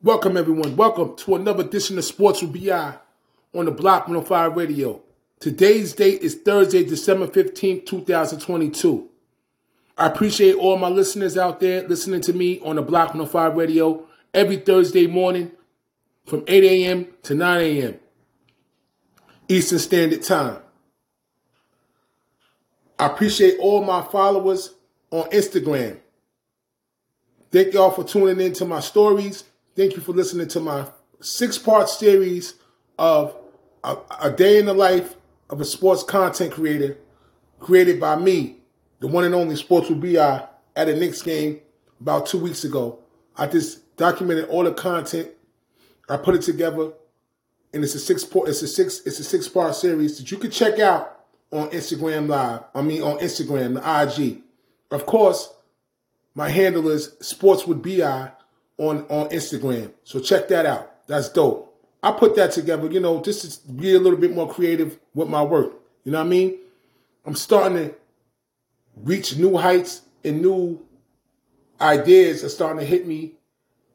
Welcome, 0.00 0.36
everyone. 0.36 0.76
Welcome 0.76 1.16
to 1.16 1.34
another 1.34 1.64
edition 1.64 1.98
of 1.98 2.04
Sports 2.04 2.40
with 2.40 2.52
BI 2.52 2.94
on 3.52 3.64
the 3.64 3.72
Block 3.72 4.02
105 4.02 4.56
Radio. 4.56 5.02
Today's 5.40 5.92
date 5.92 6.22
is 6.22 6.36
Thursday, 6.36 6.84
December 6.84 7.26
15th, 7.26 7.84
2022. 7.84 9.08
I 9.96 10.06
appreciate 10.06 10.54
all 10.54 10.78
my 10.78 10.86
listeners 10.88 11.36
out 11.36 11.58
there 11.58 11.82
listening 11.88 12.20
to 12.20 12.32
me 12.32 12.60
on 12.60 12.76
the 12.76 12.82
Block 12.82 13.08
105 13.08 13.56
Radio 13.56 14.06
every 14.32 14.58
Thursday 14.58 15.08
morning 15.08 15.50
from 16.26 16.44
8 16.46 16.62
a.m. 16.62 17.08
to 17.24 17.34
9 17.34 17.60
a.m. 17.60 17.98
Eastern 19.48 19.80
Standard 19.80 20.22
Time. 20.22 20.58
I 23.00 23.06
appreciate 23.06 23.58
all 23.58 23.82
my 23.82 24.02
followers 24.02 24.74
on 25.10 25.28
Instagram. 25.30 25.98
Thank 27.50 27.74
y'all 27.74 27.90
for 27.90 28.04
tuning 28.04 28.38
in 28.38 28.52
to 28.52 28.64
my 28.64 28.78
stories 28.78 29.42
Thank 29.78 29.94
you 29.94 30.02
for 30.02 30.10
listening 30.10 30.48
to 30.48 30.58
my 30.58 30.88
six 31.20 31.56
part 31.56 31.88
series 31.88 32.54
of 32.98 33.36
a, 33.84 33.96
a, 34.22 34.28
day 34.28 34.58
in 34.58 34.66
the 34.66 34.74
life 34.74 35.14
of 35.50 35.60
a 35.60 35.64
sports 35.64 36.02
content 36.02 36.52
creator 36.52 36.98
created 37.60 38.00
by 38.00 38.16
me, 38.16 38.56
the 38.98 39.06
one 39.06 39.22
and 39.22 39.36
only 39.36 39.54
Sports 39.54 39.88
with 39.88 40.00
BI 40.00 40.48
at 40.74 40.88
a 40.88 40.96
Knicks 40.96 41.22
game 41.22 41.60
about 42.00 42.26
two 42.26 42.38
weeks 42.38 42.64
ago. 42.64 42.98
I 43.36 43.46
just 43.46 43.96
documented 43.96 44.46
all 44.46 44.64
the 44.64 44.74
content. 44.74 45.30
I 46.08 46.16
put 46.16 46.34
it 46.34 46.42
together 46.42 46.90
and 47.72 47.84
it's 47.84 47.94
a 47.94 48.00
six 48.00 48.24
part 48.24 48.48
it's 48.48 48.62
a 48.62 48.66
six 48.66 49.00
it's 49.06 49.20
a 49.20 49.24
six 49.24 49.46
part 49.46 49.76
series 49.76 50.18
that 50.18 50.28
you 50.32 50.38
can 50.38 50.50
check 50.50 50.80
out 50.80 51.20
on 51.52 51.70
Instagram 51.70 52.26
live. 52.26 52.64
I 52.74 52.82
mean 52.82 53.02
on 53.02 53.18
Instagram, 53.20 53.74
the 53.74 54.24
IG. 54.24 54.42
Of 54.90 55.06
course, 55.06 55.54
my 56.34 56.48
handle 56.48 56.88
is 56.88 57.12
Sports 57.20 57.64
with 57.64 57.80
BI 57.80 58.32
on, 58.78 59.04
on 59.08 59.28
Instagram. 59.28 59.92
So 60.04 60.20
check 60.20 60.48
that 60.48 60.66
out. 60.66 61.06
That's 61.06 61.28
dope. 61.28 61.64
I 62.02 62.12
put 62.12 62.36
that 62.36 62.52
together, 62.52 62.90
you 62.90 63.00
know, 63.00 63.20
just 63.20 63.66
to 63.66 63.72
be 63.72 63.94
a 63.94 63.98
little 63.98 64.18
bit 64.18 64.32
more 64.32 64.48
creative 64.48 64.98
with 65.14 65.28
my 65.28 65.42
work. 65.42 65.72
You 66.04 66.12
know 66.12 66.18
what 66.18 66.26
I 66.26 66.28
mean? 66.28 66.58
I'm 67.26 67.34
starting 67.34 67.76
to 67.78 67.94
reach 68.96 69.36
new 69.36 69.56
heights 69.56 70.02
and 70.24 70.40
new 70.40 70.84
ideas 71.80 72.44
are 72.44 72.48
starting 72.48 72.80
to 72.80 72.86
hit 72.86 73.06
me 73.06 73.32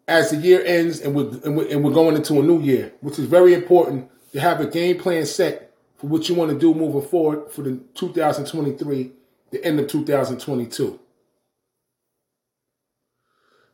as 0.07 0.31
the 0.31 0.37
year 0.37 0.63
ends 0.65 0.99
and 0.99 1.15
we're, 1.15 1.29
and 1.43 1.55
we're, 1.57 1.67
and 1.67 1.83
we're 1.83 1.91
going 1.91 2.15
into 2.15 2.39
a 2.39 2.43
new 2.43 2.59
year, 2.61 2.93
which 3.01 3.17
is 3.19 3.25
very 3.25 3.53
important 3.53 4.09
to 4.33 4.39
have 4.39 4.59
a 4.59 4.67
game 4.67 4.97
plan 4.99 5.25
set 5.25 5.71
for 5.97 6.07
what 6.07 6.27
you 6.27 6.35
want 6.35 6.51
to 6.51 6.59
do 6.59 6.73
moving 6.73 7.07
forward 7.07 7.51
for 7.51 7.61
the 7.61 7.79
2023, 7.95 9.11
the 9.51 9.63
end 9.63 9.79
of 9.79 9.87
2022. 9.87 10.99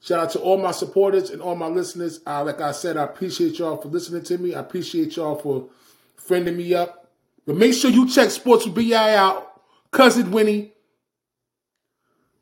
Shout 0.01 0.19
out 0.19 0.31
to 0.31 0.39
all 0.39 0.57
my 0.57 0.71
supporters 0.71 1.29
and 1.29 1.41
all 1.41 1.55
my 1.55 1.67
listeners. 1.67 2.21
Uh, 2.25 2.43
like 2.43 2.61
I 2.61 2.71
said, 2.71 2.95
I 2.95 3.03
appreciate 3.03 3.59
y'all 3.59 3.77
for 3.77 3.89
listening 3.89 4.23
to 4.23 4.37
me. 4.37 4.55
I 4.55 4.61
appreciate 4.61 5.15
y'all 5.15 5.35
for 5.35 5.69
friending 6.17 6.55
me 6.55 6.73
up. 6.73 7.11
But 7.45 7.57
make 7.57 7.73
sure 7.73 7.91
you 7.91 8.07
check 8.07 8.29
Sports 8.31 8.65
with 8.65 8.75
BI 8.75 9.15
out. 9.15 9.61
Cousin 9.91 10.31
Winnie. 10.31 10.73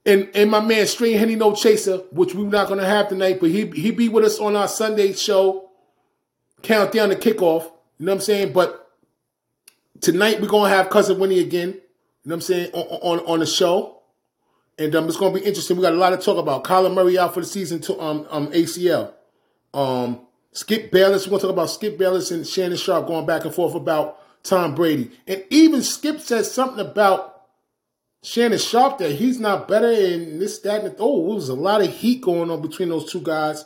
And, 0.05 0.30
and 0.35 0.52
my 0.52 0.59
man 0.59 0.88
String 0.88 1.17
Henny 1.17 1.35
No 1.35 1.53
Chaser, 1.53 1.97
which 2.11 2.33
we're 2.33 2.47
not 2.47 2.69
gonna 2.69 2.85
have 2.85 3.09
tonight, 3.09 3.39
but 3.41 3.50
he 3.50 3.66
he 3.72 3.91
be 3.91 4.08
with 4.08 4.23
us 4.23 4.39
on 4.39 4.55
our 4.55 4.67
Sunday 4.67 5.11
show. 5.13 5.69
Countdown 6.61 7.09
to 7.09 7.16
kickoff. 7.16 7.63
You 7.97 8.05
know 8.05 8.13
what 8.13 8.16
I'm 8.16 8.22
saying? 8.22 8.53
But 8.53 8.89
tonight 10.00 10.39
we're 10.39 10.47
gonna 10.47 10.69
have 10.69 10.89
Cousin 10.89 11.19
Winnie 11.19 11.39
again. 11.39 11.69
You 11.69 11.73
know 11.73 11.81
what 12.23 12.33
I'm 12.35 12.41
saying? 12.41 12.72
On, 12.73 13.19
on, 13.19 13.25
on 13.25 13.39
the 13.39 13.45
show. 13.45 13.97
And 14.80 14.95
um, 14.95 15.08
it's 15.08 15.17
going 15.17 15.33
to 15.33 15.39
be 15.39 15.45
interesting. 15.45 15.75
We 15.78 15.83
got 15.83 15.94
a 15.94 15.97
lot 15.97 16.11
to 16.11 16.17
talk 16.17 16.38
about. 16.38 16.64
Kyler 16.64 16.94
Murray 16.94 17.17
out 17.17 17.33
for 17.33 17.39
the 17.39 17.45
season 17.45 17.80
to 17.81 18.00
um, 18.00 18.28
um 18.30 18.47
ACL. 18.52 19.14
Um, 19.73 20.22
Skip 20.52 20.92
Bayless. 20.92 21.25
We're 21.25 21.31
going 21.31 21.42
to 21.42 21.47
talk 21.47 21.53
about 21.53 21.69
Skip 21.69 21.97
Bayless 21.97 22.31
and 22.31 22.45
Shannon 22.45 22.78
Sharpe 22.78 23.08
going 23.08 23.25
back 23.25 23.45
and 23.45 23.53
forth 23.53 23.75
about 23.75 24.19
Tom 24.44 24.75
Brady. 24.75 25.11
And 25.28 25.44
even 25.50 25.81
Skip 25.81 26.19
says 26.19 26.52
something 26.52 26.84
about 26.86 27.46
Shannon 28.24 28.57
Sharpe 28.57 28.97
that 29.00 29.13
he's 29.13 29.40
not 29.40 29.68
better 29.68 29.91
and 29.91 30.41
this, 30.41 30.59
that, 30.59 30.84
and 30.84 30.96
oh, 31.00 31.28
there 31.28 31.35
was 31.35 31.50
a 31.50 31.53
lot 31.53 31.81
of 31.81 31.94
heat 31.94 32.22
going 32.22 32.50
on 32.50 32.62
between 32.62 32.90
those 32.90 33.12
two 33.12 33.22
guys. 33.22 33.66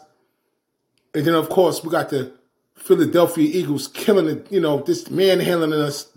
And 1.13 1.25
then, 1.25 1.33
of 1.33 1.49
course, 1.49 1.83
we 1.83 1.89
got 1.89 2.09
the 2.09 2.33
Philadelphia 2.75 3.49
Eagles 3.51 3.87
killing 3.87 4.27
it, 4.27 4.51
you 4.51 4.59
know, 4.59 4.81
this 4.81 5.09
manhandling 5.09 5.73
us, 5.73 6.09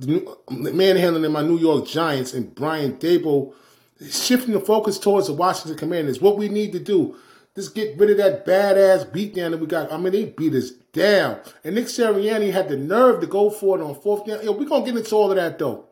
manhandling 0.51 1.31
my 1.31 1.43
New 1.43 1.59
York 1.59 1.87
Giants 1.87 2.33
and 2.33 2.55
Brian 2.55 2.97
Daboll 2.97 3.55
shifting 4.01 4.53
the 4.53 4.61
focus 4.61 4.99
towards 4.99 5.29
the 5.29 5.33
Washington 5.33 5.79
Commanders. 5.79 6.21
What 6.21 6.37
we 6.37 6.49
need 6.49 6.73
to 6.73 6.81
do, 6.81 7.17
just 7.55 7.75
get 7.75 7.99
rid 7.99 8.11
of 8.11 8.17
that 8.17 8.45
badass 8.45 9.11
beatdown 9.11 9.53
that 9.53 9.61
we 9.61 9.67
got. 9.67 9.93
I 9.93 9.97
mean, 9.97 10.13
they 10.13 10.25
beat 10.27 10.55
us 10.55 10.71
down. 10.93 11.41
And 11.63 11.75
Nick 11.75 11.87
Sirianni 11.87 12.53
had 12.53 12.69
the 12.69 12.77
nerve 12.77 13.21
to 13.21 13.27
go 13.27 13.51
for 13.51 13.79
it 13.79 13.83
on 13.83 13.95
fourth 13.95 14.27
down. 14.27 14.45
Yo, 14.45 14.53
we're 14.53 14.65
going 14.65 14.85
to 14.85 14.91
get 14.91 14.99
into 14.99 15.15
all 15.15 15.31
of 15.31 15.37
that, 15.37 15.59
though. 15.59 15.87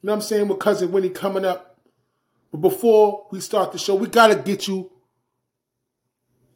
You 0.00 0.06
know 0.06 0.12
what 0.12 0.16
I'm 0.16 0.22
saying? 0.22 0.48
With 0.48 0.60
Cousin 0.60 0.92
Winnie 0.92 1.10
coming 1.10 1.44
up. 1.44 1.78
But 2.52 2.58
before 2.58 3.26
we 3.30 3.40
start 3.40 3.72
the 3.72 3.78
show, 3.78 3.94
we 3.94 4.08
got 4.08 4.28
to 4.28 4.36
get 4.36 4.68
you 4.68 4.90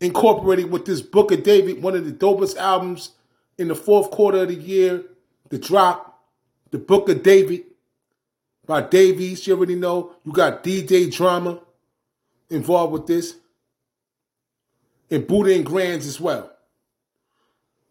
incorporated 0.00 0.70
with 0.70 0.84
this 0.84 1.00
Book 1.00 1.32
of 1.32 1.42
David, 1.42 1.82
one 1.82 1.94
of 1.94 2.04
the 2.04 2.12
dopest 2.12 2.56
albums 2.56 3.12
in 3.58 3.68
the 3.68 3.74
fourth 3.74 4.10
quarter 4.10 4.42
of 4.42 4.48
the 4.48 4.54
year, 4.54 5.02
the 5.48 5.58
drop, 5.58 6.22
the 6.70 6.78
Book 6.78 7.08
of 7.08 7.22
David 7.22 7.64
by 8.66 8.82
Dave 8.82 9.20
East. 9.20 9.46
You 9.46 9.54
already 9.54 9.74
know. 9.74 10.14
You 10.24 10.32
got 10.32 10.62
DJ 10.62 11.14
Drama 11.14 11.60
involved 12.50 12.92
with 12.92 13.06
this. 13.06 13.36
And 15.10 15.26
Buda 15.26 15.54
and 15.54 15.64
Grandz 15.64 16.06
as 16.06 16.20
well. 16.20 16.52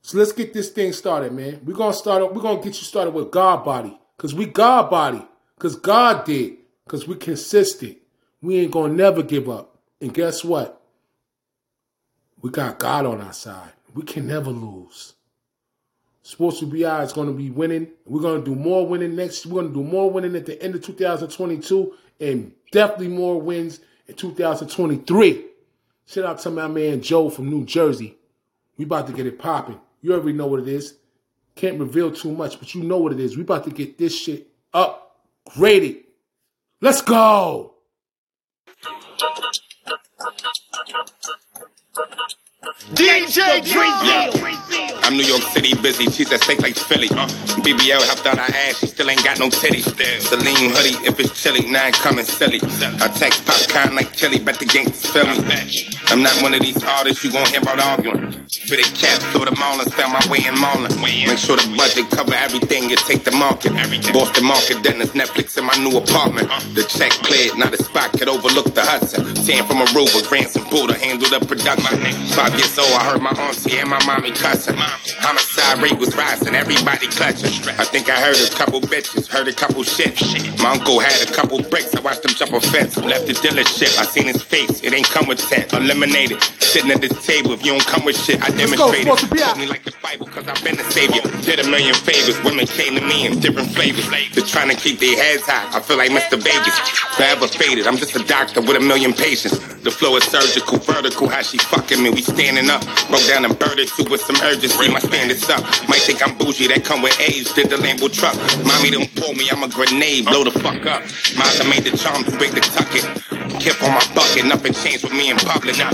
So 0.02 0.20
let's 0.20 0.34
get 0.34 0.54
this 0.54 0.70
thing 0.70 0.94
started, 0.94 1.34
man. 1.34 1.62
We're 1.66 1.74
gonna 1.74 1.94
start 1.94 2.22
up, 2.22 2.36
we're 2.36 2.42
gonna 2.42 2.62
get 2.62 2.68
you 2.68 2.84
started 2.84 3.12
with 3.12 3.32
God 3.32 3.66
body. 3.66 3.98
Cause 4.18 4.36
we 4.36 4.46
God 4.46 4.90
body. 4.90 5.26
Cause 5.58 5.76
God 5.76 6.26
did. 6.26 6.58
Cause 6.88 7.08
we 7.08 7.16
consistent. 7.16 7.98
We 8.42 8.58
ain't 8.58 8.72
gonna 8.72 8.94
never 8.94 9.24
give 9.24 9.50
up. 9.50 9.80
And 10.00 10.14
guess 10.14 10.44
what? 10.44 10.80
We 12.42 12.52
got 12.52 12.78
God 12.78 13.08
on 13.08 13.22
our 13.22 13.34
side. 13.34 13.72
We 13.96 14.04
can 14.04 14.28
never 14.28 14.52
lose. 14.52 15.15
Sports 16.26 16.60
with 16.60 16.72
BI 16.72 17.04
is 17.04 17.14
going 17.14 17.28
to 17.28 17.36
be 17.36 17.52
winning. 17.52 17.88
We're 18.08 18.20
going 18.20 18.44
to 18.44 18.44
do 18.44 18.56
more 18.56 18.88
winning 18.88 19.16
next. 19.16 19.46
We're 19.46 19.62
going 19.62 19.72
to 19.72 19.80
do 19.80 19.84
more 19.84 20.10
winning 20.10 20.36
at 20.36 20.48
the 20.48 20.60
end 20.60 20.74
of 20.74 20.82
2022 20.82 21.94
and 22.20 22.52
definitely 22.72 23.10
more 23.10 23.40
wins 23.40 23.80
in 24.08 24.16
2023. 24.16 25.46
Shout 26.08 26.26
out 26.26 26.40
to 26.40 26.50
my 26.50 26.68
man 26.68 27.04
Joe 27.04 27.30
from 27.30 27.52
New 27.52 27.64
Jersey. 27.64 28.18
We 28.76 28.86
about 28.86 29.06
to 29.06 29.14
get 29.14 29.28
it 29.28 29.38
popping. 29.38 29.80
You 30.02 30.14
already 30.14 30.34
know 30.34 30.48
what 30.48 30.62
it 30.62 30.68
is. 30.68 30.96
Can't 31.54 31.80
reveal 31.80 32.12
too 32.12 32.32
much, 32.32 32.58
but 32.58 32.74
you 32.74 32.82
know 32.82 32.98
what 32.98 33.12
it 33.12 33.20
is. 33.20 33.38
We 33.38 33.44
about 33.44 33.66
to 33.66 33.70
get 33.70 34.00
this 34.00 34.20
shit 34.20 34.48
upgraded. 34.74 36.06
Let's 36.82 37.04
go. 37.04 37.76
DJ 42.94 43.62
Dreamville. 43.66 45.00
I'm 45.04 45.18
New 45.18 45.24
York 45.24 45.42
City 45.54 45.74
busy. 45.82 46.06
She's 46.12 46.32
at 46.32 46.42
stake 46.44 46.62
like 46.62 46.76
Philly. 46.76 47.10
Uh, 47.12 47.28
BBL 47.66 48.02
helped 48.06 48.26
out 48.28 48.38
her 48.38 48.54
ass. 48.54 48.80
She 48.80 48.88
still 48.88 49.10
ain't 49.10 49.24
got 49.24 49.40
no 49.40 49.50
titties. 49.50 49.90
Celine 50.22 50.70
hoodie 50.70 50.98
if 51.06 51.20
it's 51.20 51.42
chilly. 51.42 51.66
Now 51.70 51.86
I'm 51.86 51.94
coming 51.94 52.26
silly. 52.26 52.60
I 52.62 53.08
text 53.10 53.46
popcorn 53.46 53.96
like 53.96 54.14
chili. 54.14 54.38
Bet 54.40 54.60
the 54.60 54.66
gangsters 54.66 55.10
feel 55.10 55.26
me. 55.26 55.90
I'm 56.14 56.22
not 56.22 56.34
one 56.44 56.54
of 56.54 56.62
these 56.62 56.82
artists 56.84 57.24
you 57.24 57.32
gon' 57.32 57.46
hear 57.48 57.62
about 57.62 57.80
arguing. 57.80 58.32
Fitted 58.50 58.86
cap, 58.94 59.22
throw 59.34 59.46
the 59.46 59.52
Marlins, 59.58 59.92
found 59.94 60.14
my 60.14 60.22
way 60.32 60.46
in 60.46 60.58
Marlin. 60.60 60.94
Make 61.02 61.38
sure 61.38 61.58
the 61.58 61.66
budget 61.76 62.10
cover 62.12 62.34
everything. 62.34 62.90
You 62.90 62.96
take 62.98 63.24
the 63.24 63.32
market. 63.32 63.74
Boston 64.14 64.46
market, 64.46 64.82
then 64.84 65.00
there's 65.00 65.12
Netflix 65.12 65.58
in 65.58 65.66
my 65.66 65.76
new 65.82 65.98
apartment. 65.98 66.50
The 66.74 66.84
check 66.86 67.12
cleared, 67.26 67.58
now 67.58 67.70
the 67.70 67.78
spot 67.78 68.12
could 68.14 68.30
overlook 68.30 68.74
the 68.74 68.82
Hudson. 68.82 69.26
Tan 69.46 69.66
from 69.66 69.82
a 69.82 69.86
Aruba, 69.86 70.22
Grandz 70.30 70.56
and 70.56 70.70
Buda 70.70 70.94
handle 70.98 71.30
the 71.30 71.46
production. 71.46 71.98
Five 72.34 72.54
years 72.58 72.75
old, 72.78 72.92
I 72.94 73.04
heard 73.04 73.22
my 73.22 73.32
auntie 73.32 73.78
and 73.78 73.90
my 73.90 74.04
mommy 74.06 74.32
cussing. 74.32 74.76
Homicide 74.78 75.82
rate 75.82 75.98
was 75.98 76.16
rising, 76.16 76.56
everybody 76.56 77.08
clutching. 77.08 77.52
I 77.80 77.86
think 77.86 78.10
I 78.10 78.20
heard 78.20 78.36
a 78.36 78.50
couple 78.56 78.82
bitches, 78.82 79.28
heard 79.28 79.48
a 79.48 79.54
couple 79.54 79.84
shit. 79.84 80.16
My 80.60 80.72
uncle 80.72 81.00
had 81.00 81.28
a 81.28 81.32
couple 81.32 81.62
bricks, 81.64 81.96
I 81.96 82.02
watched 82.02 82.26
him 82.26 82.36
jump 82.36 82.54
a 82.54 82.60
fence. 82.60 82.98
Left 82.98 83.28
the 83.28 83.34
dealership, 83.34 83.98
I 84.00 84.06
seen 84.06 84.26
his 84.26 84.42
face, 84.42 84.84
it 84.84 84.94
ain't 84.94 85.08
come 85.08 85.28
with 85.28 85.40
tent. 85.40 85.74
Eliminated, 85.74 86.42
sitting 86.60 86.92
at 86.92 87.02
this 87.02 87.26
table, 87.26 87.52
if 87.54 87.66
you 87.66 87.72
don't 87.72 87.86
come 87.86 88.06
with 88.06 88.18
shit, 88.18 88.42
I 88.42 88.50
demonstrated. 88.50 89.08
Let's 89.08 89.24
go, 89.24 89.56
me 89.60 89.68
like 89.68 89.84
the 89.84 89.94
Bible, 90.04 90.28
cause 90.28 90.48
I've 90.48 90.64
been 90.64 90.76
the 90.76 90.84
savior. 90.92 91.22
Did 91.42 91.60
a 91.60 91.70
million 91.70 91.96
favors, 91.96 92.42
women 92.44 92.68
came 92.68 92.96
to 92.96 93.02
me 93.02 93.26
in 93.26 93.40
different 93.40 93.72
flavors. 93.72 94.08
They're 94.34 94.46
trying 94.46 94.70
to 94.70 94.76
keep 94.76 95.00
their 95.00 95.16
heads 95.16 95.44
high, 95.44 95.78
I 95.78 95.80
feel 95.80 95.98
like 95.98 96.12
Mr. 96.12 96.42
Vegas. 96.42 96.78
Forever 97.16 97.48
faded, 97.48 97.88
I'm 97.88 97.98
just 97.98 98.16
a 98.16 98.24
doctor 98.24 98.62
with 98.62 98.76
a 98.76 98.80
million 98.80 99.14
patients. 99.14 99.58
The 99.84 99.92
flow 99.92 100.16
is 100.18 100.24
surgical, 100.24 100.80
vertical, 100.80 101.30
how 101.30 101.42
she 101.42 101.58
fucking 101.58 102.02
me, 102.02 102.10
we 102.10 102.22
standing 102.22 102.65
up. 102.70 102.82
Broke 103.10 103.26
down 103.28 103.46
and 103.46 103.58
birded 103.58 103.88
too 103.90 104.06
with 104.10 104.22
some 104.22 104.38
urgency. 104.44 104.90
My 104.92 105.00
standards 105.00 105.50
up. 105.50 105.62
Might 105.88 106.02
think 106.02 106.26
I'm 106.26 106.38
bougie, 106.38 106.68
that 106.68 106.84
come 106.84 107.02
with 107.02 107.20
age. 107.20 107.54
Did 107.54 107.70
the 107.70 107.78
Lambo 107.78 108.12
truck. 108.12 108.36
Mommy 108.66 108.92
don't 108.92 109.10
pull 109.16 109.34
me, 109.34 109.50
I'm 109.50 109.64
a 109.64 109.70
grenade. 109.70 110.26
Blow 110.26 110.44
the 110.44 110.52
fuck 110.52 110.86
up. 110.86 111.04
Mama 111.38 111.70
made 111.70 111.84
the 111.84 111.96
charm 111.98 112.24
too 112.24 112.38
big 112.38 112.54
to 112.56 112.62
tuck 112.62 112.92
it. 112.94 113.06
Kip 113.60 113.82
on 113.84 113.92
my 113.92 114.06
bucket, 114.14 114.46
nothing 114.46 114.74
changed 114.74 115.04
with 115.04 115.14
me 115.14 115.30
in 115.30 115.38
public. 115.38 115.78
Nah. 115.78 115.92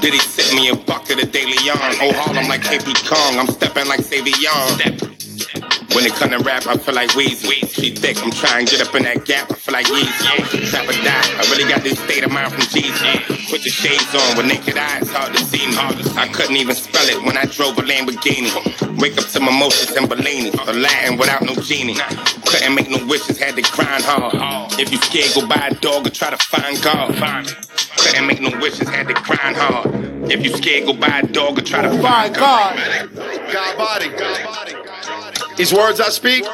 Did 0.00 0.14
he 0.14 0.20
sit 0.20 0.54
me 0.54 0.68
a 0.68 0.76
bucket 0.76 1.22
of 1.22 1.32
daily 1.32 1.58
on? 1.70 1.78
Oh, 2.00 2.12
Harlem 2.14 2.48
like 2.48 2.62
KP 2.62 2.94
Kong. 3.08 3.38
I'm 3.38 3.48
stepping 3.48 3.86
like 3.88 4.00
Savion. 4.00 5.67
When 5.94 6.04
it 6.04 6.12
come 6.12 6.30
to 6.30 6.38
rap, 6.38 6.66
I 6.66 6.76
feel 6.76 6.94
like 6.94 7.10
Weezy. 7.10 7.64
She 7.72 7.90
thick, 7.90 8.22
I'm 8.22 8.30
trying 8.30 8.66
to 8.66 8.76
get 8.76 8.86
up 8.86 8.94
in 8.94 9.04
that 9.04 9.24
gap. 9.24 9.50
I 9.50 9.54
feel 9.54 9.72
like 9.72 9.86
Yeezy. 9.86 10.68
Trap 10.68 10.84
or 10.88 10.92
die. 10.92 11.24
I 11.40 11.42
really 11.50 11.68
got 11.68 11.82
this 11.82 11.98
state 11.98 12.24
of 12.24 12.30
mind 12.30 12.52
from 12.52 12.60
Jeezy. 12.68 13.50
Put 13.50 13.62
the 13.62 13.70
shades 13.70 14.14
on 14.14 14.36
with 14.36 14.46
naked 14.46 14.76
eyes, 14.76 15.10
hard 15.10 15.34
to 15.34 15.44
see 15.44 15.66
me. 15.66 15.74
I 16.16 16.28
couldn't 16.28 16.56
even 16.56 16.74
spell 16.74 17.08
it 17.08 17.24
when 17.24 17.38
I 17.38 17.46
drove 17.46 17.78
a 17.78 17.82
Lamborghini. 17.82 18.52
Wake 19.00 19.16
up 19.16 19.26
to 19.28 19.40
mimosas 19.40 19.96
and 19.96 20.08
Bellini. 20.08 20.50
A 20.50 20.70
Aladdin 20.70 21.16
without 21.18 21.42
no 21.42 21.54
genie. 21.54 21.96
Couldn't 22.46 22.74
make 22.74 22.90
no 22.90 23.04
wishes, 23.06 23.38
had 23.38 23.56
to 23.56 23.62
grind 23.62 24.04
hard. 24.04 24.34
If 24.78 24.92
you 24.92 24.98
scared, 24.98 25.34
go 25.34 25.46
buy 25.48 25.68
a 25.70 25.74
dog 25.74 26.06
or 26.06 26.10
try 26.10 26.30
to 26.30 26.36
find 26.36 26.80
God. 26.82 27.14
Couldn't 27.96 28.26
make 28.26 28.40
no 28.40 28.50
wishes, 28.60 28.88
had 28.88 29.08
to 29.08 29.14
grind 29.14 29.56
hard. 29.56 29.88
If 30.30 30.44
you 30.44 30.54
scared, 30.54 30.86
go 30.86 30.92
buy 30.92 31.20
a 31.20 31.26
dog 31.26 31.58
or 31.58 31.62
try 31.62 31.82
to 31.82 31.90
find 32.02 32.34
God. 32.34 32.76
God 33.52 33.78
body. 33.78 34.08
God 34.10 34.44
body. 34.44 34.77
These 35.58 35.74
words 35.74 36.00
I 36.00 36.08
speak 36.08 36.44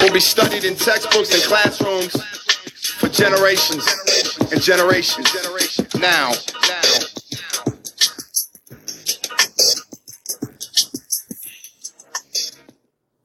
will 0.00 0.12
be 0.12 0.18
studied 0.18 0.64
in 0.64 0.74
textbooks 0.74 1.32
and 1.32 1.40
classrooms 1.44 2.20
for 2.98 3.08
generations 3.08 3.86
and 4.50 4.60
generations. 4.60 5.94
Now, 5.94 6.32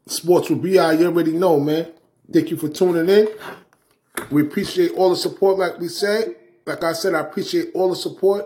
Sports 0.06 0.52
with 0.52 0.62
BI, 0.62 0.94
you 0.94 1.08
already 1.08 1.32
know, 1.32 1.60
man. 1.60 1.92
Thank 2.32 2.52
you 2.52 2.58
for 2.58 2.70
tuning 2.70 3.10
in. 3.10 3.30
We 4.30 4.44
appreciate 4.44 4.92
all 4.92 5.10
the 5.10 5.16
support, 5.16 5.58
like 5.58 5.80
we 5.80 5.88
said. 5.88 6.36
Like 6.68 6.84
I 6.84 6.94
said, 6.94 7.16
I 7.16 7.22
appreciate 7.22 7.72
all 7.74 7.90
the 7.90 7.96
support. 7.96 8.46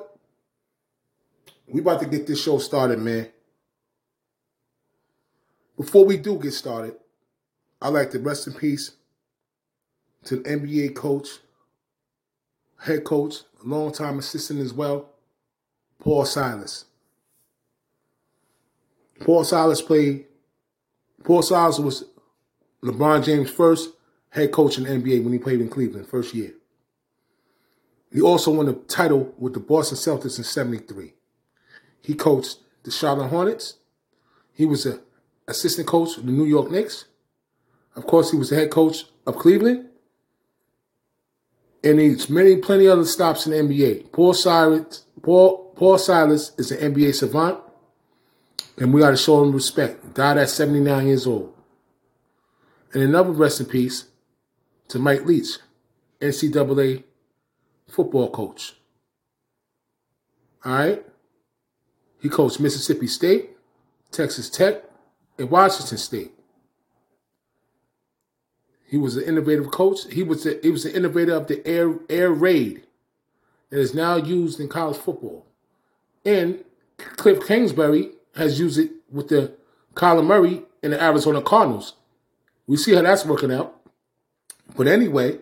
We 1.67 1.81
about 1.81 2.00
to 2.00 2.07
get 2.07 2.25
this 2.25 2.41
show 2.41 2.57
started, 2.59 3.00
man. 3.00 3.27
Before 5.77 6.06
we 6.06 6.18
do 6.18 6.38
get 6.38 6.54
started, 6.54 6.95
I'd 7.81 7.89
like 7.89 8.12
to 8.12 8.19
rest 8.19 8.48
in 8.48 8.54
peace 8.54 8.92
to 10.25 10.38
the 10.38 10.44
NBA 10.44 10.95
coach, 10.95 11.27
head 12.80 13.04
coach, 13.04 13.42
longtime 13.63 14.19
assistant 14.19 14.62
as 14.62 14.74
well, 14.74 15.10
Paul 16.00 16.25
Silas. 16.25 16.86
Paul 19.19 19.44
Silas 19.44 19.81
played, 19.81 20.25
Paul 21.24 21.42
Silas 21.42 21.80
was 21.80 22.06
LeBron 22.83 23.24
James' 23.24 23.50
first 23.50 23.92
head 24.30 24.51
coach 24.51 24.77
in 24.77 24.83
the 24.83 24.89
NBA 24.89 25.24
when 25.24 25.33
he 25.33 25.39
played 25.39 25.62
in 25.62 25.69
Cleveland, 25.69 26.07
first 26.07 26.33
year. 26.33 26.54
He 28.12 28.22
also 28.22 28.51
won 28.51 28.68
the 28.68 28.74
title 28.74 29.33
with 29.38 29.54
the 29.54 29.60
Boston 29.60 29.98
Celtics 29.98 30.38
in 30.38 30.44
73. 30.44 31.13
He 32.01 32.13
coached 32.13 32.60
the 32.83 32.92
Charlotte 32.92 33.27
Hornets. 33.27 33.75
He 34.54 34.66
was 34.66 34.86
a 34.86 35.00
assistant 35.47 35.88
coach 35.88 36.18
of 36.18 36.25
the 36.25 36.31
New 36.31 36.45
York 36.45 36.71
Knicks. 36.71 37.06
Of 37.95 38.06
course, 38.06 38.31
he 38.31 38.38
was 38.38 38.50
the 38.50 38.56
head 38.56 38.71
coach 38.71 39.06
of 39.25 39.38
Cleveland. 39.38 39.89
And 41.83 42.00
he's 42.00 42.30
many, 42.30 42.57
plenty 42.57 42.88
other 42.88 43.06
stops 43.06 43.45
in 43.45 43.51
the 43.51 43.74
NBA. 43.74 44.12
Paul 44.12 44.33
Silas, 44.33 45.06
Paul, 45.21 45.71
Paul 45.75 45.97
Silas 45.97 46.51
is 46.57 46.71
an 46.71 46.94
NBA 46.94 47.13
savant, 47.13 47.59
and 48.77 48.94
we 48.94 49.01
got 49.01 49.12
to 49.12 49.18
show 49.18 49.44
him 49.44 49.51
respect. 49.51 50.13
Died 50.15 50.38
at 50.38 50.50
79 50.50 51.07
years 51.07 51.27
old. 51.27 51.53
And 52.94 53.03
another 53.03 53.31
rest 53.31 53.59
in 53.59 53.68
peace 53.68 54.06
to 54.88 55.00
Mike 55.00 55.25
Leach, 55.25 55.57
NCAA 56.19 57.03
football 57.88 58.31
coach. 58.31 58.74
All 60.63 60.74
right? 60.74 61.06
He 62.19 62.30
coached 62.30 62.59
Mississippi 62.59 63.07
State, 63.07 63.51
Texas 64.12 64.50
Tech, 64.50 64.83
in 65.38 65.50
Washington 65.50 65.98
State. 65.98 66.32
He 68.88 68.98
was 68.98 69.18
an 69.18 69.24
innovative 69.24 69.72
coach. 69.72 70.12
He 70.12 70.24
was 70.24 70.46
a, 70.46 70.60
he 70.62 70.70
was 70.70 70.84
the 70.84 70.96
innovator 70.96 71.34
of 71.34 71.48
the 71.48 71.66
air 71.68 71.96
air 72.10 72.32
raid 72.32 72.84
that 73.70 73.80
is 73.80 73.94
now 73.94 74.16
used 74.16 74.60
in 74.60 74.70
college 74.70 74.98
football. 74.98 75.46
And 76.24 76.64
Cliff 76.98 77.46
Kingsbury 77.46 78.12
has 78.36 78.60
used 78.60 78.80
it 78.80 78.92
with 79.12 79.30
the 79.30 79.54
Kyler 79.96 80.26
Murray 80.26 80.64
and 80.84 80.94
the 80.94 81.02
Arizona 81.02 81.42
Cardinals. 81.42 81.94
We 82.68 82.78
see 82.78 82.94
how 82.94 83.02
that's 83.02 83.26
working 83.26 83.52
out. 83.52 83.76
But 84.76 84.88
anyway, 84.88 85.40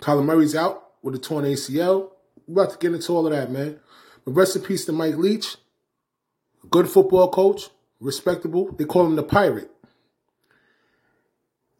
Kyler 0.00 0.24
Murray's 0.24 0.54
out 0.54 0.90
with 1.02 1.14
a 1.14 1.18
torn 1.18 1.44
ACL. 1.44 2.10
We're 2.46 2.62
about 2.64 2.72
to 2.72 2.78
get 2.78 2.94
into 2.94 3.12
all 3.12 3.26
of 3.26 3.32
that, 3.32 3.50
man. 3.50 3.78
But 4.24 4.32
rest 4.32 4.56
in 4.56 4.62
peace 4.62 4.84
to 4.86 4.92
Mike 4.92 5.16
Leach, 5.16 5.56
good 6.70 6.88
football 6.88 7.30
coach, 7.30 7.70
respectable. 8.00 8.72
They 8.72 8.84
call 8.84 9.06
him 9.06 9.16
the 9.16 9.22
Pirate. 9.22 9.70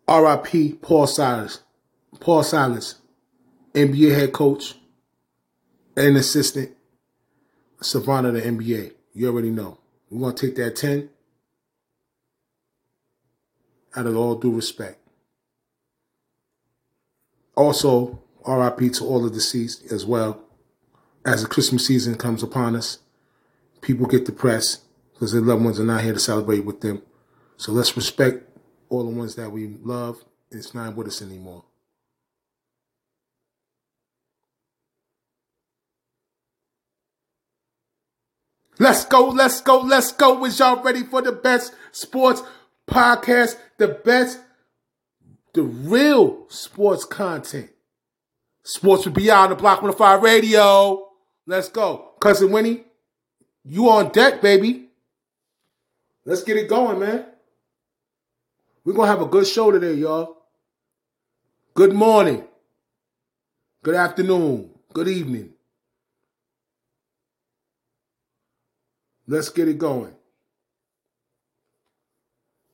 R.I.P. 0.06 0.74
Paul 0.74 1.06
Silas. 1.06 1.62
Paul 2.20 2.42
Silas, 2.42 2.96
NBA 3.74 4.14
head 4.14 4.32
coach 4.32 4.74
and 5.96 6.16
assistant 6.16 6.72
savant 7.80 8.26
of 8.26 8.34
the 8.34 8.40
NBA. 8.40 8.92
You 9.14 9.28
already 9.28 9.50
know. 9.50 9.78
We're 10.10 10.20
going 10.20 10.34
to 10.34 10.46
take 10.46 10.56
that 10.56 10.76
10 10.76 11.10
out 13.94 14.06
of 14.06 14.16
all 14.16 14.36
due 14.36 14.54
respect. 14.54 14.98
Also, 17.54 18.22
RIP 18.46 18.92
to 18.92 19.04
all 19.04 19.22
the 19.22 19.30
deceased 19.30 19.90
as 19.92 20.06
well. 20.06 20.42
As 21.26 21.42
the 21.42 21.48
Christmas 21.48 21.86
season 21.86 22.14
comes 22.14 22.42
upon 22.42 22.76
us, 22.76 23.00
people 23.80 24.06
get 24.06 24.24
depressed 24.24 24.82
because 25.18 25.32
their 25.32 25.42
loved 25.42 25.64
ones 25.64 25.80
are 25.80 25.84
not 25.84 26.04
here 26.04 26.12
to 26.12 26.20
celebrate 26.20 26.64
with 26.64 26.80
them. 26.80 27.02
So 27.56 27.72
let's 27.72 27.96
respect 27.96 28.48
all 28.88 29.02
the 29.02 29.10
ones 29.10 29.34
that 29.34 29.50
we 29.50 29.66
love 29.82 30.24
it's 30.50 30.74
not 30.74 30.94
with 30.96 31.08
us 31.08 31.20
anymore. 31.20 31.64
Let's 38.78 39.04
go, 39.04 39.28
let's 39.28 39.60
go, 39.60 39.80
let's 39.80 40.12
go. 40.12 40.44
Is 40.44 40.58
y'all 40.58 40.82
ready 40.82 41.02
for 41.02 41.20
the 41.20 41.32
best 41.32 41.74
sports 41.90 42.42
podcast? 42.88 43.56
The 43.76 43.88
best, 43.88 44.40
the 45.52 45.64
real 45.64 46.46
sports 46.48 47.04
content. 47.04 47.70
Sports 48.62 49.04
will 49.04 49.12
be 49.12 49.30
out 49.30 49.44
on 49.44 49.50
the 49.50 49.56
Block 49.56 49.82
105 49.82 50.22
radio. 50.22 51.08
Let's 51.46 51.68
go. 51.68 52.12
Cousin 52.20 52.52
Winnie, 52.52 52.84
you 53.64 53.88
on 53.90 54.12
deck, 54.12 54.40
baby. 54.40 54.87
Let's 56.28 56.42
get 56.42 56.58
it 56.58 56.68
going, 56.68 56.98
man. 56.98 57.24
We're 58.84 58.92
going 58.92 59.06
to 59.06 59.10
have 59.10 59.22
a 59.22 59.30
good 59.30 59.46
show 59.46 59.70
today, 59.70 59.94
y'all. 59.94 60.42
Good 61.72 61.94
morning. 61.94 62.44
Good 63.82 63.94
afternoon. 63.94 64.68
Good 64.92 65.08
evening. 65.08 65.54
Let's 69.26 69.48
get 69.48 69.68
it 69.68 69.78
going. 69.78 70.12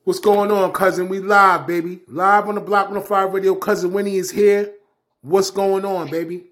What's 0.03 0.19
going 0.19 0.51
on, 0.51 0.73
cousin? 0.73 1.07
We 1.07 1.19
live, 1.19 1.65
baby. 1.65 2.01
Live 2.09 2.49
on 2.49 2.55
the 2.55 2.61
Block 2.61 2.87
105 2.87 3.31
Radio. 3.31 3.55
Cousin 3.55 3.93
Winnie 3.93 4.17
is 4.17 4.31
here. 4.31 4.73
What's 5.21 5.49
going 5.49 5.85
on, 5.85 6.11
baby? 6.11 6.47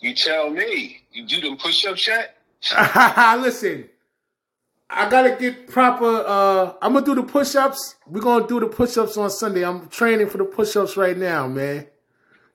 You 0.00 0.12
tell 0.12 0.50
me. 0.50 1.02
You 1.12 1.24
do 1.24 1.40
them 1.40 1.56
push-ups 1.56 2.08
yet? 2.08 2.36
Listen, 3.40 3.89
I 4.92 5.08
gotta 5.08 5.36
get 5.36 5.68
proper. 5.68 6.24
Uh, 6.26 6.72
I'm 6.82 6.94
gonna 6.94 7.06
do 7.06 7.14
the 7.14 7.22
push-ups. 7.22 7.96
We're 8.06 8.20
gonna 8.20 8.46
do 8.46 8.58
the 8.58 8.66
push-ups 8.66 9.16
on 9.16 9.30
Sunday. 9.30 9.64
I'm 9.64 9.88
training 9.88 10.28
for 10.28 10.38
the 10.38 10.44
push-ups 10.44 10.96
right 10.96 11.16
now, 11.16 11.46
man. 11.46 11.86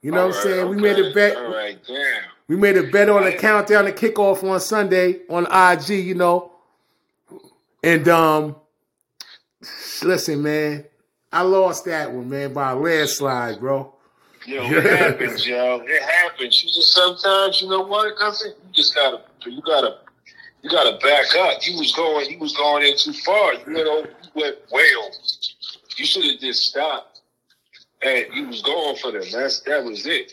You 0.02 0.12
know 0.12 0.22
All 0.22 0.28
what 0.28 0.36
I'm 0.36 0.46
right, 0.46 0.56
saying? 0.56 0.70
We 0.70 0.76
made 0.76 1.00
a 1.00 1.14
bet. 1.14 1.38
All 1.38 1.54
right, 1.54 1.80
damn. 1.88 2.24
We 2.48 2.58
made 2.58 2.78
a 2.78 2.84
bet 2.84 3.10
on 3.10 3.24
the 3.24 3.32
countdown 3.32 3.86
to 3.86 3.92
kickoff 3.92 4.44
on 4.44 4.60
Sunday 4.60 5.22
on 5.30 5.46
IG. 5.46 6.06
You 6.06 6.16
know, 6.16 6.52
and 7.82 8.08
um, 8.10 8.56
listen, 10.04 10.42
man, 10.44 10.86
I 11.32 11.42
lost 11.42 11.86
that 11.86 12.12
one, 12.12 12.30
man, 12.30 12.54
by 12.54 12.72
a 12.72 12.76
landslide, 12.76 13.60
bro. 13.60 13.94
Yo, 14.46 14.64
it 14.66 14.84
happens, 14.84 15.46
yo. 15.48 15.82
It 15.86 16.02
happens. 16.02 16.64
You 16.64 16.70
just 16.70 16.94
sometimes, 16.94 17.62
you 17.62 17.70
know 17.70 17.82
what, 17.82 18.16
cousin? 18.18 18.54
You 18.68 18.74
just 18.74 18.94
gotta, 18.94 19.22
you 19.46 19.62
gotta, 19.62 19.98
you 20.66 20.72
gotta 20.72 20.98
back 20.98 21.36
up. 21.36 21.62
He 21.62 21.76
was 21.78 21.92
going, 21.96 22.28
he 22.28 22.38
was 22.38 22.56
going 22.58 22.84
in 22.84 22.98
too 22.98 23.14
far. 23.14 23.54
You 23.54 23.84
know, 23.86 24.00
you 24.00 24.30
went 24.36 24.56
way 24.72 24.84
well. 24.96 25.12
You 25.98 26.06
should 26.06 26.26
have 26.26 26.40
just 26.40 26.64
stopped, 26.64 27.22
and 28.02 28.26
you 28.34 28.48
was 28.48 28.62
going 28.64 28.96
for 28.98 29.12
them. 29.12 29.24
That's 29.32 29.60
that 29.62 29.84
was 29.84 30.06
it. 30.08 30.32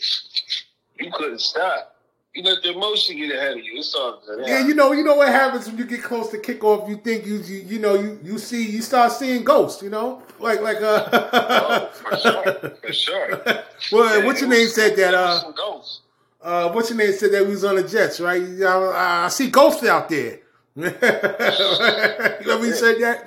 You 0.99 1.11
couldn't 1.13 1.39
stop. 1.39 1.95
You 2.33 2.41
let 2.41 2.63
the 2.63 2.71
emotion 2.71 3.15
get 3.17 3.31
ahead 3.35 3.51
of 3.51 3.63
you. 3.63 3.73
It's 3.77 3.93
all 3.93 4.19
good. 4.25 4.47
Yeah, 4.47 4.65
you 4.65 4.73
know, 4.73 4.91
you 4.91 5.03
know 5.03 5.15
what 5.15 5.27
happens 5.29 5.67
when 5.67 5.77
you 5.77 5.85
get 5.85 6.01
close 6.01 6.29
to 6.31 6.39
kickoff. 6.39 6.89
You 6.89 6.95
think 6.97 7.27
you, 7.27 7.35
you, 7.37 7.57
you 7.59 7.79
know, 7.79 7.93
you, 7.93 8.19
you 8.23 8.39
see, 8.39 8.67
you 8.71 8.81
start 8.81 9.11
seeing 9.11 9.43
ghosts. 9.43 9.83
You 9.83 9.91
know, 9.91 10.23
like, 10.39 10.59
like, 10.61 10.81
uh, 10.81 11.09
Oh, 11.13 11.89
for 11.93 12.17
sure, 12.17 12.71
for 12.81 12.91
sure. 12.93 13.29
well, 13.91 14.19
Yeah, 14.19 14.25
what's 14.25 14.41
your 14.41 14.49
name 14.49 14.61
was- 14.61 14.73
said 14.73 14.95
that? 14.95 15.13
Uh, 15.13 15.41
some 15.41 15.53
ghosts. 15.53 16.01
Uh, 16.43 16.71
what's 16.71 16.89
your 16.89 16.97
name 16.97 17.13
said 17.13 17.31
that 17.31 17.45
we 17.45 17.51
was 17.51 17.63
on 17.63 17.77
the 17.77 17.83
Jets, 17.83 18.19
right? 18.19 18.43
Uh, 18.61 18.91
I 18.95 19.29
see 19.29 19.49
Ghost 19.49 19.83
out 19.85 20.09
there. 20.09 20.39
you 20.75 20.83
know 20.83 22.57
what 22.59 22.75
said 22.75 22.99
that? 23.01 23.25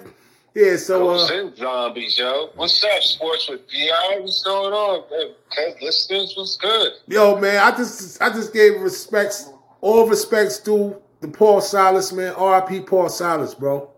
Yeah, 0.55 0.77
so 0.77 1.11
uh, 1.11 1.55
zombies, 1.55 2.19
yo. 2.19 2.51
What's 2.55 2.83
up, 2.83 3.03
sports 3.03 3.49
with 3.49 3.69
BI? 3.69 4.19
What's 4.21 4.43
going 4.43 4.73
on? 4.73 5.05
Man, 5.11 5.75
listeners, 5.83 6.33
what's 6.35 6.57
good? 6.57 6.93
Yo, 7.09 7.39
man, 7.39 7.63
I 7.63 7.77
just 7.77 8.23
I 8.23 8.31
just 8.31 8.55
gave 8.55 8.81
respects, 8.81 9.51
all 9.83 10.09
respects 10.09 10.59
to 10.61 10.97
the 11.21 11.29
Paul 11.29 11.61
Silas, 11.61 12.11
man. 12.11 12.33
R.I.P. 12.35 12.81
Paul 12.81 13.11
Silas, 13.11 13.55
bro. 13.55 13.91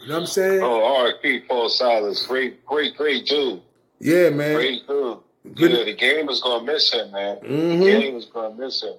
You 0.00 0.08
know 0.08 0.14
what 0.14 0.20
I'm 0.20 0.26
saying? 0.26 0.62
Oh, 0.62 1.02
R.I.P. 1.02 1.40
Paul 1.40 1.68
Silas. 1.68 2.26
Great, 2.26 2.64
great, 2.64 2.96
great 2.96 3.26
dude. 3.26 3.60
Yeah, 4.00 4.30
man. 4.30 4.54
Great 4.54 4.86
dude. 4.86 5.18
Good. 5.54 5.72
Yeah, 5.72 5.84
the 5.84 5.94
game 5.94 6.28
is 6.28 6.40
gonna 6.40 6.64
miss 6.64 6.92
him, 6.92 7.10
man. 7.12 7.36
Mm-hmm. 7.36 7.80
The 7.80 7.86
game 7.86 8.16
is 8.16 8.26
gonna 8.26 8.54
miss 8.54 8.82
him. 8.82 8.94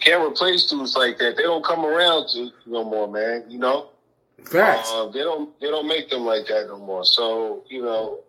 Can't 0.00 0.30
replace 0.30 0.68
dudes 0.70 0.96
like 0.96 1.18
that. 1.18 1.36
They 1.36 1.42
don't 1.42 1.64
come 1.64 1.84
around 1.84 2.28
to 2.30 2.50
no 2.66 2.84
more, 2.84 3.08
man. 3.08 3.44
You 3.48 3.58
know. 3.58 3.90
Facts. 4.44 4.90
Uh, 4.92 5.08
they 5.08 5.20
don't 5.20 5.58
they 5.60 5.66
don't 5.66 5.88
make 5.88 6.08
them 6.10 6.22
like 6.22 6.46
that 6.46 6.66
no 6.68 6.78
more. 6.78 7.04
So 7.04 7.64
you 7.68 7.82
know, 7.82 8.20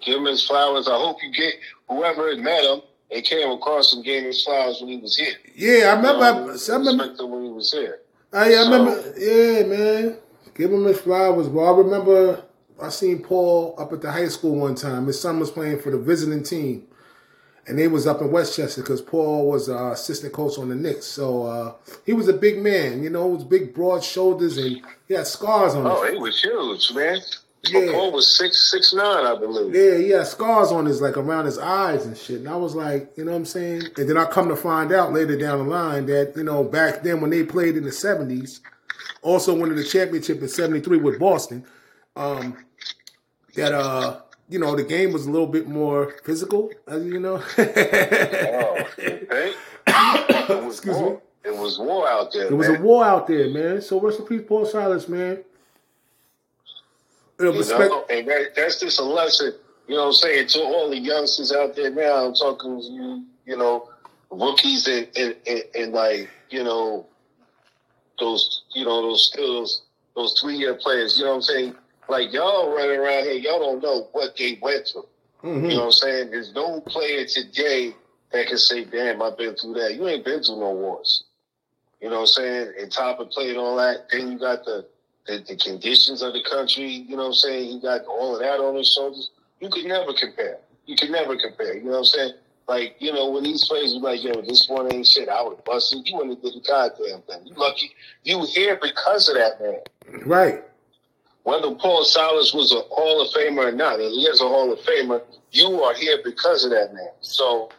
give 0.00 0.18
him 0.18 0.24
his 0.24 0.46
flowers. 0.46 0.88
I 0.88 0.96
hope 0.96 1.18
you 1.22 1.32
get 1.32 1.54
whoever 1.88 2.34
met 2.36 2.62
him 2.62 2.80
and 3.10 3.24
came 3.24 3.50
across 3.50 3.92
him 3.92 4.02
gave 4.02 4.24
his 4.24 4.44
flowers 4.44 4.80
when 4.80 4.90
he 4.90 4.98
was 4.98 5.16
here. 5.16 5.34
Yeah, 5.54 5.92
I 5.92 5.96
remember. 5.96 6.20
Know, 6.20 6.56
I, 6.56 6.72
I 6.72 6.76
remember 6.76 7.26
when 7.26 7.44
he 7.44 7.50
was 7.50 7.72
here. 7.72 8.00
I, 8.32 8.44
I 8.44 8.50
so, 8.52 8.64
remember. 8.64 9.14
Yeah, 9.18 9.66
man. 9.66 10.16
Give 10.54 10.72
him 10.72 10.84
his 10.84 11.00
flowers, 11.00 11.48
bro. 11.48 11.74
I 11.74 11.78
remember 11.78 12.44
I 12.80 12.88
seen 12.90 13.22
Paul 13.22 13.74
up 13.78 13.92
at 13.92 14.02
the 14.02 14.10
high 14.10 14.28
school 14.28 14.56
one 14.56 14.74
time. 14.74 15.06
His 15.06 15.20
son 15.20 15.40
was 15.40 15.50
playing 15.50 15.80
for 15.80 15.90
the 15.90 15.98
visiting 15.98 16.42
team, 16.42 16.86
and 17.68 17.78
they 17.78 17.86
was 17.86 18.06
up 18.06 18.20
in 18.22 18.30
Westchester 18.30 18.80
because 18.80 19.02
Paul 19.02 19.48
was 19.50 19.68
uh, 19.68 19.90
assistant 19.92 20.32
coach 20.32 20.58
on 20.58 20.70
the 20.70 20.74
Knicks. 20.74 21.06
So 21.06 21.44
uh, 21.44 21.74
he 22.06 22.14
was 22.14 22.26
a 22.26 22.32
big 22.32 22.58
man, 22.58 23.02
you 23.02 23.10
know, 23.10 23.26
was 23.26 23.44
big, 23.44 23.74
broad 23.74 24.02
shoulders, 24.02 24.56
and 24.56 24.80
he 25.06 25.14
had 25.14 25.26
scars 25.26 25.74
on. 25.74 25.84
Him. 25.84 25.92
Oh, 25.92 26.02
his. 26.02 26.12
he 26.12 26.18
was 26.18 26.42
huge, 26.42 26.92
man. 26.94 27.20
Yeah. 27.64 27.92
Paul 27.92 28.12
was 28.12 28.38
six 28.38 28.70
six 28.70 28.94
nine, 28.94 29.26
I 29.26 29.38
believe. 29.38 29.74
Yeah, 29.74 29.98
he 29.98 30.10
had 30.10 30.26
scars 30.26 30.72
on 30.72 30.86
his 30.86 31.02
like 31.02 31.16
around 31.16 31.44
his 31.44 31.58
eyes 31.58 32.06
and 32.06 32.16
shit. 32.16 32.38
And 32.38 32.48
I 32.48 32.56
was 32.56 32.74
like, 32.74 33.12
you 33.16 33.24
know 33.24 33.32
what 33.32 33.38
I'm 33.38 33.44
saying? 33.44 33.82
And 33.96 34.08
then 34.08 34.16
I 34.16 34.24
come 34.24 34.48
to 34.48 34.56
find 34.56 34.92
out 34.92 35.12
later 35.12 35.36
down 35.36 35.58
the 35.58 35.64
line 35.64 36.06
that 36.06 36.34
you 36.36 36.44
know 36.44 36.64
back 36.64 37.02
then 37.02 37.20
when 37.20 37.30
they 37.30 37.44
played 37.44 37.76
in 37.76 37.84
the 37.84 37.90
'70s, 37.90 38.60
also 39.20 39.54
winning 39.54 39.76
the 39.76 39.84
championship 39.84 40.40
in 40.40 40.48
'73 40.48 40.98
with 40.98 41.18
Boston, 41.18 41.66
um, 42.16 42.56
that 43.54 43.72
uh 43.72 44.20
you 44.48 44.58
know, 44.58 44.74
the 44.74 44.82
game 44.82 45.12
was 45.12 45.26
a 45.26 45.30
little 45.30 45.46
bit 45.46 45.68
more 45.68 46.14
physical, 46.24 46.70
as 46.86 47.04
you 47.04 47.20
know. 47.20 47.42
oh, 47.58 48.86
okay. 48.98 49.52
Excuse 50.66 50.96
war. 50.96 51.10
me. 51.10 51.18
It 51.44 51.56
was 51.56 51.78
war 51.78 52.08
out 52.08 52.32
there. 52.32 52.46
It 52.46 52.54
was 52.54 52.68
a 52.68 52.80
war 52.80 53.04
out 53.04 53.26
there, 53.26 53.48
man. 53.50 53.80
So 53.80 54.00
rest 54.00 54.18
in 54.20 54.26
peace, 54.26 54.42
Paul 54.46 54.66
Silas, 54.66 55.08
man. 55.08 55.44
Uh, 57.40 57.44
you 57.44 57.58
respect- 57.58 57.90
know, 57.90 58.04
and 58.10 58.26
that, 58.28 58.54
that's 58.56 58.80
just 58.80 58.98
a 58.98 59.04
lesson, 59.04 59.52
you 59.86 59.94
know 59.94 60.02
what 60.02 60.08
I'm 60.08 60.12
saying, 60.14 60.48
to 60.48 60.60
all 60.60 60.90
the 60.90 60.98
youngsters 60.98 61.52
out 61.52 61.76
there 61.76 61.90
now. 61.90 62.26
I'm 62.26 62.34
talking 62.34 62.80
to 62.80 62.86
you, 62.86 63.24
you 63.46 63.56
know, 63.56 63.88
rookies 64.30 64.88
and, 64.88 65.08
and, 65.16 65.36
and, 65.46 65.62
and 65.74 65.92
like, 65.92 66.28
you 66.50 66.64
know, 66.64 67.06
those, 68.18 68.62
you 68.74 68.84
know, 68.84 69.02
those 69.02 69.30
skills, 69.30 69.82
those 70.16 70.38
three 70.40 70.56
year 70.56 70.74
players, 70.74 71.18
you 71.18 71.24
know 71.24 71.30
what 71.30 71.36
I'm 71.36 71.42
saying? 71.42 71.74
Like 72.08 72.32
y'all 72.32 72.74
running 72.74 72.98
around 72.98 73.24
here, 73.24 73.34
y'all 73.34 73.58
don't 73.58 73.82
know 73.82 74.08
what 74.12 74.36
they 74.36 74.58
went 74.62 74.88
through. 74.88 75.06
Mm-hmm. 75.44 75.64
You 75.64 75.76
know 75.76 75.76
what 75.76 75.84
I'm 75.86 75.92
saying? 75.92 76.30
There's 76.30 76.54
no 76.54 76.80
player 76.80 77.26
today 77.26 77.94
that 78.32 78.46
can 78.46 78.58
say, 78.58 78.84
damn, 78.84 79.22
I've 79.22 79.36
been 79.36 79.54
through 79.54 79.74
that. 79.74 79.94
You 79.94 80.08
ain't 80.08 80.24
been 80.24 80.42
through 80.42 80.60
no 80.60 80.72
wars. 80.72 81.24
You 82.00 82.08
know 82.08 82.16
what 82.16 82.20
I'm 82.22 82.26
saying? 82.26 82.72
And 82.80 82.90
top 82.90 83.20
of 83.20 83.30
playing 83.30 83.58
all 83.58 83.76
that, 83.76 84.06
then 84.10 84.32
you 84.32 84.38
got 84.38 84.64
the, 84.64 84.86
the, 85.26 85.44
the 85.46 85.56
conditions 85.56 86.22
of 86.22 86.32
the 86.32 86.42
country, 86.42 86.86
you 86.86 87.16
know 87.16 87.24
what 87.24 87.28
I'm 87.28 87.34
saying? 87.34 87.72
You 87.72 87.82
got 87.82 88.04
all 88.06 88.34
of 88.34 88.40
that 88.40 88.60
on 88.60 88.76
his 88.76 88.92
shoulders. 88.92 89.30
You 89.60 89.68
could 89.68 89.84
never 89.84 90.12
compare. 90.12 90.58
You 90.86 90.96
could 90.96 91.10
never 91.10 91.36
compare. 91.36 91.76
You 91.76 91.84
know 91.84 91.90
what 91.90 91.98
I'm 91.98 92.04
saying? 92.04 92.32
Like, 92.68 92.96
you 92.98 93.12
know, 93.12 93.30
when 93.30 93.44
these 93.44 93.66
players 93.66 93.94
are 93.94 94.00
like, 94.00 94.22
yo, 94.22 94.40
this 94.42 94.68
one 94.68 94.92
ain't 94.92 95.06
shit, 95.06 95.28
I 95.28 95.42
would 95.42 95.62
bust 95.64 95.94
it. 95.94 96.08
You 96.08 96.16
wouldn't 96.16 96.36
have 96.36 96.42
did 96.42 96.62
the 96.62 96.66
goddamn 96.66 97.22
thing. 97.22 97.46
You 97.46 97.54
lucky 97.56 97.90
you 98.24 98.44
here 98.46 98.78
because 98.80 99.28
of 99.28 99.36
that 99.36 99.60
man. 99.60 100.22
Right 100.26 100.64
whether 101.48 101.74
Paul 101.74 102.04
Silas 102.04 102.52
was 102.52 102.72
a 102.72 102.80
Hall 102.94 103.22
of 103.22 103.32
Famer 103.32 103.68
or 103.68 103.72
not, 103.72 104.00
and 104.00 104.10
he 104.10 104.26
is 104.26 104.42
a 104.42 104.44
Hall 104.46 104.70
of 104.70 104.78
Famer, 104.80 105.22
you 105.50 105.82
are 105.82 105.94
here 105.94 106.18
because 106.22 106.62
of 106.62 106.72
that 106.72 106.92
man. 106.92 107.08
So, 107.22 107.70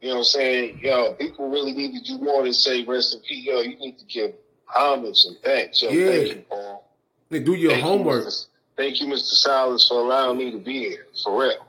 you 0.00 0.08
know 0.08 0.14
what 0.14 0.18
I'm 0.18 0.24
saying? 0.24 0.80
Yo, 0.82 1.12
people 1.12 1.48
really 1.48 1.70
need 1.70 1.96
to 1.96 2.04
do 2.04 2.18
more 2.18 2.42
than 2.42 2.52
say 2.52 2.82
rest 2.82 3.14
in 3.14 3.20
peace. 3.20 3.44
Yo, 3.44 3.60
you 3.60 3.78
need 3.78 4.00
to 4.00 4.04
give 4.06 4.32
homage 4.66 5.24
and 5.26 5.36
thanks. 5.44 5.80
Yo, 5.80 5.90
yeah. 5.90 6.08
thank 6.08 6.28
you, 6.28 6.44
Paul. 6.48 6.90
They 7.30 7.38
do 7.38 7.54
your 7.54 7.70
thank 7.70 7.84
homework. 7.84 8.24
You, 8.24 8.30
Mr. 8.30 8.46
Thank 8.76 9.00
you, 9.00 9.06
Mr. 9.06 9.32
Silas, 9.32 9.86
for 9.86 10.00
allowing 10.00 10.36
me 10.36 10.50
to 10.50 10.58
be 10.58 10.80
here. 10.80 11.06
For 11.22 11.40
real. 11.40 11.64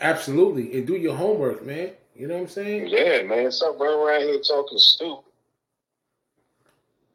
Absolutely. 0.00 0.78
And 0.78 0.86
do 0.86 0.96
your 0.96 1.16
homework, 1.16 1.66
man. 1.66 1.90
You 2.14 2.28
know 2.28 2.34
what 2.34 2.44
I'm 2.44 2.48
saying? 2.48 2.86
Yeah, 2.86 3.24
man. 3.24 3.52
Stop 3.52 3.78
running 3.78 3.98
around 3.98 4.20
here 4.22 4.40
talking 4.40 4.78
stupid. 4.78 5.24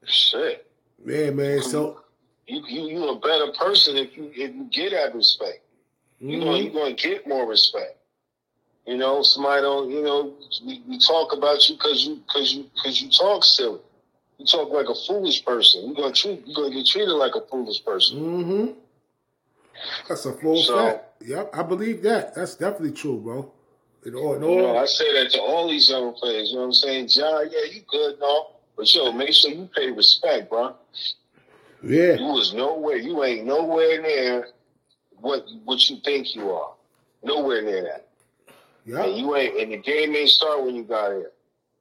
Shit. 0.06 0.68
Man, 1.04 1.36
man. 1.36 1.64
So 1.64 2.02
you 2.52 2.64
you 2.68 2.90
you 2.90 3.10
a 3.10 3.20
better 3.20 3.52
person 3.58 3.98
if 3.98 4.16
you 4.18 4.32
if 4.36 4.54
you 4.54 4.68
get 4.72 4.92
that 4.92 5.16
respect. 5.16 5.62
Mm-hmm. 6.22 6.30
You 6.30 6.40
know 6.40 6.56
you're 6.56 6.74
gonna 6.74 6.94
get 6.94 7.28
more 7.28 7.48
respect. 7.48 7.98
You 8.86 8.98
know, 8.98 9.22
somebody 9.22 9.62
don't. 9.62 9.90
You 9.90 10.04
know, 10.04 10.34
we, 10.66 10.82
we 10.88 11.00
talk 11.00 11.34
about 11.34 11.68
you 11.70 11.76
because 11.76 12.04
you 12.06 12.22
because 12.28 12.54
you 12.54 12.70
because 12.76 13.02
you 13.02 13.10
talk 13.10 13.44
silly. 13.44 13.80
You 14.38 14.46
talk 14.46 14.70
like 14.72 14.90
a 14.90 14.96
foolish 15.08 15.46
person. 15.46 15.86
You're 15.86 15.96
gonna 15.96 16.14
treat 16.14 16.46
you're 16.46 16.56
gonna 16.56 16.76
get 16.76 16.86
treated 16.88 17.14
like 17.14 17.36
a 17.36 17.42
foolish 17.50 17.84
person. 17.86 18.20
Mm-hmm. 18.20 18.68
That's 20.10 20.26
a 20.26 20.34
full 20.34 20.62
so, 20.62 20.78
fact. 20.78 21.24
Yep, 21.24 21.52
I 21.54 21.64
believe 21.64 22.04
that. 22.04 22.36
That's 22.36 22.56
definitely 22.56 22.92
true, 22.92 23.18
bro. 23.18 23.52
It 24.04 24.16
all, 24.16 24.34
it 24.34 24.42
all, 24.42 24.56
you 24.56 24.62
know, 24.62 24.78
I 24.78 24.86
say 24.86 25.14
that 25.14 25.32
to 25.34 25.42
all 25.42 25.70
these 25.70 25.90
young 25.90 26.14
players. 26.14 26.50
You 26.50 26.56
know 26.56 26.62
what 26.62 26.68
I'm 26.68 26.74
saying, 26.74 27.08
John? 27.10 27.50
Yeah, 27.52 27.72
you 27.72 27.82
good, 27.88 28.20
no, 28.20 28.48
but 28.76 28.94
yo, 28.94 29.12
make 29.12 29.34
sure 29.34 29.52
you 29.52 29.70
pay 29.76 29.92
respect, 29.92 30.50
bro. 30.50 30.76
Yeah. 31.84 32.14
You 32.14 32.26
was 32.26 32.54
nowhere. 32.54 32.98
You 32.98 33.24
ain't 33.24 33.46
nowhere 33.46 34.02
near 34.02 34.48
what 35.20 35.46
what 35.66 35.90
you 35.90 35.98
think 36.04 36.36
you 36.36 36.52
are. 36.52 36.74
Nowhere 37.24 37.62
near 37.62 37.84
that. 37.84 38.08
Yeah. 38.86 39.04
And 39.04 39.18
you 39.18 39.36
ain't. 39.36 39.60
And 39.60 39.72
the 39.72 39.78
game 39.78 40.16
ain't 40.16 40.30
start 40.30 40.64
when 40.64 40.76
you 40.76 40.84
got 40.84 41.12
here. 41.12 41.32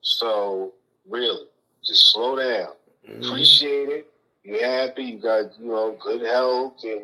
So 0.02 0.72
really, 1.08 1.46
just 1.84 2.12
slow 2.12 2.36
down. 2.36 2.72
Mm-hmm. 3.08 3.22
Appreciate 3.24 3.88
it. 3.88 4.12
You 4.44 4.60
happy. 4.62 5.04
You 5.04 5.18
got 5.18 5.58
you 5.58 5.68
know 5.68 5.96
good 6.00 6.22
health 6.22 6.76
and 6.82 7.00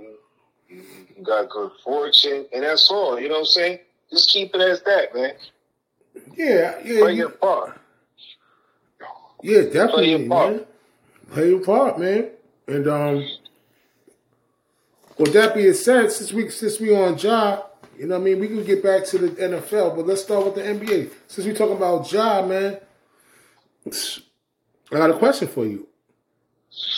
you, 0.69 0.83
you 1.17 1.23
got 1.23 1.49
good 1.50 1.71
fortune, 1.85 2.47
and 2.53 2.62
that's 2.62 2.91
all. 2.91 3.21
You 3.21 3.29
know 3.29 3.35
what 3.35 3.41
I'm 3.41 3.47
saying? 3.47 3.79
Just 4.11 4.31
keep 4.31 4.55
it 4.55 4.61
as 4.61 4.83
that, 4.83 5.15
man. 5.15 5.33
Yeah, 6.37 6.79
yeah. 6.85 7.00
Play 7.00 7.12
your 7.15 7.31
part. 7.31 7.79
Yeah, 9.43 9.62
definitely, 9.62 10.05
Play 10.05 10.11
your 10.11 10.29
part. 10.29 10.53
man. 10.53 10.67
Play 11.33 11.49
your 11.50 11.61
part, 11.65 11.99
man. 11.99 12.31
And 12.68 12.88
um, 12.88 13.28
with 15.18 15.32
that 15.32 15.54
being 15.54 15.73
said, 15.75 16.11
since 16.11 16.32
we 16.32 16.49
since 16.50 16.80
we 16.80 16.94
on 16.94 17.16
job, 17.16 17.64
you 17.99 18.06
know 18.06 18.18
what 18.18 18.23
I 18.23 18.25
mean, 18.25 18.40
we 18.40 18.49
can 18.49 18.64
get 18.64 18.82
back 18.82 19.04
to 19.06 19.18
the 19.18 19.28
NFL, 19.28 19.96
but 19.96 20.06
let's 20.06 20.23
start 20.23 20.44
with 20.44 20.54
the 20.56 20.62
NBA. 20.62 21.11
Since 21.28 21.46
we 21.46 21.52
talking 21.52 21.76
about 21.76 22.06
job, 22.06 22.49
man, 22.49 22.78
I 23.87 24.96
got 24.96 25.11
a 25.11 25.18
question 25.18 25.49
for 25.49 25.64
you. 25.64 25.87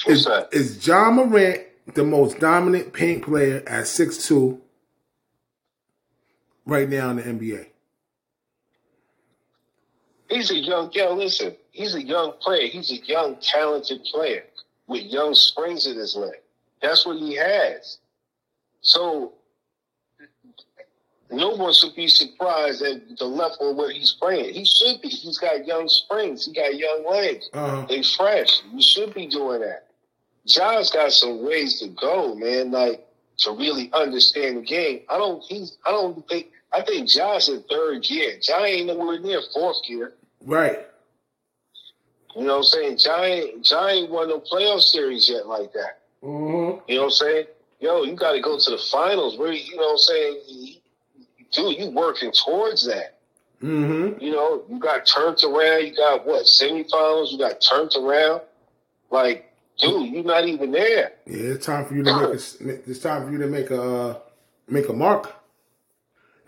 What's 0.05 0.21
is, 0.21 0.25
that? 0.25 0.49
Is 0.53 0.87
Ja 0.87 1.11
Morant 1.11 1.61
the 1.95 2.05
most 2.05 2.41
dominant 2.41 2.93
paint 2.93 3.25
player 3.25 3.63
at 3.67 3.87
six 3.87 4.27
two 4.27 4.61
right 6.65 6.89
now 6.89 7.11
in 7.11 7.17
the 7.17 7.23
NBA? 7.23 7.67
He's 10.31 10.51
a 10.51 10.59
young, 10.59 10.91
yo, 10.93 11.15
listen, 11.15 11.57
he's 11.71 11.95
a 11.95 12.03
young 12.03 12.33
player. 12.41 12.67
He's 12.69 12.91
a 12.91 12.97
young, 12.97 13.37
talented 13.37 14.05
player 14.05 14.45
with 14.89 15.03
young 15.05 15.35
springs 15.35 15.87
in 15.87 15.97
his 15.97 16.17
leg. 16.17 16.41
That's 16.83 17.07
what 17.07 17.19
he 17.19 17.37
has. 17.37 17.99
So 18.81 19.35
no 21.31 21.51
one 21.51 21.73
should 21.75 21.95
be 21.95 22.09
surprised 22.09 22.83
at 22.83 23.19
the 23.19 23.27
level 23.27 23.75
where 23.75 23.91
he's 23.91 24.13
playing. 24.13 24.55
He 24.55 24.65
should 24.65 25.01
be. 25.03 25.09
He's 25.09 25.39
got 25.39 25.67
young 25.67 25.89
springs. 25.89 26.47
He 26.47 26.53
got 26.53 26.75
young 26.77 27.05
legs. 27.09 27.49
Uh-huh. 27.53 27.87
They 27.89 28.03
fresh. 28.03 28.63
You 28.73 28.83
should 28.83 29.15
be 29.15 29.27
doing 29.27 29.61
that. 29.61 29.89
John's 30.47 30.91
got 30.91 31.13
some 31.13 31.45
ways 31.45 31.79
to 31.81 31.89
go, 31.89 32.35
man. 32.35 32.71
Like 32.71 33.07
to 33.39 33.53
really 33.53 33.91
understand 33.93 34.59
the 34.59 34.63
game. 34.63 35.01
I 35.09 35.19
don't. 35.19 35.43
He's. 35.45 35.77
I 35.87 35.91
don't 35.91 36.27
think. 36.29 36.49
I 36.73 36.83
think 36.83 37.09
John's 37.09 37.49
in 37.49 37.63
third 37.69 38.03
gear. 38.03 38.39
John 38.43 38.65
ain't 38.65 38.87
nowhere 38.87 39.19
near 39.21 39.41
fourth 39.53 39.79
gear. 39.87 40.15
Right. 40.45 40.87
You 42.37 42.45
know 42.45 42.59
what 42.59 42.59
I'm 42.59 42.65
saying? 42.65 42.99
Giant 42.99 43.65
Giant 43.65 44.11
won 44.11 44.29
no 44.29 44.41
playoff 44.41 44.81
series 44.81 45.29
yet 45.29 45.47
like 45.47 45.73
that. 45.73 46.01
Mm-hmm. 46.23 46.81
You 46.89 46.95
know 46.97 47.03
what 47.03 47.07
I'm 47.07 47.11
saying? 47.11 47.45
Yo, 47.81 48.03
you 48.03 48.15
got 48.15 48.33
to 48.33 48.41
go 48.41 48.59
to 48.59 48.71
the 48.71 48.79
finals. 48.79 49.39
Where 49.39 49.53
you 49.53 49.77
know 49.77 49.83
what 49.83 49.93
I'm 49.93 49.99
saying? 49.99 50.41
Dude, 51.53 51.79
you 51.79 51.91
working 51.91 52.33
towards 52.33 52.87
that. 52.87 53.19
Mm-hmm. 53.63 54.23
You 54.23 54.33
know, 54.33 54.63
you 54.69 54.79
got 54.79 55.07
turned 55.07 55.43
around. 55.43 55.87
You 55.87 55.97
got 55.97 56.27
what 56.27 56.45
semifinals? 56.45 57.33
You 57.33 57.39
got 57.39 57.61
turned 57.61 57.93
around. 57.97 58.43
Like, 59.11 59.51
dude, 59.79 60.13
you're 60.13 60.25
not 60.25 60.47
even 60.47 60.71
there. 60.71 61.13
Yeah, 61.27 61.55
it's 61.55 61.67
time 61.67 61.87
for 61.87 61.95
you 61.95 62.05
to 62.05 62.15
make 62.15 62.23
a. 62.23 62.91
It's 62.91 63.01
time 63.01 63.27
for 63.27 63.33
you 63.33 63.39
to 63.39 63.47
make 63.47 63.71
a 63.71 63.83
uh, 63.83 64.19
make 64.69 64.89
a 64.89 64.93
mark. 64.93 65.35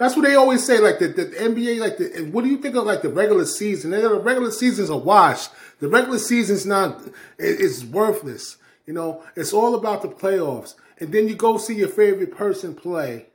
That's 0.00 0.16
what 0.16 0.24
they 0.24 0.34
always 0.34 0.64
say. 0.64 0.78
Like 0.78 0.98
the, 0.98 1.08
the 1.08 1.26
NBA, 1.26 1.78
like 1.78 1.98
the 1.98 2.30
what 2.32 2.42
do 2.42 2.48
you 2.48 2.56
think 2.56 2.74
of 2.74 2.86
like 2.86 3.02
the 3.02 3.10
regular 3.10 3.44
season? 3.44 3.90
The 3.90 4.18
regular 4.18 4.50
season's 4.50 4.88
a 4.88 4.96
wash. 4.96 5.48
The 5.78 5.88
regular 5.88 6.18
season's 6.18 6.64
not. 6.64 7.02
It's 7.38 7.84
worthless. 7.84 8.56
You 8.86 8.94
know, 8.94 9.22
it's 9.36 9.52
all 9.52 9.74
about 9.74 10.00
the 10.00 10.08
playoffs. 10.08 10.74
And 11.00 11.12
then 11.12 11.28
you 11.28 11.34
go 11.34 11.58
see 11.58 11.74
your 11.74 11.88
favorite 11.88 12.34
person 12.34 12.74
play. 12.74 13.26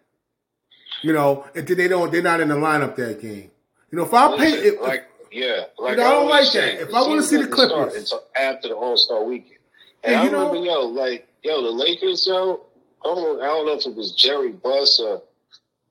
You 1.03 1.13
know, 1.13 1.45
and 1.53 1.67
then 1.67 1.77
they 1.77 1.87
don't. 1.87 2.11
They're 2.11 2.23
not 2.23 2.41
in 2.41 2.47
the 2.47 2.55
lineup 2.55 2.95
that 2.95 3.21
game. 3.21 3.51
You 3.91 3.99
know, 3.99 4.05
if 4.05 4.13
I 4.15 4.35
pay, 4.35 4.53
if, 4.53 4.81
like 4.81 5.05
yeah, 5.31 5.65
like 5.77 5.91
you 5.91 5.97
know, 5.97 6.07
I 6.07 6.11
don't 6.13 6.29
like 6.29 6.51
that. 6.53 6.81
If 6.81 6.95
I 6.95 7.01
want 7.01 7.21
to 7.21 7.27
see 7.27 7.37
the 7.37 7.47
Clippers, 7.47 7.95
until 7.95 8.23
after 8.35 8.69
the 8.69 8.75
All 8.75 8.97
Star 8.97 9.23
weekend, 9.23 9.59
and, 10.03 10.15
and 10.15 10.35
I 10.35 10.39
remember, 10.39 10.55
know, 10.55 10.63
yo, 10.63 10.87
like 10.87 11.27
yo, 11.43 11.61
the 11.61 11.69
Lakers, 11.69 12.25
yo. 12.25 12.65
I 13.03 13.13
don't, 13.13 13.39
I 13.39 13.45
don't 13.45 13.67
know 13.67 13.73
if 13.73 13.85
it 13.85 13.93
was 13.95 14.13
Jerry 14.15 14.51
Buss 14.51 14.99
or 14.99 15.21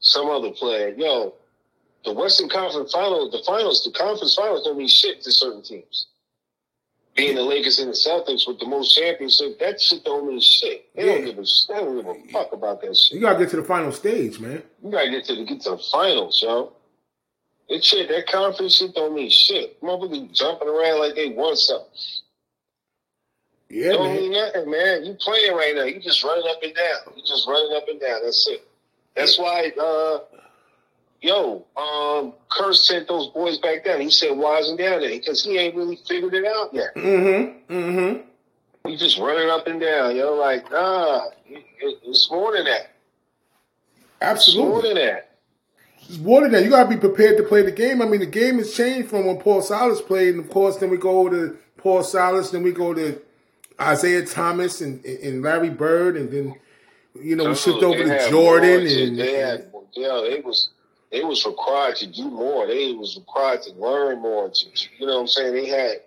some 0.04 0.30
other 0.30 0.50
player. 0.50 0.94
Yo, 0.96 1.34
the 2.04 2.12
Western 2.12 2.48
Conference 2.48 2.92
Finals, 2.92 3.32
the 3.32 3.42
finals, 3.44 3.84
the 3.84 3.90
conference 3.90 4.34
finals 4.34 4.64
don't 4.64 4.78
mean 4.78 4.88
shit 4.88 5.22
to 5.22 5.32
certain 5.32 5.62
teams 5.62 6.06
being 7.14 7.36
the 7.36 7.42
Lakers 7.42 7.78
and 7.78 7.88
the 7.88 7.94
Celtics 7.94 8.46
with 8.46 8.58
the 8.58 8.66
most 8.66 8.94
championships, 8.94 9.56
that 9.60 9.80
shit 9.80 10.04
don't 10.04 10.26
mean 10.26 10.40
shit. 10.40 10.86
They 10.94 11.06
yeah. 11.06 11.14
don't 11.14 11.24
give 11.24 11.38
a 11.38 11.42
they 11.68 11.74
don't 11.74 11.96
give 11.96 12.06
a 12.06 12.32
fuck 12.32 12.52
about 12.52 12.80
that 12.80 12.96
shit. 12.96 13.14
You 13.14 13.20
gotta 13.20 13.38
get 13.38 13.50
to 13.50 13.56
the 13.56 13.64
final 13.64 13.92
stage, 13.92 14.40
man. 14.40 14.62
You 14.82 14.90
gotta 14.90 15.10
get 15.10 15.24
to 15.26 15.36
the 15.36 15.44
get 15.44 15.60
to 15.62 15.70
the 15.70 15.78
finals, 15.92 16.40
yo. 16.42 16.72
That 17.68 17.84
shit, 17.84 18.08
that 18.08 18.26
conference 18.26 18.76
shit 18.76 18.94
don't 18.94 19.14
mean 19.14 19.30
shit. 19.30 19.80
Motherfuckers 19.80 20.32
jumping 20.32 20.68
around 20.68 21.00
like 21.00 21.14
they 21.14 21.30
want 21.30 21.58
something. 21.58 21.88
Yeah, 23.70 23.92
don't 23.92 24.12
man. 24.12 24.16
mean 24.16 24.32
nothing, 24.32 24.70
man. 24.70 25.04
You 25.04 25.14
playing 25.14 25.54
right 25.54 25.74
now. 25.74 25.84
You 25.84 26.00
just 26.00 26.22
running 26.22 26.44
up 26.50 26.62
and 26.62 26.74
down. 26.74 27.16
You 27.16 27.22
just 27.26 27.48
running 27.48 27.76
up 27.76 27.88
and 27.88 28.00
down. 28.00 28.20
That's 28.22 28.46
it. 28.48 28.66
That's 29.16 29.38
why 29.38 29.72
uh 29.80 30.18
yo, 31.24 31.64
um, 31.76 32.34
Kerr 32.50 32.74
sent 32.74 33.08
those 33.08 33.28
boys 33.28 33.58
back 33.58 33.84
down. 33.84 34.00
He 34.00 34.10
said, 34.10 34.36
why 34.36 34.58
isn't 34.58 34.76
down 34.76 35.00
there? 35.00 35.08
Because 35.08 35.42
he 35.42 35.56
ain't 35.56 35.74
really 35.74 35.98
figured 36.06 36.34
it 36.34 36.44
out 36.44 36.72
yet. 36.72 36.94
Mm-hmm. 36.94 37.74
Mm-hmm. 37.74 38.20
He's 38.88 39.00
just 39.00 39.18
running 39.18 39.48
up 39.48 39.66
and 39.66 39.80
down. 39.80 40.14
You're 40.14 40.36
like, 40.36 40.66
ah, 40.70 41.28
it's 41.48 42.30
more 42.30 42.52
than 42.52 42.66
that. 42.66 42.90
Absolutely. 44.20 44.62
It's 44.62 44.72
more 44.72 44.82
than 44.82 44.94
that. 44.94 45.30
It's 46.06 46.18
more 46.18 46.40
than 46.42 46.52
that. 46.52 46.64
You 46.64 46.70
gotta 46.70 46.90
be 46.90 46.98
prepared 46.98 47.38
to 47.38 47.42
play 47.42 47.62
the 47.62 47.72
game. 47.72 48.02
I 48.02 48.04
mean, 48.04 48.20
the 48.20 48.26
game 48.26 48.58
has 48.58 48.74
changed 48.74 49.08
from 49.08 49.24
when 49.24 49.38
Paul 49.38 49.62
Silas 49.62 50.02
played, 50.02 50.34
and 50.34 50.44
of 50.44 50.50
course, 50.50 50.76
then 50.76 50.90
we 50.90 50.98
go 50.98 51.30
to 51.30 51.56
Paul 51.78 52.02
Silas, 52.02 52.50
then 52.50 52.62
we 52.62 52.72
go 52.72 52.92
to 52.92 53.18
Isiah 53.80 54.26
Thomas 54.26 54.82
and, 54.82 55.02
and 55.06 55.42
Larry 55.42 55.70
Bird, 55.70 56.18
and 56.18 56.30
then 56.30 56.56
you 57.20 57.36
know 57.36 57.44
we 57.44 57.50
oh, 57.50 57.54
shipped 57.54 57.82
over 57.82 58.02
to 58.02 58.30
Jordan 58.30 58.86
and, 58.86 59.18
they 59.18 59.34
had, 59.34 59.70
yeah, 59.92 60.20
it 60.22 60.44
was 60.44 60.70
they 61.12 61.22
was 61.22 61.46
required 61.46 61.96
to 61.96 62.06
do 62.06 62.28
more. 62.28 62.66
They 62.66 62.92
was 62.92 63.16
required 63.16 63.62
to 63.62 63.72
learn 63.74 64.20
more. 64.20 64.50
To, 64.50 64.66
you 64.98 65.06
know 65.06 65.14
what 65.14 65.20
I'm 65.20 65.28
saying? 65.28 65.54
They 65.54 65.68
had 65.68 66.00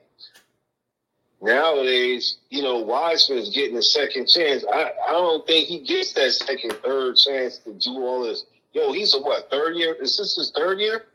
nowadays, 1.41 2.37
you 2.49 2.61
know, 2.61 2.79
Wiseman's 2.79 3.49
getting 3.55 3.77
a 3.77 3.81
second 3.81 4.27
chance. 4.27 4.65
I, 4.71 4.91
I 5.07 5.11
don't 5.11 5.47
think 5.47 5.67
he 5.67 5.79
gets 5.79 6.13
that 6.13 6.31
second, 6.31 6.73
third 6.83 7.15
chance 7.15 7.59
to 7.59 7.73
do 7.73 8.03
all 8.03 8.23
this. 8.23 8.45
Yo, 8.73 8.91
he's 8.91 9.15
a 9.15 9.19
what, 9.19 9.49
third 9.49 9.75
year? 9.75 9.93
Is 9.93 10.17
this 10.17 10.35
his 10.35 10.51
third 10.51 10.79
year? 10.79 11.05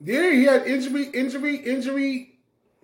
Yeah, 0.00 0.30
he 0.32 0.44
had 0.44 0.66
injury, 0.66 1.04
injury, 1.14 1.56
injury. 1.56 2.31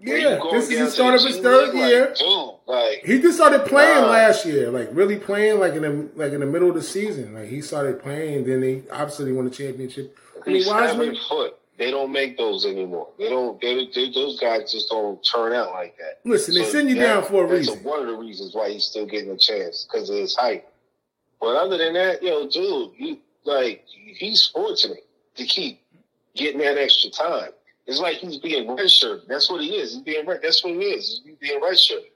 Yeah, 0.00 0.40
this 0.52 0.71
is 0.71 0.78
the 0.78 0.90
start 0.90 1.14
of 1.14 1.26
his 1.26 1.38
third 1.38 1.75
year. 1.75 2.09
Like, 2.09 2.17
dude, 2.17 2.50
like 2.67 3.05
he 3.05 3.21
just 3.21 3.37
started 3.37 3.67
playing 3.67 4.05
last 4.05 4.47
year, 4.47 4.71
like 4.71 4.88
really 4.93 5.17
playing, 5.17 5.59
like 5.59 5.75
in 5.75 5.83
the 5.83 6.09
like 6.14 6.33
in 6.33 6.40
the 6.40 6.47
middle 6.47 6.69
of 6.69 6.76
the 6.76 6.83
season. 6.83 7.35
Like 7.35 7.49
he 7.49 7.61
started 7.61 8.01
playing, 8.01 8.44
then 8.44 8.62
he 8.62 8.83
obviously 8.90 9.33
won 9.33 9.46
the 9.46 9.51
championship. 9.51 10.16
I 10.46 10.51
mean, 10.51 10.62
seven 10.62 11.16
foot. 11.29 11.59
They 11.79 11.92
don't 11.92 12.11
make 12.11 12.37
those 12.37 12.66
anymore. 12.66 13.09
They 13.18 13.29
don't. 13.29 13.61
They, 13.61 13.87
they, 13.94 14.11
those 14.11 14.40
guys 14.40 14.72
just 14.72 14.90
don't 14.90 15.25
turn 15.25 15.53
out 15.53 15.70
like 15.70 15.96
that. 15.99 16.18
Listen, 16.25 16.55
so 16.55 16.61
they 16.61 16.66
send 16.66 16.88
you 16.88 16.96
that, 16.96 17.03
down 17.03 17.25
for 17.25 17.44
a 17.44 17.49
that's 17.49 17.68
reason. 17.68 17.85
one 17.85 18.01
of 18.01 18.09
the 18.09 18.16
reasons 18.16 18.55
why 18.55 18.70
he's 18.70 18.85
still 18.85 19.07
getting 19.07 19.31
a 19.31 19.37
chance 19.37 19.85
because 19.85 20.11
of 20.11 20.16
his 20.16 20.35
height. 20.35 20.66
But 21.40 21.57
other 21.57 21.79
than 21.79 21.92
that, 21.94 22.20
yo, 22.20 22.49
dude, 22.49 22.90
you 22.99 23.18
like 23.44 23.85
he's 23.87 24.46
fortunate 24.46 25.07
to 25.37 25.44
keep 25.44 25.81
getting 26.35 26.59
that 26.61 26.79
extra 26.79 27.11
time. 27.11 27.51
It's 27.88 28.01
like 28.01 28.18
he's 28.18 28.37
being 28.37 28.68
redshirted. 28.68 29.27
That's 29.27 29.51
what 29.51 29.62
he 29.62 29.74
is. 29.74 29.94
He's 29.94 30.03
being 30.03 30.27
red. 30.27 30.40
That's 30.42 30.62
what 30.62 30.74
he 30.74 30.81
is. 30.81 31.22
He's 31.24 31.37
being 31.37 31.59
redshirted. 31.59 32.11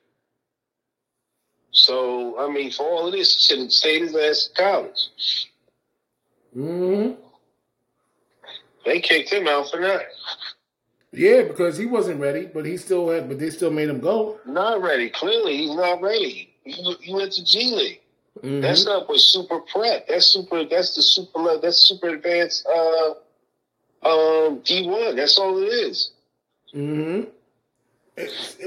So 1.70 2.38
I 2.38 2.52
mean, 2.52 2.70
for 2.70 2.85
all 2.85 3.06
of 3.06 3.12
this, 3.12 3.35
he 3.35 3.42
should 3.42 3.62
have 3.62 3.72
stayed 3.72 4.02
his 4.02 4.14
ass 4.14 4.50
in 4.50 4.64
college. 4.64 5.50
Hmm. 6.52 7.12
They 8.85 9.00
kicked 9.00 9.32
him 9.32 9.48
out 9.48 9.70
for 9.70 9.80
that. 9.80 10.08
Yeah, 11.11 11.42
because 11.42 11.78
he 11.78 11.87
wasn't 11.87 12.20
ready, 12.20 12.46
but 12.52 12.66
he 12.66 12.76
still 12.76 13.08
had, 13.08 13.28
but 13.28 13.38
they 13.38 13.48
still 13.48 13.70
made 13.70 13.88
him 13.88 14.00
go. 14.00 14.40
Not 14.44 14.82
ready. 14.82 15.08
Clearly, 15.08 15.56
he's 15.56 15.74
not 15.74 16.02
ready. 16.02 16.54
He, 16.64 16.96
he 17.00 17.14
went 17.14 17.32
to 17.32 17.44
G 17.44 17.74
League. 17.74 18.00
Mm-hmm. 18.42 18.61
That's 18.61 18.85
not 18.85 19.08
with 19.08 19.20
super 19.20 19.61
prep. 19.61 20.06
That's 20.08 20.26
super. 20.26 20.64
That's 20.66 20.94
the 20.94 21.02
super. 21.02 21.58
That's 21.62 21.88
super 21.88 22.08
advanced. 22.08 22.66
Uh, 22.66 23.14
um, 24.02 24.60
D 24.64 24.86
one. 24.86 25.16
That's 25.16 25.38
all 25.38 25.62
it 25.62 25.66
is. 25.66 26.10
Hmm. 26.72 27.22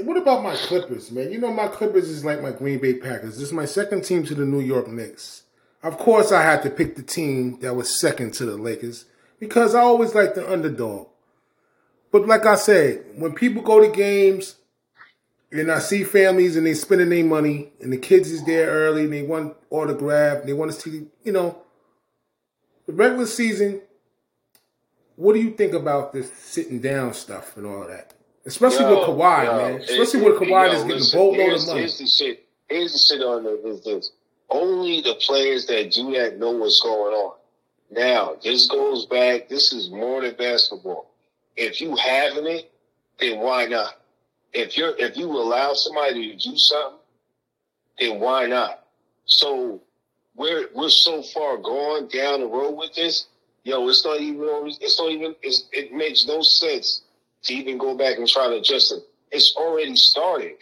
What 0.02 0.16
about 0.16 0.42
my 0.42 0.56
Clippers, 0.56 1.10
man? 1.12 1.30
You 1.30 1.38
know 1.38 1.52
my 1.52 1.68
Clippers 1.68 2.08
is 2.08 2.24
like 2.24 2.42
my 2.42 2.50
Green 2.50 2.78
Bay 2.78 2.94
Packers. 2.94 3.38
This 3.38 3.48
is 3.48 3.52
my 3.52 3.64
second 3.64 4.02
team 4.04 4.24
to 4.26 4.34
the 4.34 4.44
New 4.44 4.60
York 4.60 4.88
Knicks. 4.88 5.42
Of 5.82 5.98
course, 5.98 6.32
I 6.32 6.42
had 6.42 6.62
to 6.64 6.70
pick 6.70 6.96
the 6.96 7.02
team 7.02 7.60
that 7.60 7.76
was 7.76 8.00
second 8.00 8.34
to 8.34 8.46
the 8.46 8.56
Lakers 8.56 9.04
because 9.38 9.74
I 9.74 9.80
always 9.80 10.14
like 10.14 10.34
the 10.34 10.50
underdog. 10.50 11.08
But 12.10 12.26
like 12.26 12.46
I 12.46 12.56
said, 12.56 13.04
when 13.16 13.34
people 13.34 13.62
go 13.62 13.80
to 13.80 13.94
games 13.94 14.56
and 15.52 15.70
I 15.70 15.78
see 15.78 16.02
families 16.02 16.56
and 16.56 16.66
they 16.66 16.74
spending 16.74 17.10
their 17.10 17.24
money 17.24 17.70
and 17.80 17.92
the 17.92 17.98
kids 17.98 18.30
is 18.30 18.44
there 18.46 18.68
early 18.68 19.04
and 19.04 19.12
they 19.12 19.22
want 19.22 19.56
autograph, 19.70 20.44
they 20.44 20.52
want 20.52 20.72
to 20.72 20.80
see, 20.80 21.06
you 21.24 21.32
know, 21.32 21.58
the 22.86 22.92
regular 22.92 23.26
season. 23.26 23.80
What 25.16 25.34
do 25.34 25.40
you 25.40 25.50
think 25.50 25.72
about 25.72 26.12
this 26.12 26.32
sitting 26.32 26.80
down 26.80 27.14
stuff 27.14 27.56
and 27.56 27.66
all 27.66 27.82
of 27.82 27.88
that? 27.88 28.14
Especially 28.44 28.84
yo, 28.84 29.00
with 29.00 29.08
Kawhi, 29.08 29.44
yo, 29.44 29.56
man. 29.56 29.80
Especially 29.80 30.20
it, 30.20 30.24
with 30.24 30.48
Kawhi 30.48 30.74
is 30.74 30.82
getting 30.84 31.02
a 31.02 31.16
boatload 31.16 31.60
of 31.60 31.66
money. 31.66 31.80
Here's 31.80 31.98
the 31.98 32.06
shit. 32.06 32.46
Here's 32.68 32.92
the 32.92 32.98
shit 32.98 33.22
on 33.22 33.44
the 33.44 33.66
is 33.66 33.82
this. 33.82 34.12
Only 34.48 35.00
the 35.00 35.14
players 35.14 35.66
that 35.66 35.90
do 35.90 36.12
that 36.12 36.38
know 36.38 36.52
what's 36.52 36.80
going 36.82 37.14
on. 37.14 37.36
Now, 37.90 38.36
this 38.42 38.68
goes 38.68 39.06
back, 39.06 39.48
this 39.48 39.72
is 39.72 39.90
more 39.90 40.20
than 40.22 40.34
basketball. 40.34 41.10
If 41.56 41.80
you 41.80 41.96
having 41.96 42.46
it, 42.46 42.70
then 43.18 43.40
why 43.40 43.66
not? 43.66 43.94
If 44.52 44.76
you're 44.76 44.94
if 44.98 45.16
you 45.16 45.26
allow 45.26 45.72
somebody 45.74 46.32
to 46.32 46.50
do 46.50 46.56
something, 46.56 46.98
then 47.98 48.20
why 48.20 48.46
not? 48.46 48.84
So 49.24 49.80
we're 50.34 50.68
we're 50.74 50.90
so 50.90 51.22
far 51.22 51.56
gone 51.56 52.08
down 52.08 52.40
the 52.40 52.46
road 52.46 52.72
with 52.72 52.94
this. 52.94 53.26
Yo, 53.66 53.88
it's 53.88 54.04
not 54.04 54.20
even 54.20 54.46
it's 54.80 54.96
not 54.96 55.10
even 55.10 55.34
it's, 55.42 55.64
it 55.72 55.92
makes 55.92 56.24
no 56.24 56.40
sense 56.40 57.02
to 57.42 57.52
even 57.52 57.76
go 57.76 57.96
back 57.96 58.16
and 58.16 58.28
try 58.28 58.46
to 58.46 58.58
adjust 58.58 58.92
it. 58.92 59.00
It's 59.32 59.56
already 59.56 59.96
started. 59.96 60.52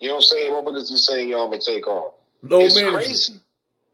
You 0.00 0.08
know 0.08 0.14
what 0.14 0.22
I'm 0.22 0.24
saying? 0.24 0.64
What 0.64 0.74
is 0.74 0.90
he 0.90 0.96
saying 0.96 1.28
y'all 1.28 1.48
gonna 1.48 1.60
take 1.60 1.86
off? 1.86 2.14
No 2.42 2.58
it's 2.58 2.74
management. 2.74 3.04
crazy. 3.04 3.34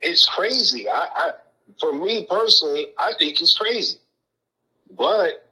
It's 0.01 0.27
crazy. 0.27 0.89
I, 0.89 1.09
I 1.15 1.31
for 1.79 1.93
me 1.93 2.27
personally, 2.29 2.87
I 2.99 3.13
think 3.19 3.39
it's 3.39 3.55
crazy. 3.55 3.99
But 4.97 5.47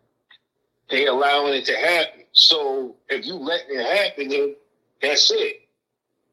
they 0.89 1.05
allowing 1.05 1.53
it 1.53 1.67
to 1.67 1.77
happen. 1.77 2.23
So 2.33 2.97
if 3.11 3.27
you 3.27 3.35
let 3.35 3.61
it 3.69 4.07
happen, 4.07 4.29
then 4.29 4.57
that's 5.03 5.31
it. 5.31 5.69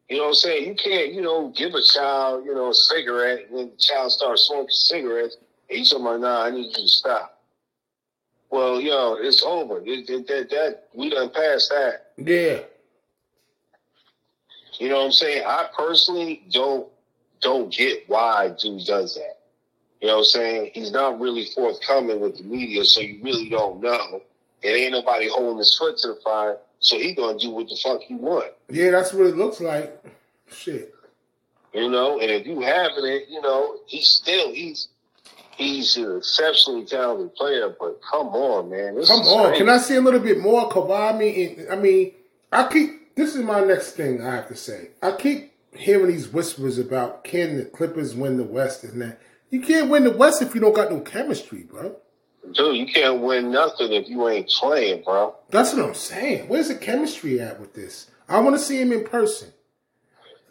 You 0.08 0.16
know 0.16 0.24
what 0.24 0.30
I'm 0.30 0.36
saying? 0.36 0.66
You 0.66 0.76
can't, 0.76 1.14
you 1.14 1.22
know, 1.22 1.50
give 1.50 1.74
a 1.74 1.82
child, 1.82 2.46
you 2.46 2.56
know, 2.56 2.70
a 2.70 2.74
cigarette 2.74 3.48
and 3.50 3.60
then 3.60 3.72
the 3.72 3.78
child 3.78 4.14
starts 4.14 4.48
smoking 4.48 4.70
cigarettes 4.70 5.36
you 5.78 5.86
talking 5.86 6.06
about, 6.06 6.22
nah, 6.22 6.44
I 6.46 6.52
need 6.52 6.66
you 6.66 6.74
to 6.74 6.88
stop. 6.88 7.40
Well, 8.50 8.82
yo, 8.82 9.18
it's 9.20 9.44
over. 9.44 9.80
It, 9.80 10.10
it, 10.10 10.28
that, 10.28 10.50
that, 10.50 10.84
we 10.94 11.10
done 11.10 11.30
passed 11.30 11.70
that. 11.70 12.12
Yeah. 12.18 12.62
You 14.80 14.90
know 14.90 15.00
what 15.00 15.06
I'm 15.06 15.12
saying? 15.12 15.44
I 15.46 15.68
personally 15.78 16.44
don't 16.52 16.88
don't 17.42 17.72
get 17.72 18.04
why 18.08 18.54
dude 18.62 18.86
does 18.86 19.16
that. 19.16 19.40
You 20.02 20.08
know 20.08 20.16
what 20.16 20.20
I'm 20.20 20.26
saying? 20.26 20.72
He's 20.74 20.92
not 20.92 21.20
really 21.20 21.46
forthcoming 21.54 22.22
with 22.22 22.38
the 22.38 22.44
media, 22.44 22.86
so 22.86 23.02
you 23.02 23.20
really 23.22 23.50
don't 23.50 23.82
know. 23.82 24.22
It 24.62 24.70
ain't 24.70 24.94
nobody 24.94 25.30
holding 25.30 25.58
his 25.58 25.78
foot 25.78 25.98
to 25.98 26.10
the 26.10 26.20
fire, 26.24 26.58
so 26.80 26.98
he 26.98 27.14
gonna 27.14 27.38
do 27.38 27.50
what 27.50 27.68
the 27.68 27.76
fuck 27.76 28.02
he 28.02 28.16
want. 28.16 28.52
Yeah, 28.70 28.92
that's 28.92 29.14
what 29.14 29.28
it 29.28 29.36
looks 29.36 29.60
like. 29.60 30.02
Shit. 30.50 30.94
You 31.74 31.90
know, 31.90 32.20
and 32.20 32.32
if 32.32 32.48
you 32.48 32.62
having 32.62 33.06
it, 33.06 33.26
you 33.30 33.42
know, 33.42 33.78
he's 33.86 34.08
still 34.10 34.54
he's 34.54 34.88
he's 35.60 35.96
an 35.98 36.18
exceptionally 36.18 36.86
talented 36.86 37.36
player, 37.36 37.76
but 37.80 38.00
come 38.10 38.28
on, 38.30 38.70
man. 38.72 38.96
This 38.96 39.08
Come 39.10 39.20
on, 39.22 39.50
crazy. 39.50 39.58
can 39.60 39.70
I 39.70 39.78
see 39.78 39.96
a 39.96 40.02
little 40.02 40.20
bit 40.20 40.40
more 40.40 40.70
Kawhi? 40.70 41.60
And 41.60 41.70
I 41.72 41.76
mean, 41.76 42.14
I 42.52 42.68
keep. 42.68 43.16
This 43.16 43.36
is 43.36 43.44
my 43.44 43.60
next 43.60 43.92
thing 43.92 44.22
I 44.26 44.34
have 44.36 44.48
to 44.48 44.56
say. 44.56 44.90
I 45.04 45.12
keep 45.12 45.52
hearing 45.74 46.08
these 46.08 46.30
whispers 46.30 46.80
about 46.80 47.24
can 47.24 47.58
the 47.58 47.66
Clippers 47.66 48.16
win 48.16 48.38
the 48.38 48.44
West 48.44 48.84
and 48.84 49.02
that. 49.02 49.20
You 49.50 49.62
can't 49.62 49.90
win 49.90 50.04
the 50.06 50.12
West 50.12 50.42
if 50.42 50.56
you 50.56 50.62
don't 50.62 50.76
got 50.76 50.92
no 50.92 51.02
chemistry, 51.02 51.64
bro. 51.64 51.96
Dude, 52.54 52.78
you 52.78 52.86
can't 52.88 53.22
win 53.22 53.52
nothing 53.52 53.92
if 53.92 54.08
you 54.08 54.28
ain't 54.30 54.48
playing, 54.48 55.04
bro. 55.04 55.36
That's 55.50 55.74
what 55.74 55.86
I'm 55.86 55.94
saying. 55.94 56.48
Where's 56.48 56.70
the 56.70 56.76
chemistry 56.76 57.40
at 57.42 57.60
with 57.60 57.74
this? 57.74 58.10
I 58.28 58.40
want 58.40 58.56
to 58.56 58.62
see 58.62 58.80
him 58.80 58.92
in 58.94 59.04
person. 59.04 59.50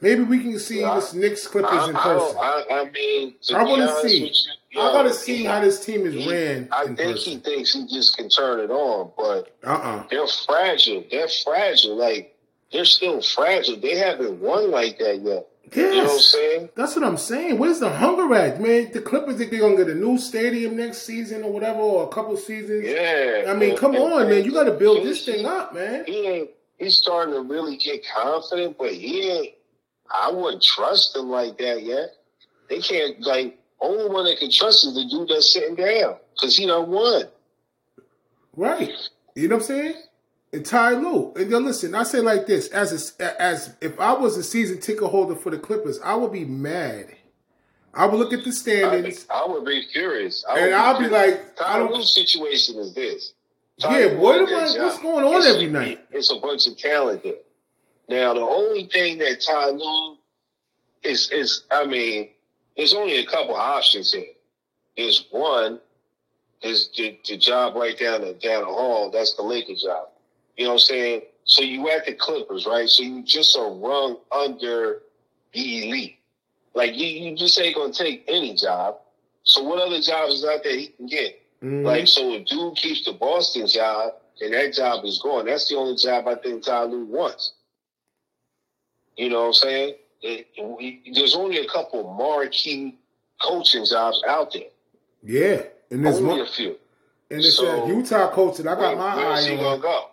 Maybe 0.01 0.23
we 0.23 0.39
can 0.41 0.59
see 0.59 0.81
Yeah. 0.81 0.95
this 0.97 1.13
Knicks 1.15 1.47
Clippers 1.47 1.71
I, 1.73 1.89
in 1.89 1.95
person. 1.97 2.37
I, 2.41 2.65
I 2.71 2.91
mean, 2.91 3.35
to 3.43 3.57
I 3.57 3.63
want 3.65 3.83
to 3.83 4.09
see. 4.09 4.27
you, 4.71 4.81
I 4.81 4.87
yo, 4.87 4.93
gotta 4.93 5.15
see 5.15 5.45
how 5.45 5.61
this 5.61 5.85
team 5.85 6.07
is 6.07 6.15
he- 6.15 6.31
ran 6.31 6.69
I 6.71 6.85
in 6.85 6.97
think 6.97 7.17
he 7.19 7.39
thinks 7.39 7.73
he 7.73 7.87
just 7.87 8.17
can 8.17 8.29
turn 8.29 8.61
it 8.61 8.71
on, 8.71 9.11
but 9.17 9.57
Uh 9.65 9.71
uh 9.73 10.05
they're 10.11 10.27
fragile. 10.47 11.05
They're 11.11 11.29
fragile. 11.45 11.97
Like 11.97 12.37
they're 12.73 12.85
still 12.85 13.21
fragile. 13.23 13.77
They 13.77 13.97
haven't 13.97 14.41
won 14.41 14.71
like 14.71 14.99
that 14.99 15.21
yet. 15.23 15.47
You 15.75 15.83
know 15.97 16.05
what 16.05 16.13
I'm 16.13 16.19
saying? 16.21 16.69
that's 16.77 16.97
what 16.97 17.05
I'm 17.05 17.19
saying. 17.19 17.59
Where's 17.59 17.79
the 17.81 17.91
hunger 17.91 18.33
at, 18.35 18.59
man? 18.61 18.91
The 18.93 19.03
Clippers 19.03 19.37
think 19.37 19.51
they're 19.51 19.61
gonna 19.61 19.77
get 19.77 19.89
a 19.89 19.95
new 19.95 20.17
stadium 20.17 20.77
next 20.77 21.03
season 21.03 21.43
or 21.45 21.53
whatever, 21.53 21.81
or 21.81 22.05
a 22.05 22.09
couple 22.09 22.37
seasons. 22.39 22.85
Yeah. 22.87 23.45
I 23.49 23.55
mean, 23.55 23.71
And- 23.71 23.79
come 23.79 23.95
and- 23.95 24.05
on, 24.05 24.31
man. 24.31 24.45
You 24.45 24.53
got 24.53 24.65
to 24.65 24.71
build 24.73 25.05
this 25.05 25.25
thing 25.27 25.45
up, 25.45 25.75
man. 25.75 26.05
He 26.07 26.27
ain't. 26.27 26.51
He's 26.79 26.97
starting 26.97 27.35
to 27.35 27.41
really 27.43 27.77
get 27.77 28.03
confident, 28.07 28.79
but 28.79 28.93
he 28.93 29.29
ain't. 29.31 29.55
I 30.11 30.31
wouldn't 30.31 30.63
trust 30.63 31.15
them 31.15 31.31
like 31.31 31.59
that 31.59 31.83
yet. 31.83 32.11
They 32.69 32.81
can't 32.81 33.21
like. 33.21 33.59
Only 33.81 34.09
one 34.09 34.25
that 34.25 34.39
can 34.39 34.51
trust 34.51 34.85
is 34.85 34.95
the 34.95 35.07
dude 35.09 35.29
that's 35.29 35.53
sitting 35.53 35.77
down 35.77 36.17
because 36.35 36.57
he 36.57 36.67
done 36.67 36.91
won. 36.91 37.25
Right. 38.57 38.91
You 39.37 39.47
know 39.47 39.57
what 39.57 39.63
I'm 39.63 39.67
saying? 39.69 39.95
And 40.53 40.67
Ty 40.67 40.95
Lue. 40.95 41.33
And 41.37 41.49
yo, 41.51 41.59
listen, 41.59 41.95
I 41.95 42.03
say 42.03 42.21
like 42.21 42.47
this: 42.47 42.69
as 42.69 43.15
a, 43.21 43.41
as 43.43 43.77
if 43.81 44.01
I 44.01 44.15
was 44.15 44.37
a 44.37 44.43
season 44.43 44.81
ticket 44.81 45.05
holder 45.05 45.37
for 45.37 45.51
the 45.51 45.59
Clippers, 45.59 46.01
I 46.03 46.17
would 46.17 46.33
be 46.33 46.45
mad. 46.45 47.15
I 47.95 48.07
would 48.07 48.19
look 48.19 48.33
at 48.33 48.45
the 48.45 48.53
standings. 48.53 49.27
I 49.31 49.47
would 49.47 49.65
be 49.65 49.85
curious. 49.87 50.45
I 50.49 50.59
And 50.61 50.75
I'll 50.75 50.99
be 50.99 51.09
like, 51.09 51.57
Ty 51.57 51.83
Lue's 51.83 52.15
situation 52.15 52.77
is 52.77 52.95
this. 52.95 53.33
Yeah, 53.79 53.89
Ty 53.89 54.05
Lue 54.07 54.19
what 54.19 54.41
am 54.41 54.47
I- 54.49 54.85
what's 54.85 54.99
going 54.99 55.25
on 55.25 55.47
every 55.47 55.69
night? 55.69 56.01
It's 56.11 56.33
a 56.33 56.37
bunch 56.37 56.67
of 56.67 56.77
talent 56.77 57.23
there. 57.23 57.35
Now, 58.09 58.35
the 58.35 58.41
only 58.41 58.87
thing 58.87 59.19
that 59.19 59.41
Ty 59.47 59.71
Lue 59.71 60.17
is 61.03 61.31
is, 61.31 61.65
I 61.71 61.85
mean, 61.87 62.31
there's 62.77 62.95
only 62.95 63.19
a 63.19 63.27
couple 63.27 63.55
options 63.55 64.13
here. 64.13 64.25
There's 64.97 65.27
one 65.31 65.81
is 66.63 66.91
the, 66.97 67.19
the 67.29 67.37
job 67.37 67.77
right 67.77 67.99
down 67.99 68.23
the 68.23 68.33
down 68.35 68.63
the 68.63 68.67
hall. 68.73 69.11
That's 69.11 69.35
the 69.35 69.43
Lakers 69.43 69.83
job. 69.83 70.09
You 70.57 70.65
know 70.65 70.71
what 70.71 70.75
I'm 70.75 70.79
saying? 70.81 71.23
So 71.45 71.63
you 71.63 71.89
at 71.91 72.05
the 72.07 72.15
Clippers, 72.15 72.67
right? 72.67 72.89
So 72.89 73.03
you 73.03 73.23
just 73.23 73.57
are 73.57 73.73
rung 73.73 74.19
under 74.33 75.03
the 75.53 75.89
elite. 75.89 76.19
Like 76.75 76.97
you, 76.97 77.07
you 77.07 77.37
just 77.37 77.59
ain't 77.61 77.77
gonna 77.77 77.93
take 77.93 78.25
any 78.29 78.55
job. 78.55 78.97
So 79.45 79.63
what 79.63 79.81
other 79.81 80.01
jobs 80.01 80.35
is 80.35 80.45
out 80.45 80.63
there 80.63 80.77
he 80.77 80.89
can 80.89 81.07
get? 81.07 81.41
Mhm. 81.63 81.85
Like 81.85 82.07
so, 82.07 82.33
if 82.35 82.47
dude 82.47 82.77
keeps 82.77 83.05
the 83.05 83.13
Boston 83.13 83.67
job, 83.67 84.13
and 84.41 84.53
that 84.55 84.75
job 84.75 85.05
is 85.05 85.19
gone. 85.21 85.47
That's 85.47 85.69
the 85.69 85.77
only 85.77 85.97
job 85.97 86.29
I 86.29 86.37
think 86.37 86.63
Ty 86.65 86.85
Lue 86.85 87.05
wants. 87.07 87.53
You 89.19 89.29
know 89.31 89.41
what 89.41 89.47
I'm 89.49 89.53
saying? 89.55 89.95
It- 90.23 90.47
we- 90.59 91.03
there's 91.13 91.35
only 91.37 91.59
a 91.59 91.69
couple 91.69 92.03
marquee 92.15 92.97
coaching 93.43 93.85
jobs 93.85 94.23
out 94.27 94.53
there. 94.53 94.63
yeah, 95.23 95.63
and 95.91 96.05
there's 96.05 96.17
Only 96.19 96.29
one, 96.31 96.41
a 96.41 96.47
few. 96.47 96.77
and 97.31 97.41
it's 97.45 97.59
uh, 97.59 97.63
so- 97.63 97.85
a 97.85 97.89
Utah 97.89 98.31
coach 98.31 98.57
that 98.59 98.67
I 98.69 98.75
got 98.75 98.81
Where, 98.81 98.97
my 98.97 99.17
where's 99.17 99.45
he 99.47 99.53
eye 99.53 99.57
gonna 99.57 99.69
on. 99.71 99.81
go? 99.81 100.05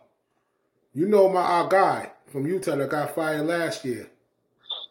You 0.93 1.07
know 1.07 1.29
my 1.29 1.41
our 1.41 1.67
guy 1.67 2.11
from 2.31 2.47
Utah 2.47 2.75
that 2.75 2.89
got 2.89 3.13
fired 3.15 3.45
last 3.45 3.85
year. 3.85 4.09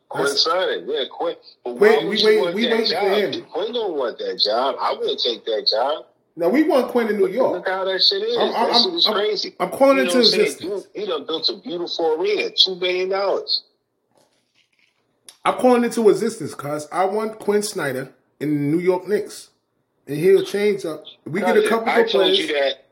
Quin 0.08 0.28
Snyder, 0.28 0.84
yeah, 0.86 1.04
Quin. 1.10 1.34
But 1.64 1.76
Quin, 1.78 2.08
we 2.08 2.24
wait- 2.24 2.54
we 2.54 2.66
that 2.68 2.76
waiting 2.78 2.86
for 2.96 3.08
him. 3.08 3.44
Quin 3.52 3.72
don't 3.72 3.94
want 3.96 4.18
that 4.18 4.38
job. 4.44 4.76
I 4.80 4.92
wouldn't 4.94 5.18
take 5.20 5.44
that 5.44 5.66
job. 5.68 6.06
Now 6.36 6.48
we 6.50 6.62
want 6.64 6.88
Quin 6.88 7.08
in 7.08 7.16
New 7.16 7.26
York. 7.28 7.52
Look 7.54 7.68
how 7.68 7.84
that 7.84 8.00
shit 8.02 8.22
is. 8.22 8.36
I'm- 8.36 8.52
that 8.52 8.58
I'm- 8.72 8.82
shit 8.84 8.94
is 8.94 9.06
I'm- 9.06 9.14
crazy. 9.16 9.56
I'm 9.58 9.70
calling 9.70 9.98
You 9.98 10.04
know 10.04 10.10
to 10.10 10.16
what 10.18 10.26
existence. 10.26 10.86
He 10.94 11.06
done 11.06 11.24
built 11.26 11.48
a 11.48 11.56
beautiful 11.56 12.12
arena, 12.20 12.50
two 12.50 12.74
billion 12.76 13.08
dollars. 13.08 13.62
I'm 15.44 15.54
calling 15.58 15.84
into 15.84 16.08
existence, 16.08 16.54
cuz 16.54 16.88
I 16.90 17.04
want 17.04 17.38
Quin 17.38 17.62
Snyder 17.62 18.12
in 18.40 18.48
the 18.50 18.76
New 18.76 18.78
York 18.82 19.06
Knicks. 19.06 19.50
And 20.06 20.16
he'll 20.16 20.44
change 20.44 20.84
up. 20.84 21.04
We 21.26 21.40
get 21.40 21.56
a 21.56 21.68
couple 21.68 21.88
I 21.88 22.00
of 22.00 22.10
told 22.10 22.24
players. 22.24 22.38
you 22.38 22.46
that 22.48 22.84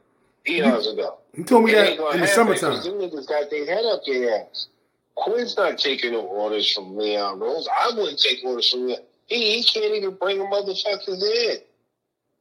eons 0.49 0.87
ago. 0.87 1.19
He 1.35 1.45
told 1.45 1.65
me 1.65 1.73
It 1.73 1.75
that 1.77 1.91
in 1.93 2.21
the 2.21 2.27
happen 2.27 2.29
summertime. 2.29 2.83
Them 2.83 2.95
niggas 2.95 3.29
got 3.29 3.51
their 3.51 3.67
head 3.67 3.85
up 3.85 4.01
their 4.07 4.41
ass. 4.47 4.69
Quin's 5.15 5.57
not 5.57 5.79
taking 5.79 6.13
no 6.13 6.21
orders 6.21 6.73
from 6.73 6.97
Leon 6.97 7.39
Rose. 7.39 7.69
I 7.69 7.91
wouldn't 7.95 8.19
take 8.19 8.39
orders 8.45 8.71
from 8.71 8.87
Leon. 8.87 9.01
He, 9.27 9.57
he 9.59 9.63
can't 9.65 9.95
even 9.95 10.15
bring 10.15 10.41
a 10.41 10.45
motherfuckers 10.45 11.23
in. 11.23 11.59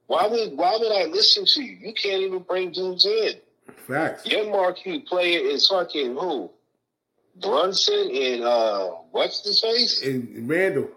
Why 0.08 0.28
would 0.28 0.58
why 0.58 0.78
would 0.78 0.91
I 0.91 1.06
listen 1.06 1.45
to 1.45 1.63
you? 1.63 1.78
You 1.88 1.93
can't 1.93 2.21
even 2.21 2.39
bring 2.39 2.71
dudes 2.71 3.06
in. 3.06 3.34
Facts. 3.88 4.26
Your 4.26 4.50
marquee 4.50 5.00
player 5.00 5.39
is 5.39 5.67
fucking 5.67 6.15
who? 6.15 6.50
Brunson 7.39 8.10
and 8.13 8.44
uh 8.44 8.88
what's 9.12 9.44
his 9.46 9.62
face? 9.62 10.02
And 10.06 10.50
Randle. 10.50 10.89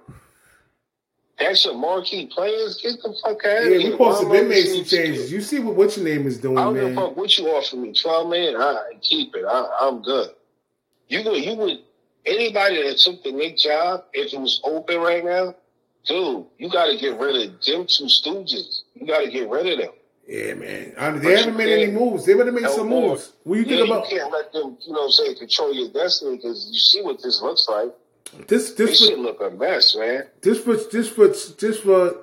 That's 1.39 1.65
your 1.65 1.75
marquee 1.75 2.27
players? 2.27 2.81
Get 2.81 3.03
the 3.03 3.13
fuck 3.23 3.45
out 3.45 3.45
Yeah, 3.45 3.59
of 3.63 3.71
we 3.71 3.83
here. 3.83 3.93
supposed 3.93 4.21
to 4.21 4.27
Why 4.29 4.37
am 4.37 4.37
I 4.37 4.41
been 4.41 4.49
make 4.51 4.67
some 4.67 4.79
listening 4.79 4.85
to 4.85 4.97
you? 4.97 5.03
changes. 5.15 5.33
You 5.33 5.41
see 5.41 5.59
what 5.61 5.75
what's 5.75 5.97
your 5.97 6.07
name 6.07 6.27
is 6.27 6.39
doing, 6.39 6.59
I 6.59 6.65
don't 6.65 6.75
give 6.75 6.85
a 6.85 6.87
man. 6.89 6.95
fuck 6.97 7.17
what 7.17 7.37
you 7.39 7.47
offer 7.49 7.77
me. 7.77 7.93
Twelve 7.93 8.29
million, 8.29 8.57
I 8.61 8.93
keep 9.01 9.35
it. 9.35 9.45
I, 9.45 9.69
I'm 9.81 10.03
good. 10.03 10.31
You 11.09 11.23
would, 11.25 11.45
you 11.45 11.55
would, 11.57 11.79
anybody 12.25 12.83
that 12.89 12.99
took 12.99 13.23
the 13.25 13.33
Knick 13.33 13.59
job, 13.59 14.05
if 14.13 14.33
it 14.33 14.41
was 14.41 14.61
open 14.65 14.99
right 15.01 15.25
now, 15.25 15.55
dude, 16.07 16.47
you 16.59 16.71
got 16.71 16.87
to 16.87 16.97
get 16.99 17.19
rid 17.19 17.37
of 17.37 17.51
them 17.65 17.87
two 17.87 18.05
stooges. 18.05 18.83
You 18.95 19.07
got 19.07 19.21
to 19.25 19.31
get 19.31 19.49
rid 19.51 19.67
of 19.67 19.79
them. 19.81 19.95
Yeah, 20.27 20.55
man. 20.55 20.95
I, 20.99 21.11
But 21.11 21.23
they 21.23 21.37
haven't 21.37 21.57
made 21.57 21.83
any 21.83 21.93
moves. 21.93 22.25
They 22.25 22.35
would 22.35 22.47
have 22.47 22.55
made 22.55 22.69
some 22.71 22.89
more. 22.89 23.11
moves. 23.11 23.33
What 23.45 23.57
you 23.57 23.63
Yeah, 23.65 23.69
think 23.77 23.87
you 23.89 23.93
about 23.93 24.09
can't 24.09 24.33
let 24.33 24.53
them, 24.53 24.77
you 24.87 24.93
know, 24.93 25.01
what 25.01 25.05
I'm 25.07 25.11
saying 25.13 25.37
control 25.39 25.75
your 25.75 25.89
destiny 25.91 26.37
because 26.37 26.69
you 26.73 26.79
see 26.79 27.03
what 27.03 27.23
this 27.23 27.43
looks 27.43 27.67
like. 27.69 27.93
this? 28.49 28.73
This 28.73 28.91
This 28.91 28.99
shit 29.07 29.17
for 29.17 29.23
look 29.23 29.41
a 29.43 29.51
mess, 29.51 29.95
man. 29.97 30.25
this 30.41 30.59
for 30.61 30.77
this 30.77 31.09
for 31.11 31.29
this 31.29 31.79
for 31.81 32.17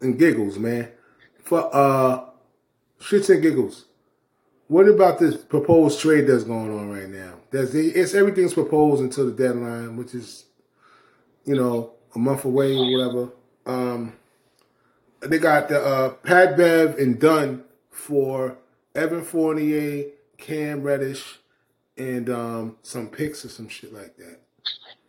and 0.00 0.18
giggles, 0.18 0.58
man. 0.58 0.88
For 1.44 1.68
uh, 1.74 2.24
shits 3.00 3.30
and 3.30 3.40
giggles. 3.42 3.84
What 4.66 4.88
about 4.88 5.18
this 5.20 5.36
proposed 5.36 6.00
trade 6.00 6.26
that's 6.26 6.44
going 6.44 6.76
on 6.76 6.90
right 6.90 7.08
now? 7.08 7.34
There's 7.50 7.74
it's 7.74 8.14
everything's 8.14 8.54
proposed 8.54 9.02
until 9.02 9.26
the 9.26 9.32
deadline, 9.32 9.96
which 9.96 10.14
is, 10.14 10.46
you 11.44 11.54
know, 11.54 11.92
a 12.14 12.18
month 12.18 12.44
away 12.44 12.74
or 12.74 12.90
whatever. 12.90 13.28
Um, 13.66 14.14
they 15.26 15.38
got 15.38 15.68
the 15.68 15.80
uh, 15.80 16.10
Pat 16.10 16.56
Bev 16.56 16.98
and 16.98 17.18
Dunn 17.18 17.64
for 17.90 18.58
Evan 18.94 19.24
Fournier, 19.24 20.06
Cam 20.38 20.82
Reddish, 20.82 21.40
and 21.96 22.28
um, 22.30 22.76
some 22.82 23.08
picks 23.08 23.44
or 23.44 23.48
some 23.48 23.68
shit 23.68 23.92
like 23.92 24.16
that. 24.16 24.40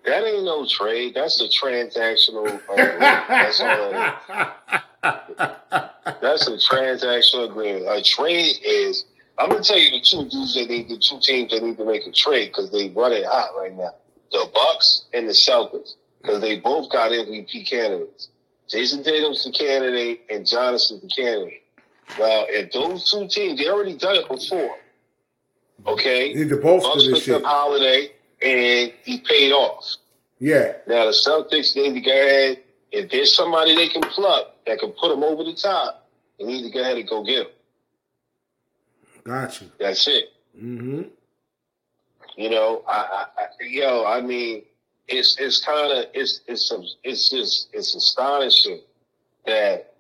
That 0.06 0.24
ain't 0.24 0.44
no 0.44 0.68
trade. 0.68 1.14
That's 1.16 1.42
a 1.42 1.48
transactional. 1.48 2.62
Uh, 2.70 2.76
that's. 3.28 3.60
That's 6.22 6.48
a 6.48 6.58
transactional 6.58 7.50
agreement. 7.50 7.86
A 7.88 8.02
trade 8.02 8.58
is. 8.64 9.06
I'm 9.38 9.50
gonna 9.50 9.64
tell 9.64 9.78
you 9.78 9.92
the 9.92 10.02
two 10.02 10.30
dudes 10.30 10.56
that 10.56 10.70
need 10.70 10.88
the 10.90 10.98
two 10.98 11.20
teams 11.22 11.52
that 11.52 11.62
need 11.62 11.78
to 11.78 11.86
make 11.86 12.08
a 12.08 12.12
trade 12.12 12.48
because 12.48 12.72
they 12.72 12.90
run 12.90 13.12
it 13.12 13.26
hot 13.26 13.50
right 13.60 13.76
now. 13.76 13.94
The 14.32 14.48
Bucks 14.54 15.06
and 15.14 15.28
the 15.28 15.34
Celtics 15.34 15.96
because 16.22 16.42
they 16.42 16.60
both 16.60 16.92
got 16.92 17.12
MVP 17.12 17.70
candidates. 17.70 18.30
Jayson 18.70 19.04
Tatum's 19.04 19.44
the 19.44 19.52
candidate 19.52 20.22
and 20.30 20.46
Jonathan's 20.46 21.02
the 21.02 21.08
candidate. 21.08 21.64
Well, 22.20 22.46
if 22.50 22.72
those 22.72 23.10
two 23.12 23.28
teams, 23.28 23.60
they 23.60 23.68
already 23.68 23.96
done 23.98 24.16
it 24.16 24.28
before. 24.28 24.76
Okay, 25.88 26.34
to 26.34 26.58
bolster 26.58 26.90
Bucks 26.90 27.04
this 27.06 27.14
picked 27.14 27.26
shit. 27.26 27.36
up 27.36 27.44
Holiday 27.44 28.12
and 28.42 28.92
he 29.04 29.20
paid 29.20 29.52
off. 29.52 29.96
Yeah, 30.40 30.74
Now 30.88 31.06
the 31.06 31.12
Celtics 31.12 31.74
they 31.74 31.90
need 31.90 31.94
to 31.94 32.02
go 32.02 32.12
ahead. 32.12 32.60
If 32.92 33.12
there's 33.12 33.36
somebody 33.36 33.76
they 33.76 33.88
can 33.90 34.02
pluck 34.02 34.56
that 34.66 34.80
can 34.80 34.92
put 34.92 35.10
them 35.10 35.24
over 35.24 35.44
the 35.44 35.54
top, 35.54 36.08
they 36.40 36.46
need 36.46 36.64
to 36.64 36.70
go 36.72 36.82
ahead 36.82 36.98
and 36.98 37.08
go 37.08 37.24
get 37.24 37.38
them. 37.46 37.48
got 39.24 39.62
you. 39.62 39.72
That's 39.80 40.08
it. 40.08 40.26
Mm-hmm. 40.58 41.04
You 42.38 42.50
know, 42.50 42.84
I, 42.88 43.26
I, 43.38 43.42
I 43.44 43.48
yo, 43.62 44.06
I 44.06 44.22
mean, 44.22 44.64
it's 45.08 45.38
it's 45.40 45.64
kind 45.64 45.92
of 45.92 46.06
it's 46.14 46.42
it's 46.48 46.68
some 46.68 46.84
it's 47.04 47.30
just 47.30 47.70
it's 47.74 47.96
astonishing 47.96 48.82
that 49.46 49.94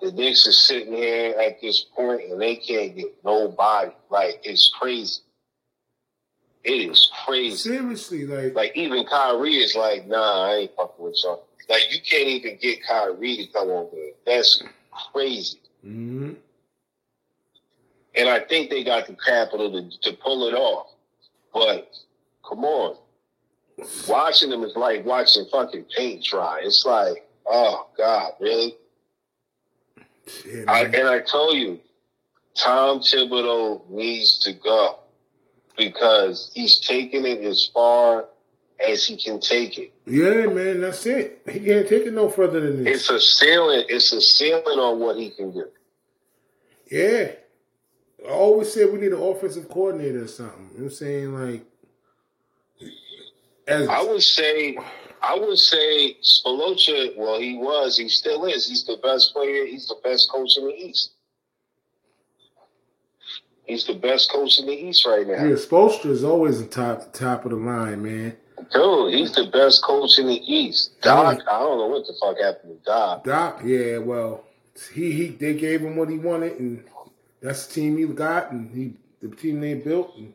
the 0.00 0.12
Knicks 0.12 0.46
are 0.46 0.52
sitting 0.52 0.94
here 0.94 1.34
at 1.38 1.60
this 1.60 1.86
point 1.94 2.22
and 2.30 2.40
they 2.40 2.56
can't 2.56 2.96
get 2.96 3.24
nobody. 3.24 3.90
Like 4.10 4.40
it's 4.44 4.70
crazy. 4.78 5.20
It 6.64 6.90
is 6.90 7.10
crazy. 7.24 7.56
Seriously, 7.56 8.26
like, 8.26 8.54
Like 8.54 8.76
even 8.76 9.06
Kyrie 9.06 9.56
is 9.56 9.76
like, 9.76 10.06
nah, 10.08 10.50
I 10.50 10.54
ain't 10.56 10.76
fucking 10.76 11.04
with 11.04 11.16
y'all. 11.22 11.44
Like 11.68 11.82
you 11.90 12.00
can't 12.00 12.28
even 12.28 12.58
get 12.60 12.78
Kyrie 12.86 13.36
to 13.36 13.46
come 13.52 13.70
over 13.70 13.94
there. 13.94 14.10
That's 14.26 14.62
crazy. 15.12 15.60
Mm-hmm. 15.84 16.32
And 18.16 18.28
I 18.28 18.40
think 18.40 18.70
they 18.70 18.82
got 18.82 19.06
the 19.06 19.14
capital 19.14 19.70
to, 19.70 20.10
to 20.10 20.16
pull 20.16 20.48
it 20.48 20.54
off. 20.54 20.88
But 21.52 21.90
come 22.48 22.64
on. 22.64 22.96
Watching 24.08 24.50
them 24.50 24.62
is 24.62 24.74
like 24.74 25.04
watching 25.04 25.46
fucking 25.50 25.86
paint 25.94 26.24
dry. 26.24 26.60
It's 26.62 26.84
like, 26.86 27.28
oh 27.46 27.88
God, 27.96 28.32
really? 28.40 28.76
I, 30.66 30.84
and 30.84 31.08
I 31.08 31.20
told 31.20 31.56
you, 31.56 31.80
Tom 32.54 33.00
Thibodeau 33.00 33.88
needs 33.90 34.38
to 34.40 34.52
go 34.54 34.98
because 35.76 36.50
he's 36.54 36.80
taking 36.80 37.26
it 37.26 37.42
as 37.42 37.68
far 37.72 38.26
as 38.80 39.06
he 39.06 39.16
can 39.16 39.40
take 39.40 39.78
it. 39.78 39.92
yeah, 40.06 40.46
man, 40.46 40.80
that's 40.80 41.04
it. 41.06 41.42
He 41.50 41.60
can't 41.60 41.88
take 41.88 42.06
it 42.06 42.14
no 42.14 42.28
further 42.28 42.60
than 42.60 42.84
this. 42.84 42.96
It's 42.96 43.10
a 43.10 43.20
ceiling. 43.20 43.84
It's 43.88 44.12
a 44.12 44.20
ceiling 44.20 44.78
on 44.78 45.00
what 45.00 45.16
he 45.16 45.30
can 45.30 45.52
do. 45.52 45.66
Yeah. 46.90 47.32
I 48.26 48.30
always 48.30 48.72
said 48.72 48.92
we 48.92 49.00
need 49.00 49.12
an 49.12 49.22
offensive 49.22 49.68
coordinator 49.68 50.24
or 50.24 50.28
something. 50.28 50.70
You 50.72 50.78
know 50.78 50.84
what 50.84 50.90
I'm 50.92 50.96
saying? 50.96 51.34
Like, 51.34 51.64
as 53.66 53.88
I 53.88 54.02
would 54.02 54.22
say, 54.22 54.76
I 55.22 55.38
would 55.38 55.58
say 55.58 56.16
Spoloccia. 56.22 57.16
Well, 57.16 57.40
he 57.40 57.56
was. 57.56 57.96
He 57.98 58.08
still 58.08 58.44
is. 58.46 58.68
He's 58.68 58.84
the 58.84 58.98
best 59.02 59.32
player. 59.32 59.66
He's 59.66 59.86
the 59.88 59.96
best 60.04 60.30
coach 60.30 60.56
in 60.56 60.66
the 60.66 60.74
East. 60.74 61.12
He's 63.66 63.84
the 63.84 63.94
best 63.94 64.30
coach 64.30 64.60
in 64.60 64.66
the 64.66 64.72
East 64.72 65.04
right 65.06 65.26
now. 65.26 65.34
yeah, 65.34 65.56
Spoelstra 65.56 66.06
is 66.06 66.22
always 66.22 66.60
the 66.60 66.68
top 66.68 67.12
top 67.12 67.44
of 67.44 67.50
the 67.50 67.56
line, 67.56 68.02
man. 68.02 68.36
Dude, 68.72 69.14
he's 69.14 69.32
the 69.32 69.46
best 69.52 69.82
coach 69.82 70.18
in 70.18 70.28
the 70.28 70.40
East. 70.54 71.00
Doc, 71.02 71.40
I 71.50 71.58
don't 71.58 71.78
know 71.78 71.86
what 71.86 72.06
the 72.06 72.14
fuck 72.20 72.38
happened 72.38 72.78
to 72.78 72.84
Doc. 72.84 73.24
Doc, 73.24 73.62
yeah, 73.64 73.98
well, 73.98 74.44
he 74.94 75.12
he 75.12 75.28
they 75.28 75.54
gave 75.54 75.80
him 75.80 75.96
what 75.96 76.08
he 76.08 76.18
wanted, 76.18 76.58
and 76.60 76.84
that's 77.40 77.66
the 77.66 77.74
team 77.74 77.98
he 77.98 78.06
got, 78.06 78.52
and 78.52 78.70
he 78.70 78.94
the 79.20 79.34
team 79.34 79.60
they 79.60 79.74
built. 79.74 80.16
And 80.16 80.32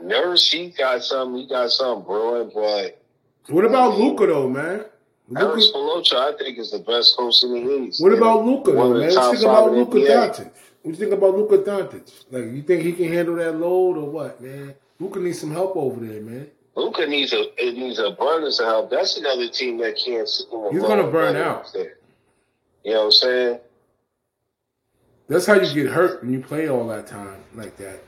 Nurse, 0.00 0.50
he 0.50 0.70
got 0.70 1.02
something. 1.02 1.42
He 1.42 1.48
got 1.48 1.70
something 1.70 2.04
brewing, 2.06 2.50
but 2.54 3.02
what 3.48 3.64
about 3.64 3.98
Luka 3.98 4.26
though, 4.26 4.48
man? 4.48 4.84
Luka, 5.28 5.60
Spoloccia, 5.60 6.14
I 6.34 6.38
think, 6.38 6.58
is 6.58 6.70
the 6.70 6.78
best 6.78 7.16
coach 7.16 7.42
in 7.42 7.52
the 7.52 7.78
East. 7.82 8.02
what 8.02 8.12
about 8.12 8.44
Luka 8.44 8.72
though, 8.72 8.94
man? 8.94 9.10
You 9.10 9.20
think 9.32 9.42
about 9.42 9.72
Luka. 9.72 9.98
Doncic? 9.98 10.50
What 10.82 10.90
you 10.92 10.94
think 10.94 11.12
about 11.12 11.36
Luka 11.36 11.58
Doncic? 11.58 12.24
Like, 12.30 12.44
you 12.44 12.62
think 12.62 12.82
he 12.82 12.92
can 12.92 13.12
handle 13.12 13.34
that 13.36 13.56
load 13.56 13.98
or 13.98 14.08
what, 14.08 14.40
man? 14.40 14.74
Luka 14.98 15.18
needs 15.18 15.40
some 15.40 15.50
help 15.50 15.76
over 15.76 16.04
there, 16.04 16.22
man. 16.22 16.50
Luka 16.74 17.06
needs 17.06 17.32
a 17.32 17.42
it 17.62 17.76
needs 17.76 17.98
a 17.98 18.06
abundance 18.06 18.60
of 18.60 18.66
help. 18.66 18.90
That's 18.90 19.16
another 19.18 19.48
team 19.48 19.78
that 19.78 19.98
can't. 19.98 20.28
sit 20.28 20.46
in 20.52 20.62
the 20.62 20.70
He's 20.70 20.82
gonna 20.82 21.10
burn 21.10 21.36
out. 21.36 21.72
there. 21.72 21.96
You 22.84 22.92
know 22.92 22.98
what 23.00 23.04
I'm 23.06 23.12
saying? 23.12 23.58
That's 25.28 25.46
how 25.46 25.54
you 25.54 25.74
get 25.74 25.92
hurt 25.92 26.22
when 26.22 26.32
you 26.32 26.40
play 26.40 26.68
all 26.68 26.86
that 26.88 27.06
time 27.06 27.44
like 27.54 27.76
that. 27.78 28.02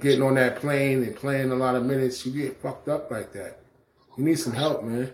Getting 0.00 0.22
on 0.22 0.34
that 0.34 0.56
plane 0.56 1.02
and 1.02 1.16
playing 1.16 1.50
a 1.50 1.56
lot 1.56 1.74
of 1.74 1.84
minutes, 1.84 2.24
you 2.24 2.32
get 2.32 2.60
fucked 2.60 2.88
up 2.88 3.10
like 3.10 3.32
that. 3.32 3.58
You 4.16 4.24
need 4.24 4.38
some 4.38 4.52
help, 4.52 4.84
man. 4.84 5.12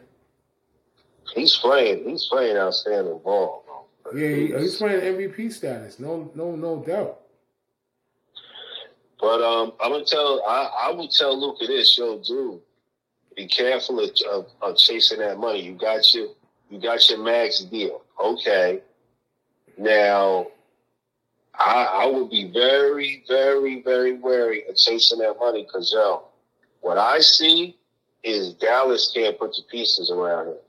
He's 1.35 1.57
playing. 1.57 2.09
He's 2.09 2.27
playing 2.27 2.57
outstanding 2.57 3.21
ball. 3.25 3.65
bro. 4.03 4.21
Yeah, 4.21 4.37
he, 4.37 4.47
he's 4.59 4.77
playing 4.77 5.01
MVP 5.01 5.53
status. 5.53 5.99
No, 5.99 6.31
no, 6.35 6.55
no 6.57 6.85
doubt. 6.85 7.21
But 9.21 9.43
um, 9.43 9.73
I'm 9.81 9.93
gonna 9.93 10.05
tell. 10.05 10.43
I, 10.47 10.89
I 10.89 10.91
would 10.93 11.11
tell 11.11 11.39
Luka 11.41 11.67
this, 11.67 11.97
yo, 11.97 12.19
dude. 12.19 12.61
Be 13.37 13.49
careful 13.49 14.01
of, 14.01 14.11
of, 14.31 14.47
of 14.61 14.77
chasing 14.77 15.19
that 15.21 15.39
money. 15.39 15.63
You 15.63 15.75
got 15.75 16.03
your 16.15 16.29
you 16.71 16.81
got 16.81 17.09
your 17.09 17.23
max 17.23 17.61
deal. 17.61 18.03
Okay. 18.23 18.81
Now, 19.77 20.49
I 21.59 21.85
I 22.03 22.07
would 22.07 22.31
be 22.31 22.51
very, 22.53 23.25
very, 23.29 23.83
very 23.83 24.15
wary 24.15 24.67
of 24.69 24.77
chasing 24.77 25.19
that 25.21 25.37
money 25.39 25.63
because 25.63 25.93
yo, 25.95 26.25
what 26.81 26.99
I 26.99 27.21
see 27.21 27.77
is 28.23 28.55
Dallas 28.55 29.11
can't 29.15 29.39
put 29.39 29.53
the 29.55 29.63
pieces 29.71 30.11
around 30.11 30.49
it. 30.49 30.65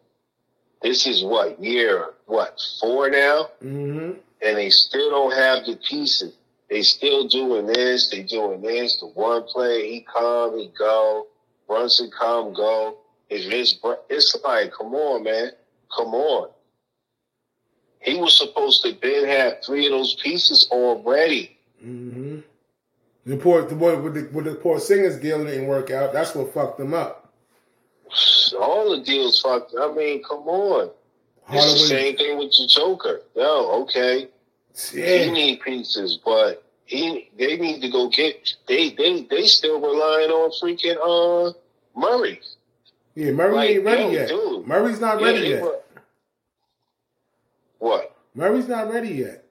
This 0.82 1.08
is 1.08 1.24
what 1.24 1.62
year 1.62 2.12
what 2.26 2.60
four 2.82 3.10
now 3.10 3.50
Mm-hmm. 3.63 4.19
and 4.41 4.58
they 4.58 4.69
still 4.69 5.10
don't 5.10 5.34
have 5.34 5.65
the 5.65 5.78
pieces. 5.78 6.34
They 6.69 6.82
still 6.82 7.28
doing 7.28 7.67
this, 7.67 8.10
they 8.10 8.24
doing 8.24 8.62
this. 8.62 9.00
The 9.00 9.08
one 9.08 9.43
play, 9.43 9.91
he 9.91 10.02
come, 10.02 10.58
he 10.58 10.71
go. 10.78 11.28
Brunson 11.67 12.12
come, 12.17 12.54
go. 12.54 12.98
It's 13.30 13.45
just, 13.45 13.80
it's 14.10 14.36
like, 14.43 14.71
come 14.71 14.93
on, 14.93 15.24
man, 15.24 15.52
come 15.95 16.13
on. 16.13 16.50
He 18.06 18.15
was 18.18 18.38
supposed 18.38 18.84
to 18.84 18.94
been 18.94 19.26
have 19.28 19.63
three 19.65 19.88
of 19.88 19.91
those 19.91 20.15
pieces 20.15 20.68
already. 20.72 21.58
Mm-hmm. 21.84 22.39
The 23.26 23.38
poor, 23.38 23.63
the 23.63 23.76
boy 23.76 24.00
with 24.00 24.13
the 24.13 24.30
with 24.32 24.46
the 24.46 24.52
Porzingis 24.56 25.20
deal 25.22 25.44
didn't 25.44 25.65
work 25.68 25.89
out. 25.91 26.13
That's 26.13 26.36
what 26.36 26.54
fucked 26.54 26.78
them 26.78 26.94
up. 26.94 27.34
All 28.60 28.96
the 28.96 29.04
deals 29.04 29.41
fucked. 29.41 29.74
I 29.80 29.91
mean, 29.94 30.24
come 30.24 30.48
on. 30.48 30.91
It's 31.52 31.74
the 31.74 31.80
same 31.88 32.15
thing 32.18 32.38
with 32.38 32.50
the 32.52 32.68
Joker. 32.68 33.22
Yo, 33.36 33.82
okay. 33.84 34.30
He 34.91 35.32
need 35.32 35.62
pieces, 35.62 36.20
but 36.24 36.63
he 36.86 37.30
they 37.38 37.58
need 37.58 37.82
to 37.82 37.89
go 37.89 38.10
get 38.10 38.54
they 38.68 38.91
they 38.91 39.24
they 39.24 39.46
still 39.48 39.80
relying 39.80 40.30
on 40.30 40.52
freaking 40.62 40.98
uh 41.02 41.54
Murray. 42.00 42.39
yeah. 43.15 43.32
Murray 43.32 43.56
Like, 43.56 43.70
ain't 43.72 43.86
ready 43.86 44.04
yo, 44.04 44.10
yet. 44.12 44.28
dude. 44.30 44.68
Murray's 44.68 45.00
not 45.00 45.22
ready 45.22 45.39
they 45.41 45.50
yet. 45.52 45.63
were- 45.63 45.80
What? 47.80 48.16
Murray's 48.34 48.68
not 48.68 48.92
ready 48.92 49.10
yet. 49.10 49.46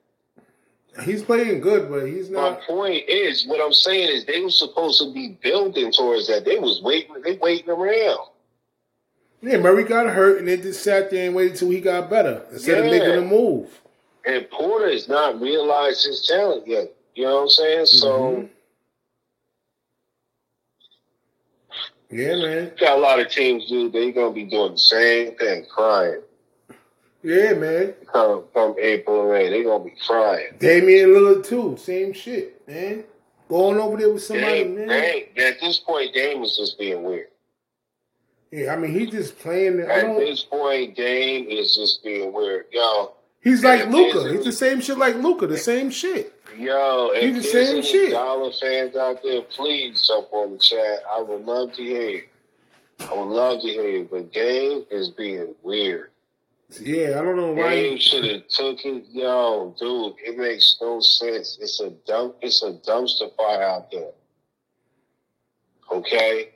He's 1.03 1.23
playing 1.23 1.59
good, 1.59 1.89
but 1.89 2.05
he's 2.05 2.29
not. 2.29 2.59
My 2.59 2.65
point 2.65 3.03
is, 3.09 3.45
what 3.47 3.59
I'm 3.59 3.73
saying 3.73 4.09
is, 4.09 4.25
they 4.25 4.41
were 4.41 4.49
supposed 4.49 5.01
to 5.01 5.13
be 5.13 5.37
building 5.41 5.91
towards 5.91 6.27
that. 6.27 6.45
They 6.45 6.57
was 6.57 6.81
waiting. 6.81 7.21
They 7.21 7.37
waiting 7.37 7.69
around. 7.69 8.29
Yeah, 9.41 9.57
Murray 9.57 9.83
got 9.83 10.07
hurt, 10.07 10.39
and 10.39 10.47
they 10.47 10.57
just 10.57 10.83
sat 10.83 11.11
there 11.11 11.27
and 11.27 11.35
waited 11.35 11.57
till 11.57 11.69
he 11.69 11.81
got 11.81 12.09
better 12.09 12.45
instead 12.51 12.77
of 12.79 12.85
making 12.85 13.15
a 13.15 13.21
move. 13.21 13.81
And 14.25 14.49
Porter 14.49 14.89
has 14.89 15.07
not 15.07 15.39
realized 15.39 16.05
his 16.05 16.25
talent 16.25 16.67
yet. 16.67 16.91
You 17.13 17.25
know 17.25 17.35
what 17.35 17.41
I'm 17.43 17.49
saying? 17.49 17.85
So 17.85 18.07
Mhm. 18.09 18.49
Yeah, 22.09 22.35
man. 22.35 22.71
got 22.79 22.97
a 22.97 23.01
lot 23.01 23.19
of 23.19 23.29
teams, 23.29 23.67
dude. 23.67 23.93
They 23.93 24.11
gonna 24.11 24.33
be 24.33 24.45
doing 24.45 24.73
the 24.73 24.79
same 24.79 25.35
thing, 25.35 25.65
crying. 25.65 26.21
Yeah, 27.25 27.53
man. 27.53 27.95
Come 28.13 28.43
come 28.53 28.75
April 28.79 29.21
and 29.21 29.31
May, 29.31 29.49
they 29.49 29.63
gonna 29.63 29.83
be 29.83 29.93
crying. 30.05 30.49
Damian 30.59 31.09
Lillard 31.09 31.43
too. 31.43 31.75
Same 31.75 32.13
shit, 32.13 32.61
man. 32.67 33.03
Going 33.49 33.79
over 33.79 33.97
there 33.97 34.13
with 34.13 34.23
somebody, 34.23 34.63
Dame, 34.63 34.75
man. 34.75 34.87
Dame, 34.87 35.23
at 35.37 35.59
this 35.59 35.79
point, 35.79 36.13
Dame 36.13 36.43
is 36.43 36.55
just 36.55 36.77
being 36.77 37.01
weird. 37.01 37.29
Yeah, 38.51 38.73
I 38.73 38.77
mean, 38.77 38.91
he 38.91 39.07
just 39.07 39.39
playing. 39.39 39.79
At 39.79 40.17
this 40.17 40.43
point, 40.43 40.95
Dame 40.95 41.47
is 41.49 41.75
just 41.75 42.03
being 42.03 42.31
weird. 42.31 42.67
Yo, 42.71 43.13
he's 43.41 43.63
like 43.63 43.89
Luka. 43.89 44.31
He's 44.31 44.45
the 44.45 44.51
same 44.51 44.79
shit 44.79 44.99
like 44.99 45.15
Luka. 45.15 45.47
The 45.47 45.57
same 45.57 45.89
shit. 45.89 46.31
yo, 46.55 47.11
He's 47.19 47.37
the 47.37 47.43
same 47.43 47.81
shit. 47.81 48.11
Dollar 48.11 48.51
fans 48.51 48.95
out 48.95 49.23
there, 49.23 49.41
please 49.41 50.07
jump 50.07 50.31
on 50.31 50.53
the 50.53 50.59
chat. 50.59 50.99
I 51.11 51.23
would 51.23 51.43
love 51.43 51.73
to 51.73 51.81
hear 51.81 52.07
you. 52.07 52.23
I 52.99 53.15
would 53.15 53.29
love 53.29 53.61
to 53.61 53.67
hear 53.67 53.89
you. 53.89 54.07
But 54.11 54.31
Dame 54.31 54.85
is 54.91 55.09
being 55.09 55.55
weird. 55.63 56.11
Yeah, 56.81 57.19
I 57.19 57.23
don't 57.23 57.35
know 57.37 57.51
why. 57.53 57.69
Dame 57.75 57.97
should 57.99 58.25
have 58.25 58.47
took 58.47 58.83
it. 58.85 59.05
Yo, 59.11 59.75
dude, 59.79 60.15
it 60.25 60.37
makes 60.37 60.77
no 60.81 60.99
sense. 60.99 61.57
It's 61.61 61.79
a 61.79 61.91
dump. 62.07 62.35
It's 62.41 62.63
a 62.63 62.73
dumpster 62.73 63.33
fire 63.37 63.61
out 63.63 63.91
there. 63.91 64.11
Okay. 65.91 66.49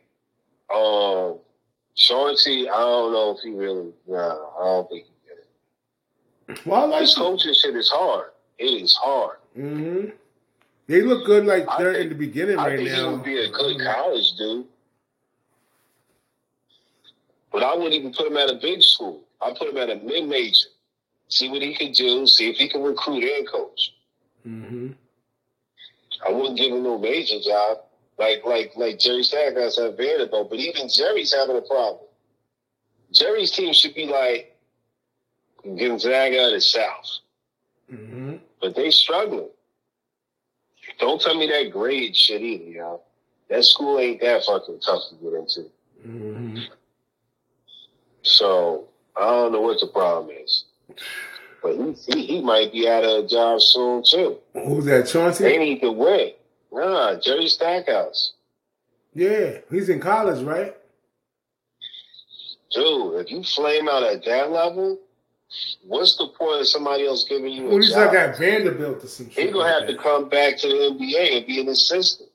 Um, 0.74 1.38
Shorty, 1.95 2.67
I 2.69 2.78
don't 2.80 3.13
know 3.13 3.36
if 3.38 3.43
he 3.43 3.52
really. 3.52 3.91
No, 4.08 4.52
I 4.60 4.63
don't 4.63 4.89
think 4.89 5.06
he 5.06 5.12
did 5.28 6.58
it. 6.58 6.65
Well, 6.65 6.82
I 6.82 6.86
like 6.86 7.02
This 7.02 7.15
coaching 7.15 7.54
shit 7.54 7.76
is 7.76 7.89
hard. 7.89 8.32
It 8.58 8.65
is 8.84 8.95
hard. 8.95 9.38
hmm 9.56 10.06
They 10.88 11.02
look 11.04 11.26
good 11.28 11.45
like 11.45 11.65
they're 11.78 11.93
think- 11.93 12.04
in 12.04 12.10
the 12.10 12.15
beginning 12.15 12.58
I 12.58 12.67
right 12.67 12.78
think 12.78 12.89
now. 12.89 12.95
Mm-hmm. 12.95 13.10
he 13.10 13.15
would 13.15 13.24
be 13.26 13.38
a 13.45 13.50
good 13.52 13.80
college 13.82 14.34
dude. 14.38 14.65
But 17.52 17.63
I 17.63 17.76
wouldn't 17.76 17.93
even 17.93 18.13
put 18.13 18.28
him 18.28 18.38
at 18.38 18.50
a 18.50 18.56
big 18.56 18.82
school. 18.82 19.22
I 19.41 19.54
put 19.58 19.69
him 19.69 19.78
at 19.78 19.89
a 19.89 19.95
mid 19.95 20.28
major. 20.28 20.67
See 21.30 21.49
what 21.49 21.62
he 21.62 21.75
can 21.75 21.91
do. 21.91 22.25
See 22.28 22.49
if 22.49 22.58
he 22.58 22.67
can 22.69 22.82
recruit 22.82 23.23
and 23.23 23.47
coach. 23.47 23.93
hmm 24.43 24.88
I 26.25 26.32
wouldn't 26.32 26.58
give 26.58 26.73
him 26.73 26.84
no 26.84 26.97
major 26.97 27.39
job 27.39 27.78
like 28.17 28.43
like 28.45 28.73
like 28.75 28.99
Jerry 28.99 29.23
Stackhouse 29.23 29.80
at 29.80 29.95
Vanderbilt. 29.95 30.49
But 30.49 30.60
even 30.60 30.89
Jerry's 30.89 31.34
having 31.34 31.56
a 31.58 31.62
problem. 31.62 32.06
Jerry's 33.13 33.52
team 33.52 33.73
should 33.73 33.95
be 33.95 34.06
like 34.06 34.56
Gonzaga 35.63 36.52
the 36.52 36.62
South, 36.62 37.19
hmm 37.89 38.36
but 38.62 38.75
they 38.75 38.91
struggling. 38.91 39.49
Don't 40.99 41.21
tell 41.21 41.36
me 41.36 41.47
that 41.47 41.71
grade 41.71 42.15
shit 42.15 42.41
either, 42.41 42.65
y'all. 42.71 43.04
That 43.49 43.63
school 43.63 43.99
ain't 43.99 44.19
that 44.21 44.43
fucking 44.43 44.80
tough 44.82 45.04
to 45.10 45.15
get 45.15 45.34
into. 45.34 45.69
hmm 46.04 46.58
So 48.21 48.88
I 49.15 49.26
don't 49.26 49.52
know 49.52 49.62
what 49.62 49.80
the 49.80 49.88
problem 49.88 50.36
is. 50.43 50.65
But 51.62 51.76
he, 51.76 51.93
he, 52.13 52.26
he 52.26 52.41
might 52.41 52.72
be 52.72 52.88
out 52.88 53.04
of 53.04 53.26
a 53.26 53.28
job 53.28 53.60
soon 53.62 54.04
too. 54.04 54.38
Who's 54.54 54.86
that, 54.86 55.08
Chauncey? 55.08 55.43
They 55.43 55.58
need 55.58 55.82
to 55.82 55.91
win. 55.91 56.32
Nah, 56.72 57.19
Jerry 57.19 57.48
Stackhouse. 57.48 58.34
Yeah, 59.13 59.58
he's 59.69 59.89
in 59.89 60.00
college, 60.00 60.43
right? 60.43 60.76
Dude, 62.72 63.15
if 63.26 63.32
you 63.32 63.43
flame 63.43 63.89
out 63.89 64.04
at 64.04 64.24
that 64.26 64.52
level, 64.52 65.00
what's 65.84 66.15
the 66.17 66.28
point 66.28 66.62
of 66.62 66.67
somebody 66.67 67.06
else 67.08 67.26
giving 67.28 67.52
you 67.52 67.65
a 67.65 67.69
Well, 67.69 67.78
he's 67.78 67.89
job? 67.89 68.13
like 68.13 68.15
at 68.15 68.38
Vanderbilt 68.38 69.04
or 69.04 69.08
some 69.08 69.30
shit. 69.30 69.45
He's 69.45 69.54
gonna 69.54 69.65
like 69.65 69.80
have 69.80 69.89
to 69.89 69.98
come 69.98 70.30
back 70.30 70.58
to 70.60 70.67
the 70.67 70.74
NBA 70.74 71.38
and 71.38 71.45
be 71.48 71.60
an 71.60 71.67
assistant. 71.69 72.30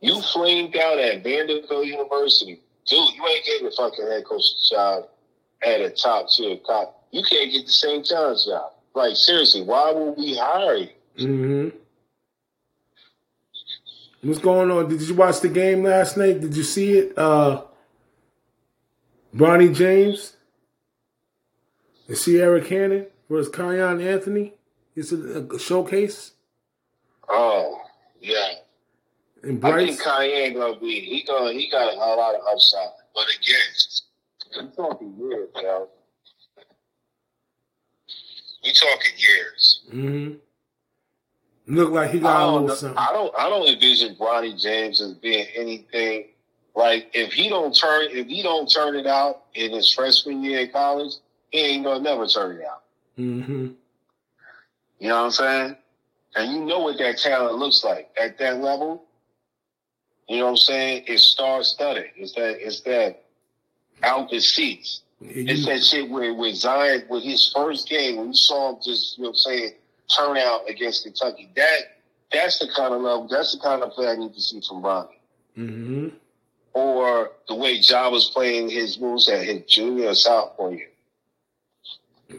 You 0.00 0.20
flamed 0.20 0.76
out 0.76 0.98
at 0.98 1.24
Vanderbilt 1.24 1.86
University. 1.86 2.60
Dude, 2.86 3.14
you 3.14 3.26
ain't 3.26 3.44
getting 3.44 3.66
a 3.66 3.70
fucking 3.70 4.06
head 4.06 4.24
coach 4.24 4.44
job 4.70 5.08
at 5.62 5.80
a 5.80 5.90
top 5.90 6.28
tier 6.30 6.56
cop. 6.64 7.04
You 7.10 7.22
can't 7.28 7.50
get 7.50 7.66
the 7.66 7.72
St. 7.72 8.04
John's 8.04 8.46
job. 8.46 8.72
Like 8.94 9.16
seriously, 9.16 9.62
why 9.62 9.92
would 9.92 10.16
we 10.16 10.36
hire 10.36 10.76
you? 10.76 10.88
Mm-hmm. 11.18 11.76
What's 14.22 14.40
going 14.40 14.70
on? 14.70 14.88
Did 14.88 15.02
you 15.02 15.14
watch 15.14 15.40
the 15.40 15.48
game 15.48 15.82
last 15.82 16.16
night? 16.16 16.40
Did 16.40 16.56
you 16.56 16.62
see 16.62 16.98
it? 16.98 17.18
Uh 17.18 17.62
Bronny 19.34 19.74
James 19.74 20.36
and 22.08 22.16
Sierra 22.16 22.64
Canyon 22.64 23.06
versus 23.28 23.52
Kiyan 23.52 24.04
Anthony. 24.04 24.54
It's 24.94 25.12
a, 25.12 25.42
a 25.42 25.58
showcase. 25.58 26.32
Oh, 27.28 27.82
yeah. 28.20 28.52
And 29.46 29.64
I 29.64 29.70
Bryce. 29.70 29.88
think 29.88 30.00
Kanye 30.00 30.54
gonna 30.54 30.78
be 30.80 31.00
he 31.00 31.22
gonna 31.22 31.52
he 31.52 31.70
got 31.70 31.92
a 31.92 31.96
lot 31.96 32.34
of 32.34 32.40
upside. 32.50 32.88
But 33.14 33.24
again, 33.38 34.58
I'm 34.58 34.70
talking 34.72 35.14
years, 35.18 35.48
yo. 35.62 35.88
We 38.64 38.72
talking 38.72 39.12
years. 39.16 39.80
Mm-hmm. 39.92 41.74
Look 41.76 41.90
like 41.90 42.10
he 42.10 42.18
I 42.18 42.22
got 42.22 42.36
a 42.36 42.40
don't, 42.40 42.52
little 42.52 42.68
know- 42.68 42.74
something. 42.74 42.98
I 42.98 43.12
don't 43.12 43.34
I 43.38 43.48
don't 43.48 43.68
envision 43.68 44.14
Bronny 44.16 44.60
James 44.60 45.00
as 45.00 45.14
being 45.14 45.46
anything 45.54 46.26
like 46.74 47.10
if 47.14 47.32
he 47.32 47.48
don't 47.48 47.72
turn 47.72 48.08
if 48.10 48.26
he 48.26 48.42
don't 48.42 48.66
turn 48.66 48.96
it 48.96 49.06
out 49.06 49.44
in 49.54 49.72
his 49.72 49.92
freshman 49.92 50.42
year 50.42 50.60
in 50.60 50.70
college, 50.70 51.14
he 51.50 51.60
ain't 51.60 51.84
gonna 51.84 52.00
never 52.00 52.26
turn 52.26 52.56
it 52.56 52.64
out. 52.66 52.82
Mm-hmm. 53.18 53.68
You 54.98 55.08
know 55.08 55.16
what 55.16 55.24
I'm 55.26 55.30
saying? 55.30 55.76
And 56.34 56.52
you 56.52 56.64
know 56.64 56.80
what 56.80 56.98
that 56.98 57.18
talent 57.18 57.56
looks 57.58 57.82
like 57.84 58.10
at 58.20 58.38
that 58.38 58.58
level. 58.60 59.04
You 60.28 60.38
know 60.38 60.44
what 60.46 60.50
I'm 60.50 60.56
saying? 60.56 61.04
It's 61.06 61.22
star 61.22 61.62
studded. 61.62 62.06
It's 62.16 62.32
that 62.34 62.56
it's 62.64 62.80
that 62.80 63.22
out 64.02 64.30
the 64.30 64.40
seats. 64.40 65.02
It's 65.20 65.64
that 65.66 65.82
shit 65.82 66.10
where 66.10 66.34
with 66.34 66.56
Zion 66.56 67.04
with 67.08 67.22
his 67.22 67.50
first 67.54 67.88
game 67.88 68.16
when 68.16 68.28
you 68.28 68.34
saw 68.34 68.70
him 68.70 68.76
just 68.84 69.16
you 69.16 69.24
know 69.24 69.30
what 69.30 69.36
I'm 69.36 69.58
saying 69.58 69.70
turn 70.14 70.36
out 70.36 70.68
against 70.68 71.04
Kentucky. 71.04 71.50
That 71.56 71.78
that's 72.32 72.58
the 72.58 72.68
kind 72.76 72.92
of 72.92 73.00
level 73.00 73.28
that's 73.30 73.54
the 73.54 73.60
kind 73.60 73.82
of 73.82 73.92
play 73.92 74.08
I 74.08 74.16
need 74.16 74.34
to 74.34 74.40
see 74.40 74.60
from 74.66 74.82
Ronnie. 74.82 75.20
Mm-hmm. 75.56 76.08
Or 76.74 77.30
the 77.48 77.54
way 77.54 77.72
Ja 77.74 78.10
was 78.10 78.30
playing 78.30 78.68
his 78.68 79.00
moves 79.00 79.28
at 79.30 79.44
his 79.44 79.62
junior 79.62 80.08
or 80.08 80.14
sophomore 80.14 80.74
year. 80.74 80.90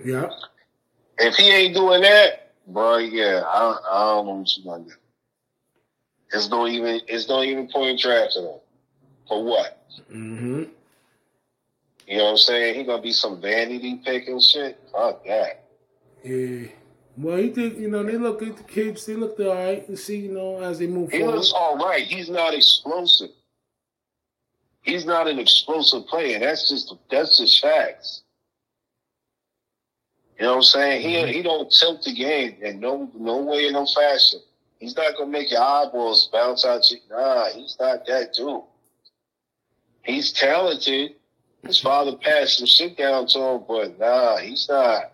Yeah. 0.04 0.30
If 1.18 1.36
he 1.36 1.50
ain't 1.50 1.74
doing 1.74 2.02
that, 2.02 2.52
bro, 2.68 2.98
yeah, 2.98 3.42
I, 3.46 3.78
I 3.92 4.00
don't 4.14 4.26
know 4.28 4.34
what 4.34 4.58
you 4.58 4.64
gonna 4.64 4.84
do. 4.84 4.92
It's 6.34 6.50
no 6.50 6.68
even 6.68 7.02
it's 7.08 7.28
no 7.30 7.44
even 7.44 7.68
point 7.68 8.00
drafting 8.00 8.44
him. 8.44 8.60
For 9.28 9.44
what? 9.44 9.84
Mm-hmm. 10.12 10.64
You 12.08 12.18
know 12.18 12.24
what 12.24 12.32
I'm 12.32 12.38
saying? 12.38 12.76
He 12.76 12.84
gonna 12.84 13.02
be 13.02 13.12
some 13.12 13.42
vanity 13.42 13.96
pick 14.04 14.28
and 14.28 14.42
shit. 14.42 14.80
Fuck 14.92 15.26
that. 15.26 15.66
Yeah. 16.24 16.68
Well, 17.18 17.38
he 17.38 17.50
did. 17.50 17.78
You 17.78 17.90
know, 17.90 18.04
they 18.04 18.18
look 18.18 18.42
at 18.44 18.58
the 18.58 18.64
kids. 18.64 19.06
They 19.06 19.16
looked 19.16 19.40
all 19.40 19.56
right. 19.56 19.84
You 19.90 19.96
see, 19.96 20.18
you 20.18 20.32
know, 20.32 20.62
as 20.62 20.80
they 20.80 20.88
move 20.88 21.10
forward. 21.10 21.14
He 21.14 21.20
forward. 21.20 21.36
looks 21.36 21.54
all 21.54 21.78
right. 21.78 22.04
He's 22.04 22.30
not 22.30 22.54
explosive. 22.54 23.32
He's 24.82 25.06
not 25.06 25.28
an 25.28 25.40
explosive 25.40 26.08
player. 26.08 26.40
That's 26.40 26.70
just 26.70 26.94
that's 27.10 27.38
just 27.38 27.62
facts. 27.62 28.24
You 30.40 30.46
know 30.46 30.52
what 30.52 30.58
I'm 30.58 30.64
saying? 30.64 31.02
He 31.02 31.34
he 31.34 31.42
don't 31.42 31.72
tilt 31.72 32.04
the 32.04 32.14
game 32.14 32.56
in 32.62 32.80
no 32.80 33.10
no 33.16 33.42
way, 33.42 33.70
no 33.72 33.86
fashion. 33.86 34.40
He's 34.80 34.96
not 34.96 35.18
gonna 35.18 35.32
make 35.32 35.52
your 35.52 35.62
eyeballs 35.62 36.30
bounce 36.32 36.66
out. 36.66 36.90
Your, 36.92 37.00
nah, 37.10 37.50
he's 37.50 37.76
not 37.80 38.06
that 38.06 38.34
dude. 38.34 38.62
He's 40.04 40.32
talented. 40.32 41.16
His 41.66 41.80
father 41.80 42.16
passed 42.16 42.60
some 42.60 42.68
shit 42.68 42.98
down 42.98 43.28
to 43.28 43.40
him, 43.40 43.64
but 43.68 44.00
nah, 44.00 44.38
he's 44.38 44.68
not. 44.70 45.14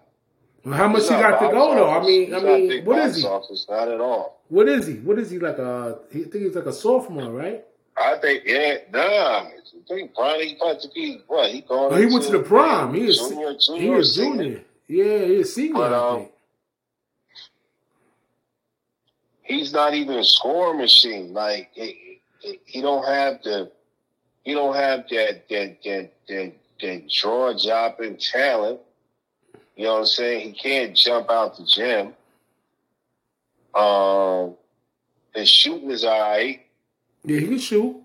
Well, 0.66 0.76
how 0.76 0.88
much 0.88 1.04
he 1.04 1.10
got 1.10 1.40
to 1.40 1.50
go 1.50 1.76
though? 1.76 1.90
I 1.90 2.06
mean, 2.06 2.34
I 2.34 2.40
not 2.40 2.60
mean, 2.60 2.86
what 2.86 3.00
is 3.00 3.18
he? 3.18 3.26
Office, 3.26 3.66
not 3.70 3.88
at 3.88 4.00
all. 4.00 4.42
What 4.50 4.68
is 4.70 4.88
he? 4.88 4.96
What 4.96 5.18
is 5.20 5.32
he 5.32 5.40
like? 5.40 5.58
A, 5.58 6.00
he 6.12 6.24
think 6.24 6.46
he's 6.46 6.56
like 6.56 6.66
a 6.66 6.74
sophomore, 6.74 7.32
right? 7.32 7.66
I 7.98 8.18
think, 8.18 8.44
yeah, 8.46 8.78
nah. 8.92 9.00
I 9.00 9.52
think 9.88 10.14
Bronny 10.14 10.56
about 10.56 10.80
to 10.82 10.90
be 10.94 11.22
what? 11.28 11.52
He 11.52 11.62
going? 11.62 11.94
Oh, 11.94 11.98
he 11.98 12.06
went 12.06 12.24
to 12.26 12.32
the 12.32 12.40
prom. 12.40 12.94
He 12.94 13.08
is 13.08 13.18
junior, 13.18 13.56
he 13.80 13.90
is 13.90 14.16
junior. 14.16 14.62
Yeah, 14.88 15.26
he 15.26 15.36
is 15.36 15.54
senior. 15.54 15.74
But, 15.74 15.94
I 15.94 16.10
um, 16.10 16.20
think. 16.20 16.32
He's 19.54 19.72
not 19.74 19.94
even 19.94 20.18
a 20.18 20.24
scoring 20.24 20.80
machine. 20.80 21.34
Like 21.34 21.70
he, 21.74 22.20
he- 22.40 22.60
he 22.66 22.82
don't 22.82 23.06
have 23.08 23.42
the, 23.44 23.72
he 24.44 24.54
don't 24.54 24.76
have 24.76 25.08
that 25.10 25.48
that 25.50 25.78
that 25.84 26.12
that, 26.28 26.54
that 26.82 27.10
draw 27.10 27.54
jobbing 27.58 28.18
talent. 28.18 28.80
You 29.76 29.86
know 29.86 29.94
what 29.94 30.00
I'm 30.00 30.06
saying? 30.06 30.48
He 30.54 30.60
can't 30.60 30.96
jump 30.96 31.30
out 31.30 31.58
the 31.58 31.66
gym. 31.66 32.14
Um, 33.74 34.56
his 35.34 35.50
shooting 35.50 35.90
is 35.92 36.04
all 36.04 36.20
right. 36.20 36.62
Yeah, 37.24 37.40
he 37.40 37.48
can 37.48 37.58
shoot. 37.60 37.96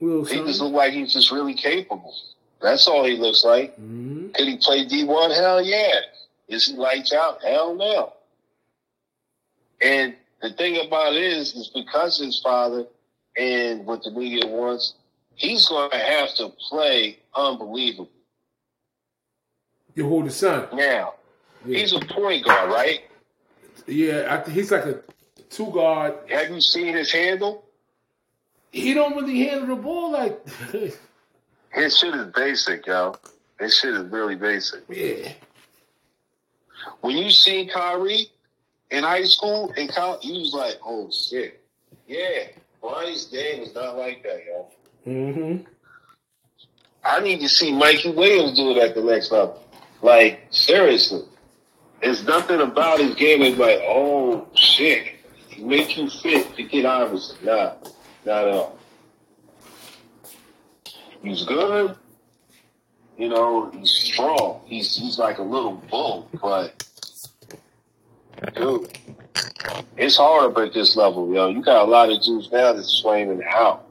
Will 0.00 0.24
He 0.24 0.36
just 0.38 0.60
look 0.60 0.72
like 0.72 0.92
he's 0.92 1.12
just 1.12 1.32
really 1.32 1.54
capable. 1.54 2.14
That's 2.62 2.86
all 2.86 3.04
he 3.04 3.16
looks 3.16 3.44
like. 3.44 3.76
Mhm. 3.80 4.32
Could 4.34 4.46
he 4.48 4.56
play 4.58 4.86
D1? 4.86 5.34
Hell 5.34 5.62
yeah. 5.64 6.00
Is 6.48 6.68
he 6.68 6.74
lights 6.74 7.12
out? 7.12 7.42
Hell 7.42 7.74
no. 7.74 8.12
And 9.80 10.14
the 10.42 10.52
thing 10.52 10.84
about 10.86 11.14
it 11.14 11.22
is, 11.22 11.54
is 11.54 11.68
because 11.74 12.18
his 12.18 12.40
father 12.40 12.86
and 13.36 13.84
what 13.86 14.02
the 14.02 14.10
media 14.10 14.46
wants, 14.46 14.94
he's 15.34 15.66
going 15.68 15.90
to 15.90 15.98
have 15.98 16.34
to 16.36 16.48
play 16.68 17.18
unbelievable. 17.34 18.10
You 19.94 20.08
hold 20.08 20.26
the 20.26 20.30
son. 20.30 20.68
Now, 20.72 21.14
Yeah, 21.66 21.78
he's 21.78 21.92
a 21.92 22.00
point 22.00 22.44
guard, 22.44 22.70
right? 22.70 23.00
yeah. 23.86 24.42
I 24.46 24.50
he's 24.50 24.70
like 24.70 24.84
a 24.84 25.00
two 25.50 25.70
guard. 25.72 26.14
Have 26.28 26.50
you 26.50 26.60
seen 26.60 26.94
his 26.94 27.10
handle? 27.12 27.64
He 28.70 28.92
don't 28.94 29.16
really 29.16 29.40
handle 29.48 29.74
the 29.76 29.82
ball 29.82 30.12
like. 30.12 30.40
His 31.72 31.98
shit 31.98 32.14
is 32.14 32.26
basic, 32.34 32.86
yo. 32.86 33.16
His 33.58 33.76
shit 33.76 33.94
is 33.94 34.04
really 34.10 34.36
basic. 34.36 34.82
yeah. 34.88 35.32
When 37.00 37.16
you 37.16 37.30
see 37.30 37.66
Kyrie 37.66 38.30
in 38.90 39.04
high 39.04 39.24
school 39.24 39.72
and 39.76 39.88
college, 39.88 40.24
you 40.24 40.40
was 40.40 40.54
like, 40.54 40.78
oh 40.84 41.10
shit. 41.10 41.62
Yeah, 42.06 42.48
Bronny's 42.80 43.26
game 43.26 43.60
was 43.60 43.74
not 43.74 43.98
like 43.98 44.22
that, 44.22 44.42
yo. 44.46 44.68
Mm-hmm. 45.06 45.66
I 47.04 47.20
need 47.20 47.40
to 47.40 47.48
see 47.48 47.72
Mikey 47.72 48.12
Williams 48.12 48.56
do 48.56 48.70
it 48.70 48.78
at 48.78 48.94
the 48.94 49.02
next 49.02 49.30
level. 49.30 49.62
Like, 50.02 50.46
seriously. 50.50 51.22
There's 52.00 52.24
nothing 52.24 52.60
about 52.60 53.00
his 53.00 53.14
game 53.14 53.40
that's 53.40 53.56
like, 53.56 53.80
oh 53.82 54.46
shit. 54.54 55.16
He 55.48 55.64
make 55.64 55.96
you 55.96 56.08
fit 56.08 56.54
to 56.56 56.62
get 56.62 56.86
Iverson. 56.86 57.36
Nah, 57.44 57.74
not 58.24 58.48
at 58.48 58.54
all. 58.54 58.78
He's 61.22 61.44
good. 61.44 61.96
You 63.16 63.28
know, 63.28 63.70
he's 63.72 63.90
strong. 63.90 64.60
He's 64.66 64.96
he's 64.96 65.18
like 65.18 65.38
a 65.38 65.42
little 65.42 65.82
bull, 65.90 66.28
but 66.40 66.87
dude, 68.54 68.98
it's 69.96 70.16
hard 70.16 70.56
at 70.58 70.72
this 70.72 70.96
level, 70.96 71.32
yo. 71.32 71.48
You 71.48 71.62
got 71.62 71.86
a 71.86 71.90
lot 71.90 72.10
of 72.10 72.22
dudes 72.22 72.50
now 72.50 72.72
that's 72.72 72.88
swinging 72.88 73.42
out. 73.44 73.84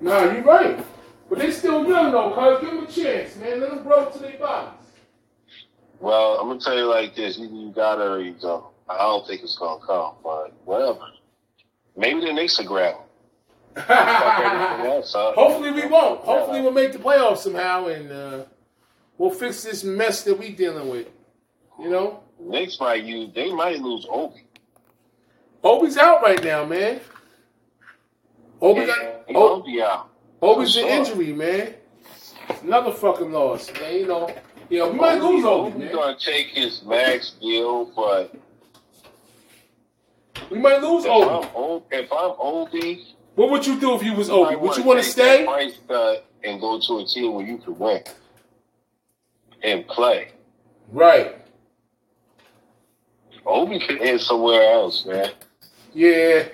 Nah, 0.00 0.32
you're 0.32 0.42
right. 0.42 0.84
But 1.28 1.38
they 1.38 1.50
still 1.50 1.86
young 1.86 2.12
though, 2.12 2.32
cuz 2.32 2.60
give 2.60 2.70
them 2.70 2.84
a 2.84 2.90
chance, 2.90 3.36
man. 3.36 3.60
Let 3.60 3.70
them 3.70 3.82
grow 3.82 4.08
to 4.10 4.18
their 4.18 4.38
bodies. 4.38 4.72
Well, 5.98 6.38
I'm 6.38 6.48
gonna 6.48 6.60
tell 6.60 6.76
you 6.76 6.84
like 6.84 7.16
this: 7.16 7.38
either 7.38 7.54
you 7.54 7.70
got 7.70 8.00
it 8.00 8.06
or 8.06 8.20
you 8.20 8.34
don't. 8.40 8.64
I 8.88 8.98
don't 8.98 9.26
think 9.26 9.42
it's 9.42 9.58
gonna 9.58 9.84
come, 9.84 10.14
but 10.22 10.52
whatever. 10.64 11.06
Maybe 11.96 12.20
the 12.20 12.32
Knicks 12.32 12.58
will 12.58 12.66
grab 12.66 12.94
him. 12.94 13.02
Fuck 13.86 14.80
else 14.84 15.14
up. 15.14 15.34
Hopefully 15.34 15.70
we 15.70 15.86
won't. 15.86 16.20
Hopefully 16.20 16.60
we'll 16.60 16.72
make 16.72 16.92
the 16.92 16.98
playoffs 16.98 17.38
somehow 17.38 17.86
and 17.86 18.10
uh, 18.10 18.44
we'll 19.18 19.30
fix 19.30 19.62
this 19.64 19.84
mess 19.84 20.22
that 20.24 20.38
we 20.38 20.50
dealing 20.50 20.88
with. 20.88 21.08
You 21.78 21.90
know? 21.90 22.20
Knicks 22.38 22.78
might 22.80 23.02
use. 23.04 23.30
They 23.34 23.52
might 23.52 23.80
lose 23.80 24.06
Obi. 24.08 24.44
Obi's 25.64 25.96
out 25.96 26.22
right 26.22 26.42
now, 26.42 26.64
man. 26.64 27.00
Obi 28.60 28.80
Yeah, 28.80 28.86
got 28.86 29.24
he 29.28 29.34
o- 29.34 29.48
gonna 29.48 29.64
be 29.64 29.82
out. 29.82 30.08
Obi's 30.42 30.76
an 30.76 30.84
injury, 30.86 31.32
man. 31.32 31.74
Another 32.62 32.92
fucking 32.92 33.32
loss, 33.32 33.70
man. 33.80 33.94
You 33.94 34.06
know, 34.06 34.30
Yeah, 34.68 34.88
we 34.88 34.96
might 34.98 35.20
lose 35.20 35.44
Obi. 35.44 35.78
We're 35.78 35.92
gonna 35.92 36.16
take 36.18 36.48
his 36.48 36.82
max 36.84 37.32
deal, 37.40 37.86
but 37.96 38.34
we 40.50 40.58
might 40.58 40.82
lose 40.82 41.04
if 41.04 41.10
Obi. 41.10 41.48
I'm, 41.56 41.82
if 41.90 42.12
I'm 42.12 42.34
Obi, 42.38 43.06
what 43.34 43.50
would 43.50 43.66
you 43.66 43.78
do 43.80 43.94
if 43.96 44.02
you 44.02 44.12
was 44.14 44.30
Obi? 44.30 44.56
Would 44.56 44.76
you 44.76 44.82
want 44.84 44.98
to 45.02 45.04
stay? 45.04 45.44
Price 45.44 45.78
and 46.44 46.60
go 46.60 46.78
to 46.80 46.98
a 47.00 47.04
team 47.06 47.34
where 47.34 47.44
you 47.46 47.58
could 47.58 47.78
win 47.78 48.02
and 49.62 49.86
play. 49.88 50.28
Right. 50.92 51.36
Obi 53.46 53.78
could 53.78 54.02
end 54.02 54.20
somewhere 54.20 54.72
else, 54.72 55.06
man. 55.06 55.30
Yeah. 55.94 56.48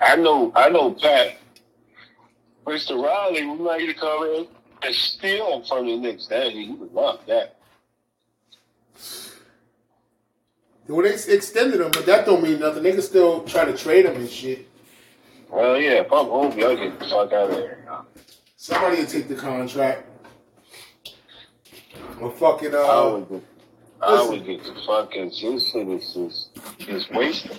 I 0.00 0.16
know. 0.16 0.52
I 0.54 0.68
know. 0.68 0.92
Pat. 0.92 1.38
Mr. 2.66 3.02
Riley 3.02 3.46
would 3.46 3.60
like 3.60 3.86
to 3.86 3.94
come 3.94 4.24
in 4.24 4.46
and 4.82 4.94
steal 4.94 5.62
from 5.64 5.86
the 5.86 5.96
Knicks. 5.96 6.26
That 6.26 6.50
he 6.50 6.70
would 6.70 6.92
love 6.92 7.20
that. 7.26 7.56
Well, 10.88 11.02
they 11.02 11.14
extended 11.14 11.80
him, 11.80 11.90
but 11.92 12.06
that 12.06 12.26
don't 12.26 12.42
mean 12.42 12.58
nothing. 12.58 12.82
They 12.82 12.92
can 12.92 13.02
still 13.02 13.44
try 13.44 13.64
to 13.64 13.76
trade 13.76 14.04
him 14.04 14.16
and 14.16 14.28
shit. 14.28 14.68
Well, 15.48 15.80
yeah, 15.80 16.00
if 16.00 16.12
I'm 16.12 16.26
Obi, 16.26 16.64
I'll 16.64 16.76
get 16.76 16.98
the 16.98 17.04
fuck 17.06 17.32
out 17.32 17.50
of 17.50 17.56
there. 17.56 17.86
Somebody 18.56 18.98
will 18.98 19.06
take 19.06 19.28
the 19.28 19.36
contract. 19.36 20.08
Or 22.20 22.30
fucking, 22.32 22.74
uh. 22.74 23.20
I 24.02 24.28
would 24.28 24.44
get, 24.44 24.48
I 24.48 24.52
would 24.52 24.64
get 24.64 24.64
the 24.64 24.80
fucking, 24.86 25.28
this 25.28 25.70
shit 25.70 25.88
is 25.88 26.50
just, 26.78 27.14
wasted. 27.14 27.58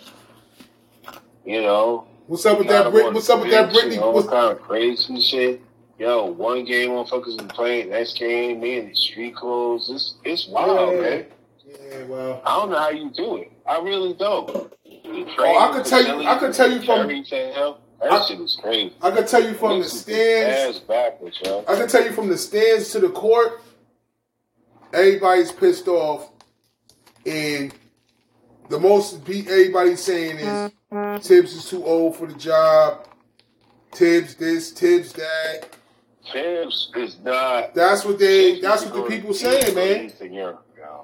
You 1.46 1.62
know? 1.62 2.08
What's 2.28 2.46
up 2.46 2.58
with 2.58 2.68
that 2.68 2.92
Brit? 2.92 3.14
What's 3.14 3.30
up 3.30 3.42
with 3.42 3.52
that 3.52 3.74
Britney? 3.74 4.00
What 4.14 4.28
kind 4.30 4.52
of 4.52 4.62
crazy 4.62 5.20
shit? 5.22 5.62
Yo, 6.00 6.26
one 6.26 6.66
game 6.66 6.90
motherfuckers 6.90 7.38
been 7.38 7.48
playing, 7.48 7.90
next 7.90 8.18
game, 8.18 8.60
me 8.60 8.78
in 8.80 8.90
the 8.90 8.96
street 8.96 9.36
clothes. 9.36 9.90
It's, 9.90 10.16
it's 10.24 10.48
wild, 10.48 10.96
yeah. 10.96 11.02
man. 11.02 11.26
Yeah, 11.66 12.04
well. 12.06 12.42
I 12.46 12.56
don't 12.58 12.72
know 12.72 12.80
how 12.80 12.90
you 12.90 13.12
do 13.12 13.38
it. 13.38 13.52
I 13.66 13.80
really 13.80 14.14
don't. 14.14 14.50
Oh, 14.50 14.70
I 14.86 15.72
could 15.74 15.86
tell 15.86 16.06
you. 16.06 16.28
I 16.28 16.38
could 16.38 16.54
tell 16.54 16.72
you 16.72 16.82
from. 16.82 17.08
That 17.08 18.12
I, 18.12 18.26
shit 18.26 18.40
is 18.42 18.58
crazy. 18.62 18.94
I 19.02 19.12
could 19.12 19.28
tell 19.28 19.44
you 19.44 19.54
from 19.54 19.80
the 19.80 19.88
stands. 19.88 20.80
Backwards, 20.80 21.40
yo. 21.44 21.64
I 21.68 21.76
could 21.76 21.90
tell 21.90 22.04
you 22.04 22.12
from 22.12 22.28
the 22.28 22.38
stands 22.38 22.92
to 22.92 23.00
the 23.00 23.10
court. 23.10 23.62
Everybody's 24.94 25.52
pissed 25.52 25.88
off, 25.88 26.33
and 27.26 27.74
the 28.70 28.80
most 28.80 29.28
everybody's 29.28 30.02
saying 30.02 30.38
is 30.38 30.72
Thibs 31.26 31.54
is 31.54 31.70
too 31.70 31.84
old 31.86 32.16
for 32.16 32.28
the 32.28 32.36
job. 32.36 33.08
Thibs 33.92 34.36
this, 34.36 34.72
Thibs 34.72 35.14
that. 35.14 35.76
Thibs 36.32 36.92
is 36.96 37.18
not. 37.24 37.76
That's 37.76 38.06
what 38.06 38.20
they. 38.20 38.60
That's 38.60 38.86
what 38.86 38.94
the 38.94 39.04
people 39.04 39.34
saying, 39.34 39.76
man. 39.76 40.12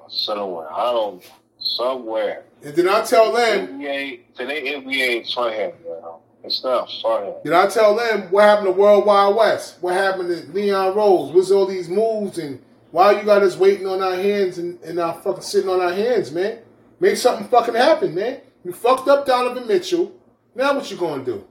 Somewhere, 0.07 0.72
I 0.72 0.91
don't. 0.91 1.24
Somewhere. 1.59 2.43
And 2.63 2.76
did 2.76 2.88
I 2.88 3.03
tell 3.03 3.32
them. 3.32 3.80
Today 3.80 4.22
NBA 4.38 4.95
ain't 4.95 5.28
for 5.28 5.51
him, 5.51 5.74
yo. 5.86 6.20
It's 6.43 6.63
not 6.63 6.89
him. 6.89 7.34
Did 7.43 7.53
I 7.53 7.67
tell 7.67 7.95
them 7.95 8.32
what 8.32 8.43
happened 8.43 8.67
to 8.67 8.72
World 8.72 9.05
Wide 9.05 9.36
Wes? 9.36 9.78
What 9.82 9.93
happened 9.93 10.30
to 10.30 10.51
Leon 10.51 10.95
Rose? 10.95 11.34
What's 11.34 11.51
all 11.51 11.65
these 11.65 11.89
moves 11.89 12.38
and 12.38 12.61
why 12.92 13.20
you 13.20 13.24
got 13.24 13.44
us 13.44 13.58
waiting 13.58 13.88
on 13.88 14.02
our 14.02 14.16
hands 14.16 14.58
and, 14.58 14.80
and 14.82 15.00
our 15.00 15.14
fucking 15.22 15.42
sitting 15.42 15.70
on 15.70 15.82
our 15.82 15.94
hands, 15.94 16.32
man? 16.32 16.60
Make 17.00 17.18
something 17.18 17.48
fucking 17.48 17.76
happen, 17.76 18.16
man. 18.16 18.42
You 18.64 18.74
fucked 18.74 19.08
up 19.08 19.26
Donovan 19.26 19.68
Mitchell. 19.68 20.12
Now 20.56 20.76
what 20.76 20.90
you 20.90 20.98
gonna 20.98 21.24
do? 21.24 21.46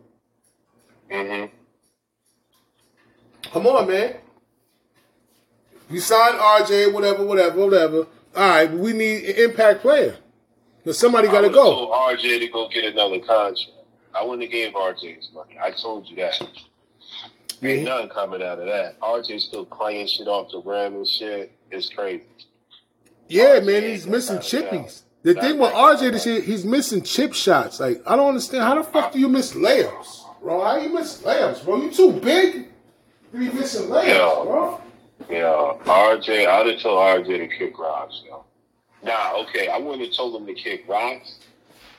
Mm-hmm. 1.11 1.55
Come 3.53 3.67
on, 3.67 3.89
man. 3.89 4.17
We 5.91 6.01
signed 6.01 6.39
RJ, 6.39 6.93
whatever, 6.93 7.25
whatever, 7.25 7.65
whatever. 7.65 8.07
All 8.37 8.49
right, 8.49 8.71
we 8.71 8.93
need 8.93 9.25
an 9.25 9.51
impact 9.51 9.81
player. 9.81 10.17
But 10.85 10.97
somebody 10.97 11.29
got 11.29 11.43
to 11.43 11.49
go. 11.49 11.65
Told 11.65 11.91
RJ 11.91 12.41
to 12.41 12.49
go 12.49 12.69
get 12.69 12.85
another 12.85 13.19
contract. 13.21 13.71
I 14.15 14.23
wouldn't 14.23 14.43
have 14.43 14.53
gave 14.53 14.73
RJ 14.75 15.17
his 15.17 15.31
money. 15.33 15.57
I 15.63 15.71
told 15.71 16.09
you 16.09 16.17
that. 16.17 16.41
Ain't 17.63 17.85
nothing 17.85 18.09
coming 18.09 18.43
out 18.43 18.59
of 18.59 18.67
that. 18.67 19.01
RJ 19.01 19.41
still 19.41 19.65
playing 19.65 20.07
shit 20.07 20.29
off 20.29 20.51
the 20.51 20.61
rim 20.61 20.95
and 20.95 21.09
shit. 21.09 21.53
It's 21.71 21.89
crazy. 21.89 22.25
Yeah, 23.29 23.61
RJ 23.61 23.67
man, 23.67 23.83
he's 23.83 24.07
missing 24.07 24.39
chippies. 24.39 25.03
The 25.23 25.35
not 25.35 25.43
thing 25.43 25.59
with 25.59 25.73
RJ 25.73 26.13
this 26.13 26.27
year, 26.27 26.41
he's 26.41 26.65
missing 26.65 27.03
chip 27.03 27.35
shots. 27.35 27.81
Like, 27.81 28.03
I 28.07 28.17
don't 28.17 28.29
understand. 28.29 28.63
How 28.63 28.77
the 28.77 28.85
fuck 28.85 29.13
do 29.13 29.19
you 29.19 29.29
miss 29.29 29.53
layups, 29.53 30.41
bro? 30.41 30.63
How 30.63 30.77
you 30.77 30.91
miss 30.91 31.21
layups, 31.23 31.65
bro? 31.65 31.83
You 31.83 31.91
too 31.91 32.13
big 32.13 32.69
to 33.33 33.39
be 33.39 33.51
missing 33.51 33.89
layups, 33.89 34.07
yeah. 34.07 34.43
bro. 34.45 34.81
Yeah, 35.29 35.75
RJ, 35.85 36.47
I'd 36.47 36.67
have 36.67 36.81
told 36.81 37.27
RJ 37.27 37.27
to 37.27 37.49
kick 37.49 37.79
rocks, 37.79 38.23
yo. 38.27 38.45
Nah, 39.03 39.43
okay, 39.43 39.69
I 39.69 39.79
wouldn't 39.79 40.07
have 40.07 40.17
told 40.17 40.41
him 40.41 40.47
to 40.47 40.55
kick 40.55 40.85
rocks. 40.89 41.41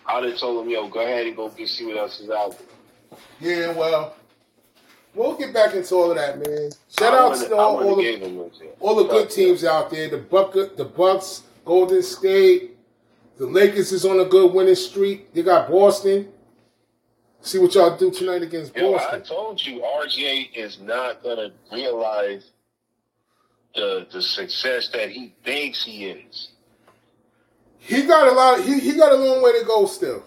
I'd 0.07 0.23
have 0.23 0.37
told 0.37 0.65
him, 0.65 0.71
yo, 0.71 0.87
go 0.87 1.01
ahead 1.01 1.27
and 1.27 1.35
go 1.35 1.53
see 1.65 1.85
what 1.85 1.97
else 1.97 2.19
is 2.19 2.29
out 2.29 2.57
there. 2.57 3.19
Yeah, 3.39 3.77
well, 3.77 4.15
we'll 5.15 5.35
get 5.37 5.53
back 5.53 5.73
into 5.75 5.95
all 5.95 6.11
of 6.11 6.17
that, 6.17 6.37
man. 6.37 6.71
Shout 6.97 7.13
out 7.13 7.35
to 7.37 7.55
all, 7.55 7.83
all, 7.83 7.95
the, 7.95 8.71
all 8.79 8.95
the 8.95 9.07
good 9.07 9.29
teams 9.29 9.63
out 9.63 9.89
there. 9.89 10.09
The 10.09 10.17
Bucket, 10.17 10.77
the 10.77 10.85
Bucks, 10.85 11.43
Golden 11.65 12.01
State, 12.01 12.77
the 13.37 13.45
Lakers 13.45 13.91
is 13.93 14.05
on 14.05 14.19
a 14.19 14.25
good 14.25 14.53
winning 14.53 14.75
streak. 14.75 15.33
They 15.33 15.43
got 15.43 15.69
Boston. 15.69 16.27
See 17.41 17.57
what 17.57 17.73
y'all 17.73 17.95
do 17.95 18.11
tonight 18.11 18.41
against 18.41 18.75
yo, 18.75 18.91
Boston. 18.91 19.21
I 19.21 19.23
told 19.23 19.65
you, 19.65 19.81
RJ 19.81 20.49
is 20.55 20.79
not 20.81 21.23
gonna 21.23 21.51
realize 21.71 22.51
the 23.73 24.05
the 24.11 24.21
success 24.21 24.89
that 24.89 25.09
he 25.09 25.33
thinks 25.45 25.85
he 25.85 26.07
is. 26.07 26.49
He 27.77 28.03
got 28.05 28.27
a 28.27 28.31
lot. 28.31 28.59
Of, 28.59 28.65
he 28.65 28.79
he 28.79 28.93
got 28.95 29.13
a 29.13 29.15
long 29.15 29.41
way 29.41 29.57
to 29.57 29.65
go 29.65 29.85
still, 29.85 30.23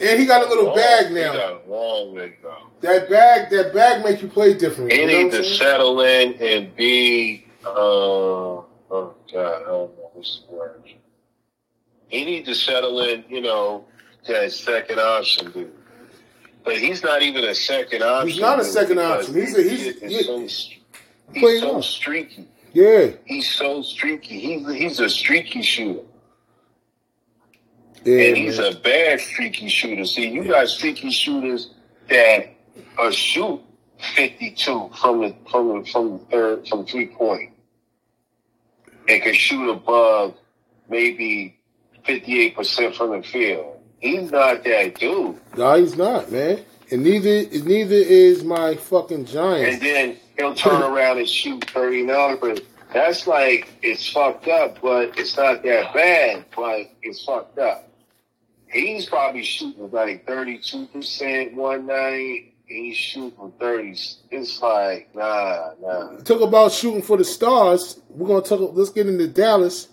and 0.00 0.20
he 0.20 0.26
got 0.26 0.46
a 0.46 0.48
little 0.48 0.70
oh, 0.70 0.74
bag 0.74 1.12
now. 1.12 1.32
He 1.32 1.38
got 1.38 1.62
a 1.66 1.70
long 1.70 2.14
way. 2.14 2.34
That 2.80 3.10
bag, 3.10 3.50
that 3.50 3.74
bag 3.74 4.04
makes 4.04 4.22
you 4.22 4.28
play 4.28 4.54
different. 4.54 4.92
He 4.92 5.00
you 5.00 5.06
need 5.06 5.32
to 5.32 5.44
settle 5.44 6.00
in 6.00 6.34
and 6.34 6.74
be. 6.76 7.46
Uh, 7.64 7.68
oh 7.70 8.64
God, 8.90 9.12
I 9.34 9.66
don't 9.66 9.66
know 9.66 10.10
what's 10.12 10.42
the 10.48 10.54
word. 10.54 10.82
He 12.08 12.24
need 12.24 12.44
to 12.46 12.54
settle 12.54 13.00
in. 13.00 13.24
You 13.28 13.40
know, 13.40 13.84
that 14.26 14.52
second 14.52 15.00
option 15.00 15.50
dude. 15.50 15.72
But 16.64 16.78
he's 16.78 17.02
not 17.02 17.22
even 17.22 17.44
a 17.44 17.54
second 17.54 18.02
option. 18.02 18.28
He's 18.28 18.40
not 18.40 18.60
a 18.60 18.64
second 18.64 18.98
option. 18.98 19.34
He's 19.34 19.56
a 19.56 19.62
he's. 19.62 20.00
he's 20.00 20.26
so, 20.26 20.40
he's 21.32 21.60
so 21.60 21.80
streaky. 21.80 22.46
Yeah. 22.72 23.10
He's 23.24 23.50
so 23.50 23.82
streaky. 23.82 24.38
He's 24.38 24.68
he's 24.74 25.00
a 25.00 25.08
streaky 25.08 25.62
shooter. 25.62 26.02
Yeah, 28.04 28.28
and 28.28 28.36
he's 28.36 28.58
man. 28.58 28.72
a 28.74 28.78
bad 28.78 29.20
streaky 29.20 29.68
shooter. 29.68 30.04
See, 30.04 30.28
you 30.30 30.44
got 30.44 30.68
streaky 30.68 31.10
shooters 31.10 31.70
that 32.08 32.48
are 32.98 33.12
shoot 33.12 33.60
fifty 34.14 34.50
two 34.52 34.90
from 35.00 35.20
the 35.20 35.34
from 35.50 35.68
the 35.68 35.90
from 35.90 36.12
the 36.12 36.18
third 36.30 36.68
from 36.68 36.86
three 36.86 37.06
point. 37.08 37.52
And 39.08 39.22
can 39.22 39.34
shoot 39.34 39.70
above 39.70 40.34
maybe 40.88 41.58
fifty 42.04 42.40
eight 42.40 42.56
percent 42.56 42.94
from 42.94 43.10
the 43.10 43.22
field. 43.22 43.78
He's 44.00 44.30
not 44.30 44.62
that 44.64 44.98
dude. 44.98 45.38
No, 45.56 45.74
he's 45.74 45.96
not, 45.96 46.30
man. 46.30 46.64
And 46.90 47.02
neither 47.02 47.42
neither 47.64 47.94
is 47.96 48.44
my 48.44 48.76
fucking 48.76 49.26
Giants. 49.26 49.74
And 49.74 49.82
then 49.82 50.16
he'll 50.36 50.54
turn 50.54 50.82
around 50.82 51.18
and 51.18 51.28
shoot 51.28 51.64
thirty 51.70 52.02
nine, 52.02 52.38
but 52.40 52.62
that's 52.92 53.26
like 53.26 53.68
it's 53.82 54.08
fucked 54.10 54.48
up, 54.48 54.80
but 54.80 55.18
it's 55.18 55.36
not 55.36 55.62
that 55.62 55.92
bad. 55.92 56.44
But 56.54 56.90
it's 57.02 57.24
fucked 57.24 57.58
up. 57.58 57.87
He's 58.70 59.06
probably 59.06 59.42
shooting 59.42 59.90
like 59.90 60.26
thirty 60.26 60.58
two 60.58 60.86
percent 60.86 61.54
one 61.54 61.86
night. 61.86 62.52
He's 62.66 62.96
shooting 62.96 63.52
thirty. 63.58 63.96
It's 64.30 64.60
like 64.60 65.14
nah, 65.14 65.70
nah. 65.80 66.16
Talk 66.18 66.42
about 66.42 66.72
shooting 66.72 67.02
for 67.02 67.16
the 67.16 67.24
stars. 67.24 68.00
We're 68.10 68.28
gonna 68.28 68.42
talk. 68.42 68.72
Let's 68.74 68.90
get 68.90 69.06
into 69.06 69.26
Dallas, 69.26 69.88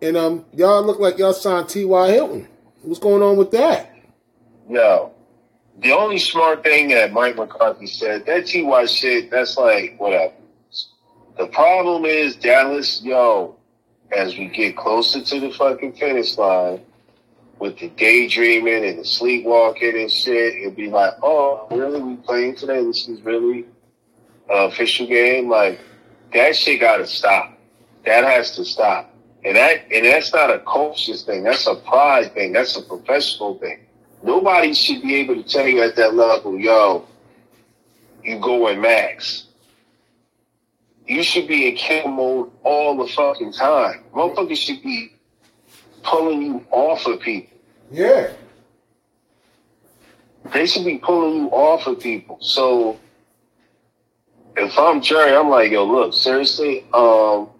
and 0.00 0.16
um, 0.16 0.44
y'all 0.52 0.84
look 0.84 1.00
like 1.00 1.18
y'all 1.18 1.32
signed 1.32 1.68
T. 1.68 1.84
Y. 1.84 2.10
Hilton. 2.12 2.48
What's 2.82 3.00
going 3.00 3.22
on 3.22 3.36
with 3.36 3.50
that? 3.50 3.92
Yo, 4.68 5.12
the 5.80 5.90
only 5.90 6.18
smart 6.18 6.62
thing 6.62 6.88
that 6.88 7.12
Mike 7.12 7.36
McCarthy 7.36 7.88
said 7.88 8.24
that 8.26 8.46
T. 8.46 8.62
Y. 8.62 8.86
shit. 8.86 9.30
That's 9.32 9.56
like 9.56 9.96
whatever. 9.98 10.32
The 11.38 11.48
problem 11.48 12.04
is 12.04 12.36
Dallas. 12.36 13.02
Yo, 13.02 13.56
as 14.16 14.38
we 14.38 14.46
get 14.46 14.76
closer 14.76 15.20
to 15.20 15.40
the 15.40 15.50
fucking 15.50 15.94
finish 15.94 16.38
line 16.38 16.82
with 17.58 17.78
the 17.78 17.88
daydreaming 17.90 18.84
and 18.84 18.98
the 18.98 19.04
sleepwalking 19.04 19.96
and 19.98 20.10
shit, 20.10 20.56
it'd 20.56 20.76
be 20.76 20.88
like, 20.88 21.14
oh, 21.22 21.66
really? 21.70 22.00
We 22.02 22.16
playing 22.16 22.56
today? 22.56 22.84
This 22.84 23.08
is 23.08 23.20
really 23.22 23.66
an 24.50 24.68
official 24.68 25.06
game? 25.06 25.48
Like, 25.48 25.80
that 26.34 26.54
shit 26.56 26.80
gotta 26.80 27.06
stop. 27.06 27.58
That 28.04 28.24
has 28.24 28.54
to 28.56 28.64
stop. 28.64 29.12
And 29.44 29.56
that, 29.56 29.90
and 29.92 30.04
that's 30.04 30.32
not 30.32 30.50
a 30.50 30.58
coach's 30.60 31.22
thing. 31.22 31.44
That's 31.44 31.66
a 31.66 31.76
pride 31.76 32.34
thing. 32.34 32.52
That's 32.52 32.76
a 32.76 32.82
professional 32.82 33.58
thing. 33.58 33.80
Nobody 34.22 34.74
should 34.74 35.02
be 35.02 35.14
able 35.16 35.36
to 35.36 35.48
tell 35.48 35.66
you 35.66 35.82
at 35.82 35.96
that 35.96 36.14
level, 36.14 36.58
yo, 36.58 37.06
you 38.24 38.40
going 38.40 38.80
max. 38.80 39.46
you 41.06 41.22
should 41.22 41.46
be 41.46 41.68
in 41.68 41.76
kill 41.76 42.08
mode 42.08 42.50
all 42.64 42.96
the 42.96 43.06
fucking 43.12 43.52
time. 43.52 44.04
Motherfuckers 44.12 44.56
should 44.56 44.82
be 44.82 45.12
pulling 46.06 46.42
you 46.42 46.66
off 46.70 47.06
of 47.06 47.20
people. 47.20 47.56
Yeah. 47.90 48.32
They 50.52 50.66
should 50.66 50.84
be 50.84 50.98
pulling 50.98 51.36
you 51.36 51.48
off 51.48 51.86
of 51.86 52.00
people. 52.00 52.38
So 52.40 52.98
if 54.56 54.78
I'm 54.78 55.00
Jerry, 55.02 55.36
I'm 55.36 55.50
like, 55.50 55.70
yo, 55.72 55.84
look, 55.84 56.14
seriously, 56.14 56.86
um, 56.94 57.50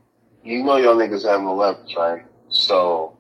you 0.45 0.63
know 0.63 0.77
y'all 0.77 0.97
niggas 0.97 1.25
have 1.29 1.41
no 1.41 1.55
leverage, 1.55 1.95
right? 1.97 2.25
So 2.49 3.17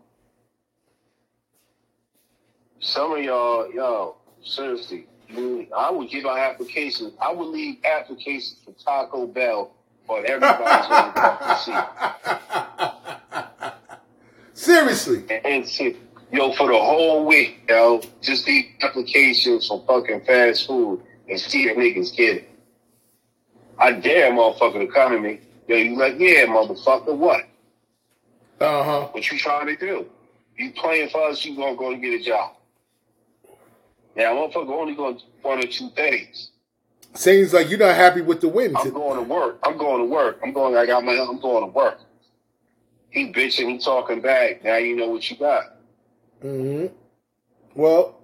some 2.78 3.12
of 3.12 3.22
y'all, 3.22 3.70
yo, 3.72 4.16
seriously, 4.42 5.06
you, 5.28 5.66
I 5.76 5.90
would 5.90 6.08
give 6.08 6.24
out 6.24 6.38
applications. 6.38 7.12
I 7.20 7.32
would 7.32 7.48
leave 7.48 7.78
applications 7.84 8.58
for 8.64 8.72
Taco 8.72 9.26
Bell 9.26 9.72
for 10.06 10.24
everybody's 10.24 10.86
going 10.86 11.12
to 11.12 11.20
come 11.20 11.38
to 11.38 11.58
see. 11.58 13.02
Seriously. 14.56 15.22
And, 15.44 15.70
yo, 16.32 16.50
for 16.52 16.68
the 16.68 16.78
whole 16.78 17.26
week, 17.26 17.60
yo, 17.68 18.00
just 18.22 18.46
leave 18.46 18.64
applications 18.80 19.68
for 19.68 19.84
fucking 19.86 20.22
fast 20.22 20.66
food 20.66 21.02
and 21.28 21.38
see 21.38 21.64
if 21.64 21.76
niggas 21.76 22.16
get 22.16 22.36
it. 22.38 22.50
I 23.78 23.92
dare 23.92 24.32
motherfucker 24.32 24.80
to 24.80 24.86
come 24.86 25.12
to 25.12 25.20
me. 25.20 25.40
Yo, 25.68 25.76
you 25.76 25.98
like, 25.98 26.18
yeah, 26.18 26.46
motherfucker, 26.46 27.14
what? 27.14 27.42
Uh 28.58 28.82
huh. 28.82 29.08
What 29.12 29.30
you 29.30 29.38
trying 29.38 29.66
to 29.66 29.76
do? 29.76 30.06
You 30.56 30.72
playing 30.72 31.10
for 31.10 31.28
us, 31.28 31.44
you 31.44 31.54
gonna 31.54 31.76
go 31.76 31.92
and 31.92 32.00
get 32.00 32.18
a 32.18 32.24
job. 32.24 32.52
Now, 34.16 34.32
motherfucker 34.32 34.70
only 34.70 34.94
going 34.94 35.18
to 35.18 35.24
one 35.42 35.58
or 35.58 35.66
two 35.66 35.90
things. 35.90 36.52
Seems 37.12 37.52
like 37.52 37.68
you're 37.68 37.78
not 37.78 37.94
happy 37.94 38.22
with 38.22 38.40
the 38.40 38.48
win. 38.48 38.74
I'm 38.74 38.90
going 38.90 39.16
to 39.16 39.22
work. 39.22 39.58
I'm 39.62 39.76
going 39.76 40.00
to 40.00 40.06
work. 40.06 40.40
I'm 40.42 40.54
going. 40.54 40.76
I 40.76 40.86
got 40.86 41.04
my. 41.04 41.12
I'm 41.12 41.40
going 41.40 41.64
to 41.64 41.70
work. 41.70 42.00
He 43.16 43.32
bitching. 43.32 43.70
He 43.70 43.78
talking 43.78 44.20
back. 44.20 44.62
Now 44.62 44.76
you 44.76 44.94
know 44.94 45.08
what 45.08 45.30
you 45.30 45.38
got. 45.38 45.78
Mm-hmm. 46.44 46.94
Well, 47.74 48.20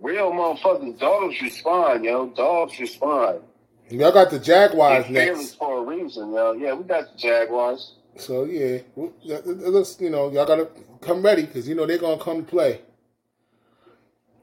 real 0.00 0.32
motherfuckers. 0.32 0.98
Dogs 0.98 1.40
respond, 1.40 2.04
yo. 2.04 2.26
Dogs 2.30 2.76
respond. 2.80 3.42
Y'all 3.88 4.10
got 4.10 4.30
the 4.30 4.40
Jaguars 4.40 5.08
next. 5.08 5.54
for 5.54 5.78
a 5.78 5.84
reason, 5.84 6.32
yo. 6.32 6.54
Yeah, 6.54 6.74
we 6.74 6.82
got 6.82 7.12
the 7.12 7.18
Jaguars. 7.18 7.94
So 8.16 8.42
yeah, 8.42 8.80
it 8.96 9.68
looks 9.68 9.96
you 10.00 10.10
know 10.10 10.28
y'all 10.32 10.44
gotta 10.44 10.68
come 11.00 11.22
ready 11.22 11.42
because 11.42 11.68
you 11.68 11.76
know 11.76 11.86
they're 11.86 11.98
gonna 11.98 12.20
come 12.20 12.44
play. 12.44 12.80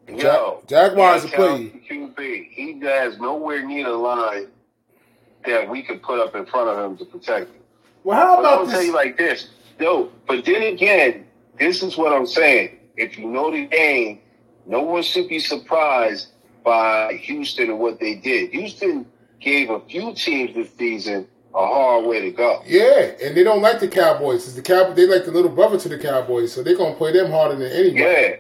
Yo, 0.08 0.64
Jaguars 0.66 1.30
yeah, 1.30 1.38
will 1.38 1.58
play. 1.58 1.82
QB. 1.90 2.48
He 2.52 2.80
has 2.84 3.20
nowhere 3.20 3.68
near 3.68 3.84
the 3.84 3.98
line 3.98 4.48
that 5.46 5.68
we 5.70 5.84
could 5.84 6.02
put 6.02 6.20
up 6.20 6.36
in 6.36 6.46
front 6.46 6.70
of 6.70 6.92
him 6.92 6.98
to 7.00 7.04
protect 7.04 7.50
him. 7.50 7.62
Well, 8.06 8.18
how 8.18 8.28
But 8.28 8.34
I'm 8.34 8.40
about 8.40 8.60
gonna 8.64 8.72
tell 8.72 8.84
you 8.84 8.94
like 8.94 9.18
this, 9.18 9.50
yo. 9.80 10.12
But 10.28 10.46
then 10.46 10.62
again, 10.64 11.26
this 11.58 11.84
is 11.84 11.98
what 11.98 12.14
I'm 12.14 12.28
saying. 12.28 12.78
If 12.98 13.18
you 13.18 13.28
know 13.28 13.52
the 13.52 13.66
game, 13.66 14.20
no 14.66 14.82
one 14.82 15.04
should 15.04 15.30
be 15.30 15.40
surprised 15.40 16.28
by 16.64 17.14
Houston 17.14 17.70
and 17.70 17.80
what 17.80 18.00
they 18.00 18.16
did. 18.16 18.52
Houston 18.52 19.06
gave 19.40 19.70
a 19.70 19.80
few 19.82 20.14
teams 20.14 20.54
this 20.56 20.70
season 20.78 21.28
a 21.56 21.66
hard 21.66 22.06
way 22.06 22.22
to 22.22 22.32
go. 22.32 22.62
Yeah, 22.68 23.12
and 23.24 23.36
they 23.36 23.44
don't 23.44 23.62
like 23.62 23.80
the 23.80 23.88
Cowboys. 23.88 24.46
It's 24.46 24.56
the 24.56 24.62
Cow- 24.62 24.94
They 24.94 25.08
like 25.08 25.26
the 25.26 25.32
little 25.32 25.50
brother 25.50 25.80
to 25.80 25.90
the 25.90 25.98
Cowboys, 25.98 26.54
so 26.54 26.62
they're 26.62 26.78
gonna 26.78 26.96
play 26.96 27.12
them 27.12 27.32
harder 27.32 27.56
than 27.56 27.72
anybody. 27.72 28.02
Yeah. 28.02 28.36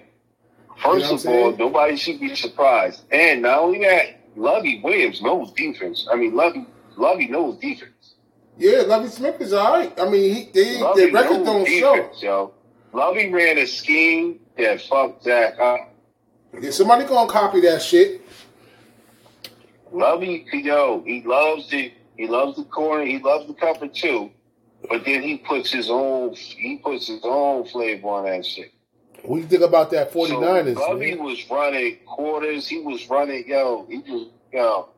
First 0.84 1.26
You 1.26 1.32
know 1.32 1.40
of 1.40 1.44
all, 1.44 1.58
nobody 1.58 1.98
should 1.98 2.20
be 2.20 2.36
surprised. 2.36 3.04
And 3.12 3.42
not 3.42 3.60
only 3.60 3.80
that, 3.80 4.20
Lovie 4.36 4.80
Williams 4.84 5.22
knows 5.22 5.52
defense. 5.54 6.08
I 6.12 6.16
mean, 6.16 6.36
Lovie 6.36 6.66
Lovie 6.96 7.28
knows 7.28 7.58
defense. 7.58 7.92
Yeah, 8.60 8.82
Lovie 8.82 9.08
Smith 9.08 9.40
is 9.40 9.54
all 9.54 9.72
right. 9.72 9.98
I 9.98 10.10
mean, 10.10 10.36
he, 10.36 10.52
they, 10.54 10.82
Lovie 10.82 11.02
their 11.02 11.14
record 11.14 11.46
don't 11.46 11.66
show. 11.66 12.12
yo. 12.20 12.54
Lovie 12.92 13.32
ran 13.32 13.58
a 13.58 13.66
scheme 13.66 14.42
that 14.58 14.82
fucked 14.82 15.24
Zach 15.24 15.58
up. 15.60 15.94
Yeah, 16.60 16.72
somebody 16.72 17.06
gonna 17.06 17.32
copy 17.32 17.62
that 17.62 17.82
shit. 17.82 18.22
Lovie, 19.94 20.46
yo, 20.52 21.02
he 21.06 21.22
loves 21.24 21.70
the 21.70 21.94
he 22.18 22.28
loves 22.28 22.58
the 22.58 22.66
corner, 22.66 23.06
he 23.06 23.20
loves 23.20 23.48
the 23.48 23.54
cover 23.54 23.88
too. 23.88 24.30
But 24.90 25.06
then 25.06 25.22
he 25.22 25.38
puts 25.38 25.72
his 25.72 25.90
own 25.90 26.34
he 26.34 26.78
puts 26.84 27.08
his 27.08 27.22
own 27.24 27.66
flavor 27.66 28.08
on 28.10 28.26
that 28.26 28.46
shit. 28.46 28.74
What 29.24 29.38
do 29.38 29.42
you 29.42 29.48
think 29.48 29.62
about 29.64 29.90
that 29.92 30.12
49ers? 30.12 30.76
so 30.76 30.82
Lovie 30.82 31.16
man? 31.16 31.24
was 31.24 31.50
running 31.50 31.98
quarters, 32.06 32.68
he 32.68 32.82
was 32.82 33.10
running, 33.10 33.48
yo, 33.48 33.86
he 33.90 34.00
was 34.00 34.28
yo. 34.52 34.90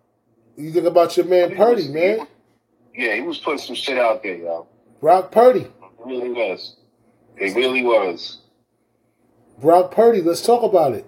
You 0.58 0.72
think 0.72 0.86
about 0.86 1.16
your 1.16 1.28
man 1.28 1.56
Purdy, 1.56 1.90
man? 1.90 2.28
Yeah, 2.94 3.16
he 3.16 3.22
was 3.22 3.38
putting 3.38 3.60
some 3.60 3.76
shit 3.76 3.98
out 3.98 4.24
there, 4.24 4.36
yo. 4.36 4.68
Brock 5.00 5.32
Purdy. 5.32 5.62
It 5.62 5.72
really 6.06 6.32
was. 6.32 6.76
It 7.38 7.56
really 7.56 7.84
was. 7.84 8.40
Brock 9.60 9.92
Purdy. 9.92 10.22
Let's 10.22 10.46
talk 10.46 10.64
about 10.64 10.94
it. 10.94 11.06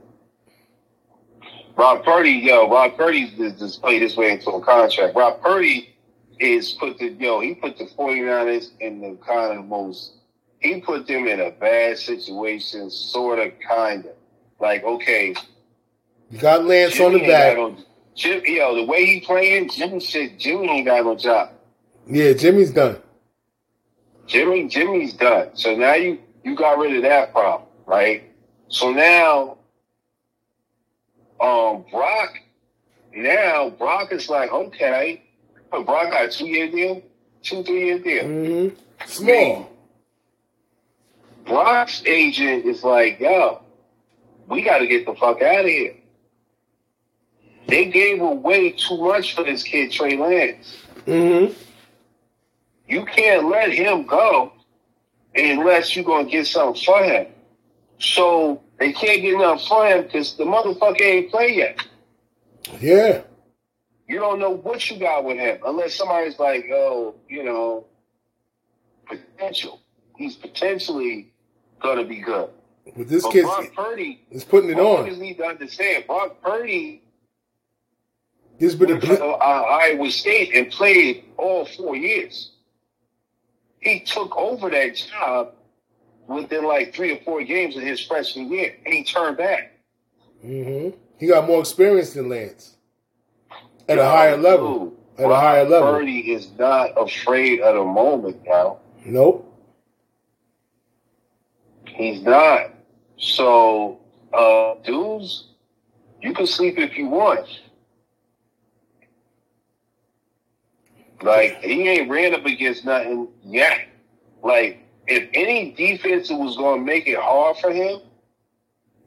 Rob 1.75 2.03
Purdy, 2.03 2.31
yo, 2.31 2.69
Rob 2.69 2.95
Purdy 2.95 3.31
just 3.35 3.57
just 3.57 3.81
played 3.81 4.01
his 4.01 4.15
way 4.15 4.31
into 4.31 4.49
a 4.51 4.61
contract. 4.61 5.15
Rob 5.15 5.41
Purdy 5.41 5.95
is 6.39 6.73
put 6.73 6.99
the 6.99 7.09
yo, 7.09 7.39
he 7.39 7.55
put 7.55 7.77
the 7.77 7.85
49ers 7.85 8.69
in 8.79 9.01
the 9.01 9.17
kind 9.25 9.57
of 9.57 9.65
most 9.65 10.13
he 10.59 10.79
put 10.79 11.07
them 11.07 11.27
in 11.27 11.41
a 11.41 11.51
bad 11.51 11.97
situation, 11.97 12.89
sorta 12.89 13.51
kinda. 13.67 14.13
Like, 14.59 14.83
okay, 14.83 15.35
You 16.29 16.39
got 16.39 16.63
Lance 16.63 16.99
on 16.99 17.13
the 17.13 17.19
back. 17.19 17.57
no 17.57 17.75
Jim, 18.15 18.41
yo, 18.45 18.75
the 18.75 18.83
way 18.83 19.05
he 19.05 19.19
playing, 19.19 19.69
Jimmy 19.69 19.99
shit, 19.99 20.37
Jimmy 20.39 20.69
ain't 20.69 20.85
got 20.85 21.03
no 21.03 21.15
job. 21.15 21.49
Yeah, 22.07 22.33
Jimmy's 22.33 22.71
done. 22.71 22.97
Jimmy, 24.27 24.67
Jimmy's 24.67 25.13
done. 25.13 25.49
So 25.53 25.75
now 25.75 25.93
you 25.95 26.19
you 26.43 26.55
got 26.55 26.77
rid 26.77 26.95
of 26.95 27.03
that 27.03 27.31
problem, 27.31 27.67
right? 27.85 28.23
So 28.67 28.91
now, 28.91 29.57
um, 31.39 31.85
Brock, 31.91 32.39
now 33.15 33.69
Brock 33.69 34.11
is 34.11 34.29
like, 34.29 34.51
okay, 34.51 35.23
but 35.71 35.85
Brock 35.85 36.11
got 36.11 36.25
a 36.25 36.29
two 36.29 36.47
year 36.47 36.69
deal, 36.69 37.01
two 37.41 37.63
three 37.63 37.85
year 37.85 37.99
deal. 37.99 38.23
Mm-hmm. 38.23 39.05
Small. 39.05 39.69
Brock's 41.45 42.03
agent 42.05 42.65
is 42.65 42.83
like, 42.83 43.19
yo, 43.19 43.61
we 44.47 44.61
got 44.61 44.79
to 44.79 44.87
get 44.87 45.05
the 45.05 45.13
fuck 45.13 45.41
out 45.41 45.61
of 45.61 45.65
here. 45.65 45.95
They 47.67 47.85
gave 47.85 48.21
away 48.21 48.71
too 48.71 48.97
much 48.97 49.35
for 49.35 49.43
this 49.43 49.63
kid 49.63 49.91
Trey 49.91 50.17
Lance. 50.17 50.77
Mm-hmm. 51.05 51.53
You 52.93 53.05
can't 53.05 53.49
let 53.49 53.71
him 53.73 54.05
go 54.05 54.53
unless 55.33 55.95
you're 55.95 56.05
gonna 56.05 56.29
get 56.29 56.45
something 56.45 56.83
for 56.83 57.03
him. 57.03 57.25
So 57.97 58.61
they 58.77 58.93
can't 58.93 59.19
get 59.23 59.35
nothing 59.35 59.67
for 59.67 59.87
him 59.87 60.03
because 60.03 60.35
the 60.37 60.43
motherfucker 60.43 61.01
ain't 61.01 61.31
play 61.31 61.55
yet. 61.55 61.79
Yeah. 62.79 63.23
You 64.07 64.19
don't 64.19 64.39
know 64.39 64.51
what 64.51 64.91
you 64.91 64.99
got 64.99 65.25
with 65.25 65.37
him 65.37 65.57
unless 65.65 65.95
somebody's 65.95 66.37
like, 66.37 66.65
oh, 66.71 67.15
you 67.27 67.43
know, 67.43 67.87
potential. 69.07 69.81
He's 70.15 70.35
potentially 70.35 71.33
gonna 71.81 72.05
be 72.05 72.19
good. 72.19 72.51
But 72.95 73.09
this 73.09 73.25
kid 73.25 73.41
Brock 73.41 73.73
Purdy, 73.75 74.21
is 74.29 74.43
putting 74.43 74.69
it 74.69 74.77
on. 74.77 75.19
need 75.19 75.37
to 75.37 75.45
understand. 75.45 76.05
Brock 76.05 76.39
Purdy 76.43 77.01
This 78.59 78.75
been 78.75 78.91
a 78.91 78.93
went 78.93 79.01
to 79.01 79.17
bl- 79.17 79.23
uh, 79.23 79.37
Iowa 79.37 80.11
State 80.11 80.53
and 80.53 80.69
played 80.69 81.23
all 81.37 81.65
four 81.65 81.95
years. 81.95 82.51
He 83.83 83.99
took 83.99 84.35
over 84.37 84.69
that 84.69 84.95
job 84.95 85.53
within 86.27 86.63
like 86.63 86.95
three 86.95 87.11
or 87.11 87.19
four 87.23 87.43
games 87.43 87.75
of 87.75 87.83
his 87.83 87.99
freshman 87.99 88.49
year, 88.51 88.75
and 88.85 88.93
he 88.93 89.03
turned 89.03 89.37
back. 89.37 89.73
mm-hmm. 90.43 90.97
He 91.19 91.27
got 91.27 91.47
more 91.47 91.59
experience 91.59 92.13
than 92.13 92.29
Lance 92.29 92.77
at 93.87 93.97
a 93.99 94.05
higher 94.05 94.37
level. 94.37 94.95
dude, 95.17 95.25
At 95.25 95.31
a 95.31 95.35
higher 95.35 95.63
level. 95.65 95.91
Purdy 95.91 96.31
is 96.31 96.49
not 96.57 96.91
afraid 96.97 97.59
of 97.61 97.75
the 97.75 97.83
moment, 97.83 98.41
now. 98.45 98.79
Nope. 99.05 99.49
He's 101.85 102.21
not. 102.23 102.71
So, 103.17 103.99
uh, 104.33 104.75
dudes, 104.83 105.47
you 106.21 106.33
can 106.33 106.47
sleep 106.47 106.77
if 106.77 106.97
you 106.97 107.07
want. 107.07 107.47
Like, 111.23 111.61
he 111.61 111.87
ain't 111.87 112.09
ran 112.09 112.33
up 112.33 112.45
against 112.45 112.85
nothing 112.85 113.27
yet. 113.43 113.87
Like, 114.43 114.79
if 115.07 115.29
any 115.33 115.71
defense 115.71 116.29
was 116.29 116.57
going 116.57 116.81
to 116.81 116.85
make 116.85 117.07
it 117.07 117.17
hard 117.17 117.57
for 117.57 117.71
him, 117.71 118.01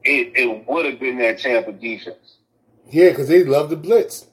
it, 0.05 0.33
it 0.35 0.69
would 0.69 0.87
have 0.87 1.01
been 1.01 1.19
that 1.19 1.39
Tampa 1.39 1.73
defense. 1.73 2.37
Yeah, 2.91 3.11
because 3.11 3.29
they 3.29 3.45
love 3.45 3.71
the 3.71 3.77
blitz. 3.77 4.27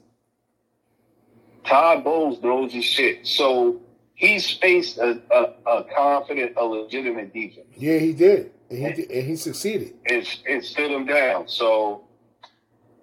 Todd 1.66 2.04
Bowles 2.04 2.42
knows 2.42 2.74
his 2.74 2.86
shit. 2.86 3.26
So, 3.26 3.82
he's 4.16 4.50
faced 4.50 4.98
a, 4.98 5.20
a, 5.32 5.70
a 5.70 5.84
confident, 5.96 6.54
a 6.58 6.64
legitimate 6.64 7.34
defense. 7.34 7.68
Yeah, 7.76 7.98
he 8.00 8.14
did. 8.14 8.52
And 8.70 8.80
he, 8.80 8.94
did, 8.94 9.12
and 9.12 9.28
he 9.28 9.36
succeeded. 9.36 9.94
and, 10.06 10.28
and 10.48 10.64
stood 10.64 10.90
him 10.92 11.06
down. 11.06 11.48
So 11.48 12.06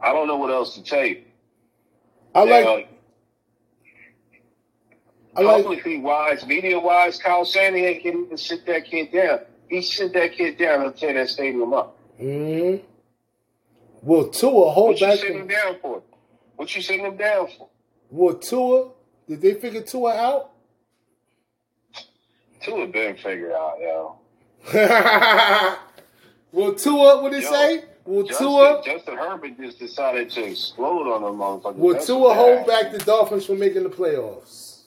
I 0.01 0.13
don't 0.13 0.27
know 0.27 0.37
what 0.37 0.51
else 0.51 0.75
to 0.75 0.83
tell 0.83 1.05
you. 1.05 1.23
I 2.35 2.45
Now, 2.45 2.75
like 2.75 2.89
like 5.35 5.63
publicly 5.65 5.99
wise, 5.99 6.47
media 6.47 6.79
wise, 6.79 7.19
Kyle 7.19 7.45
Shanahan 7.45 8.01
can 8.01 8.25
even 8.25 8.37
sit 8.37 8.67
that 8.67 8.85
kid 8.85 9.13
down. 9.13 9.41
He 9.69 9.83
sit 9.83 10.13
that 10.15 10.33
kid 10.33 10.59
down 10.59 10.83
and 10.85 10.97
tear 10.97 11.15
that 11.15 11.29
stadium 11.29 11.73
up. 11.73 11.97
Mm-hmm. 12.21 12.85
Will 14.03 14.29
Tua 14.29 14.71
hold 14.71 14.89
What 14.91 15.01
you 15.01 15.07
back? 15.07 15.19
sitting 15.19 15.39
him 15.39 15.47
down 15.47 15.77
for? 15.81 16.03
What 16.57 16.75
you 16.75 16.83
sitting 16.83 17.05
him 17.05 17.17
down 17.17 17.49
for? 17.57 17.69
Will 18.11 18.35
Tua? 18.35 18.91
Did 19.29 19.41
they 19.43 19.55
figure 19.55 19.83
Tua 19.83 20.15
out? 20.15 20.51
Have 22.61 22.93
been 22.93 23.17
figured 23.17 23.53
out, 23.53 23.79
yo. 23.81 24.19
Will 26.53 26.75
Tua? 26.75 27.23
What 27.23 27.33
did 27.33 27.43
Yo, 27.45 27.51
say? 27.51 27.85
Will 28.05 28.25
Justin, 28.25 28.47
Tua? 28.47 28.83
Justin 28.85 29.17
Herbert 29.17 29.57
just 29.59 29.79
decided 29.79 30.31
to 30.31 30.45
explode 30.45 31.11
on 31.13 31.23
them 31.23 31.37
motherfuckers. 31.37 31.77
Will 31.77 31.95
That's 31.95 32.07
Tua 32.07 32.35
hold 32.35 32.67
back 32.67 32.93
the 32.93 32.99
Dolphins 32.99 33.47
from 33.47 33.61
making 33.61 33.85
the 33.85 33.89
playoffs? 33.89 34.80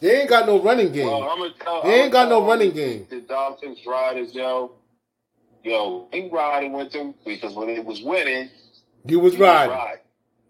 They 0.00 0.20
ain't 0.20 0.28
got 0.28 0.46
no 0.46 0.60
running 0.62 0.92
game. 0.92 1.06
Well, 1.06 1.22
I'm 1.30 1.38
gonna 1.38 1.54
tell, 1.58 1.82
They 1.82 1.94
ain't 2.02 2.14
I'ma 2.14 2.24
got 2.24 2.28
no 2.28 2.46
running 2.46 2.72
game. 2.72 3.06
The 3.08 3.20
Dolphins 3.22 3.78
riders, 3.86 4.34
yo, 4.34 4.72
yo, 5.64 6.08
he 6.12 6.28
riding 6.30 6.72
with 6.72 6.92
them 6.92 7.14
because 7.24 7.54
when 7.54 7.68
it 7.70 7.84
was 7.84 8.02
winning, 8.02 8.50
you 9.06 9.20
was 9.20 9.32
was 9.32 9.40
riding, 9.40 9.74
riding. 9.74 10.00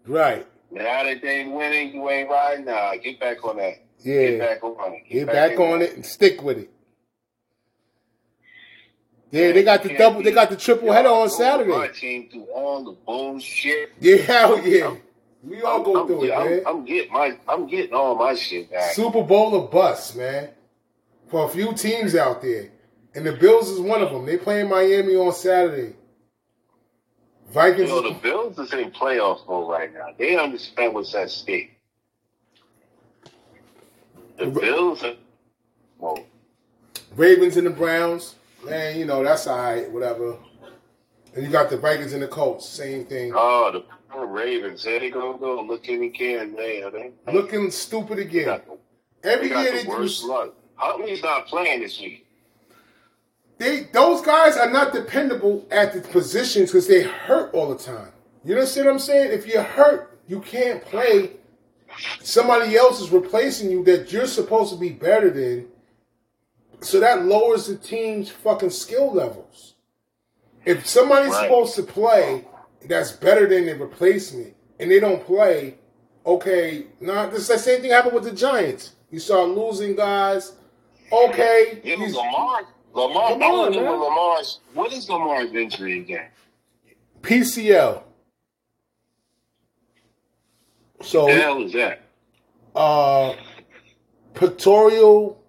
right? 0.07 0.47
Now 0.69 1.03
that 1.03 1.21
they 1.21 1.39
ain't 1.41 1.53
winning, 1.53 1.93
you 1.93 2.09
ain't 2.09 2.29
riding. 2.29 2.65
Nah, 2.65 2.95
get 2.97 3.19
back 3.19 3.43
on 3.45 3.57
that. 3.57 3.75
Yeah. 3.99 4.27
Get 4.31 4.39
back 4.39 4.63
on 4.63 4.93
it. 4.93 5.09
get 5.09 5.25
back 5.27 5.51
in 5.53 5.61
on 5.61 5.81
it 5.81 5.95
and 5.95 6.05
stick 6.05 6.43
with 6.43 6.57
it. 6.57 6.69
Yeah, 9.31 9.51
they 9.51 9.63
got 9.63 9.83
the 9.83 9.93
double. 9.97 10.23
They 10.23 10.31
got 10.31 10.49
the 10.49 10.55
triple 10.55 10.91
header 10.91 11.09
on 11.09 11.23
with 11.23 11.31
My 11.33 11.37
Saturday. 11.37 11.93
team 11.93 12.29
through 12.31 12.45
all 12.53 12.83
the 12.85 12.91
bullshit. 13.05 13.91
Yeah, 13.99 14.17
hell 14.17 14.65
yeah. 14.65 14.95
We 15.43 15.61
all 15.61 15.83
go 15.83 16.01
I'm, 16.01 16.07
through 16.07 16.25
it, 16.25 16.33
I'm, 16.33 16.45
man. 16.45 16.63
I'm 16.65 16.85
getting 16.85 17.13
my, 17.13 17.37
I'm 17.47 17.67
getting 17.67 17.93
all 17.93 18.15
my 18.15 18.35
shit 18.35 18.71
back. 18.71 18.93
Super 18.93 19.23
Bowl 19.23 19.55
of 19.55 19.71
bust, 19.71 20.15
man. 20.15 20.49
For 21.27 21.45
a 21.45 21.49
few 21.49 21.73
teams 21.73 22.15
out 22.15 22.41
there, 22.41 22.71
and 23.13 23.25
the 23.25 23.33
Bills 23.33 23.69
is 23.69 23.79
one 23.79 24.01
of 24.01 24.11
them. 24.11 24.25
They 24.25 24.37
playing 24.37 24.69
Miami 24.69 25.15
on 25.15 25.33
Saturday. 25.33 25.95
Vikings. 27.49 27.89
You 27.89 28.01
know, 28.01 28.13
the 28.13 28.19
Bills 28.19 28.59
is 28.59 28.73
in 28.73 28.91
playoff 28.91 29.47
mode 29.47 29.69
right 29.69 29.93
now. 29.93 30.07
They 30.17 30.37
understand 30.37 30.93
what's 30.93 31.13
at 31.15 31.29
stake. 31.29 31.77
The 34.37 34.47
Bills 34.47 35.03
are, 35.03 35.15
well, 35.97 36.23
Ravens 37.15 37.57
and 37.57 37.65
the 37.65 37.71
Browns, 37.71 38.35
man, 38.63 38.99
you 38.99 39.05
know, 39.05 39.23
that's 39.23 39.47
all 39.47 39.57
right, 39.57 39.89
whatever. 39.91 40.37
And 41.33 41.43
you 41.43 41.51
got 41.51 41.69
the 41.69 41.77
Vikings 41.77 42.13
and 42.13 42.21
the 42.21 42.27
Colts, 42.27 42.67
same 42.67 43.05
thing. 43.05 43.33
oh, 43.35 43.71
the 43.71 43.83
poor 44.09 44.25
Ravens, 44.27 44.83
there 44.83 44.99
they 44.99 45.09
gonna 45.09 45.37
go 45.37 45.61
looking 45.61 46.03
again, 46.03 46.55
man. 46.55 46.91
They, 46.93 47.11
Looking 47.31 47.71
stupid 47.71 48.19
again. 48.19 48.45
got, 48.45 48.65
the, 48.65 48.77
Every 49.29 49.49
year 49.49 49.63
the 49.71 49.77
they 49.77 49.83
do. 49.83 49.89
worst 49.89 50.23
luck. 50.23 50.53
Huntley's 50.75 51.23
not 51.23 51.47
playing 51.47 51.81
this 51.81 51.99
week. 51.99 52.25
They 53.57 53.87
those 53.91 54.21
guys 54.21 54.55
are 54.57 54.69
not 54.69 54.93
dependable 54.93 55.65
at 55.71 55.93
the 55.93 56.01
positions 56.01 56.71
because 56.71 56.87
they 56.87 57.03
hurt 57.03 57.53
all 57.53 57.69
the 57.69 57.83
time. 57.83 58.11
You 58.45 58.53
understand 58.53 58.85
what 58.85 58.93
I'm 58.93 58.99
saying? 58.99 59.31
If 59.31 59.47
you're 59.47 59.63
hurt, 59.63 60.19
you 60.27 60.39
can't 60.41 60.83
play. 60.85 61.31
Somebody 62.21 62.75
else 62.77 63.01
is 63.01 63.09
replacing 63.09 63.71
you 63.71 63.83
that 63.85 64.11
you're 64.13 64.27
supposed 64.27 64.71
to 64.73 64.79
be 64.79 64.89
better 64.89 65.31
than. 65.31 65.67
So 66.81 66.99
that 66.99 67.25
lowers 67.25 67.65
the 67.65 67.75
team's 67.75 68.29
fucking 68.29 68.69
skill 68.69 69.11
levels. 69.11 69.73
If 70.63 70.85
somebody's 70.85 71.31
Right. 71.31 71.43
supposed 71.43 71.75
to 71.75 71.83
play 71.83 72.45
that's 72.85 73.11
better 73.11 73.47
than 73.47 73.65
the 73.65 73.75
replacement 73.75 74.55
and 74.79 74.91
they 74.91 74.99
don't 74.99 75.25
play, 75.25 75.75
okay, 76.25 76.85
now 76.99 77.27
this 77.29 77.47
the 77.47 77.57
same 77.57 77.81
thing 77.81 77.91
happened 77.91 78.13
with 78.15 78.23
the 78.23 78.31
Giants. 78.31 78.93
You 79.11 79.19
start 79.19 79.49
losing 79.49 79.95
guys. 79.95 80.53
Okay, 81.11 81.79
but 81.81 81.85
he's- 81.85 82.13
Lamar, 82.13 82.61
Lamar, 82.93 83.29
Come 83.29 83.43
I 83.43 83.45
on, 83.45 83.57
want 83.59 83.73
to 83.73 83.79
know 83.81 83.91
man. 83.91 83.99
Lamar's, 84.01 84.59
what 84.73 84.91
is 84.93 85.09
Lamar's 85.09 85.53
injury 85.53 85.99
again? 85.99 86.27
PCL. 87.21 88.03
So 91.01 91.23
What 91.25 91.33
the 91.35 91.41
hell 91.41 91.63
is 91.63 91.73
that? 91.73 92.01
uh 92.75 93.33
pectoral 94.33 95.41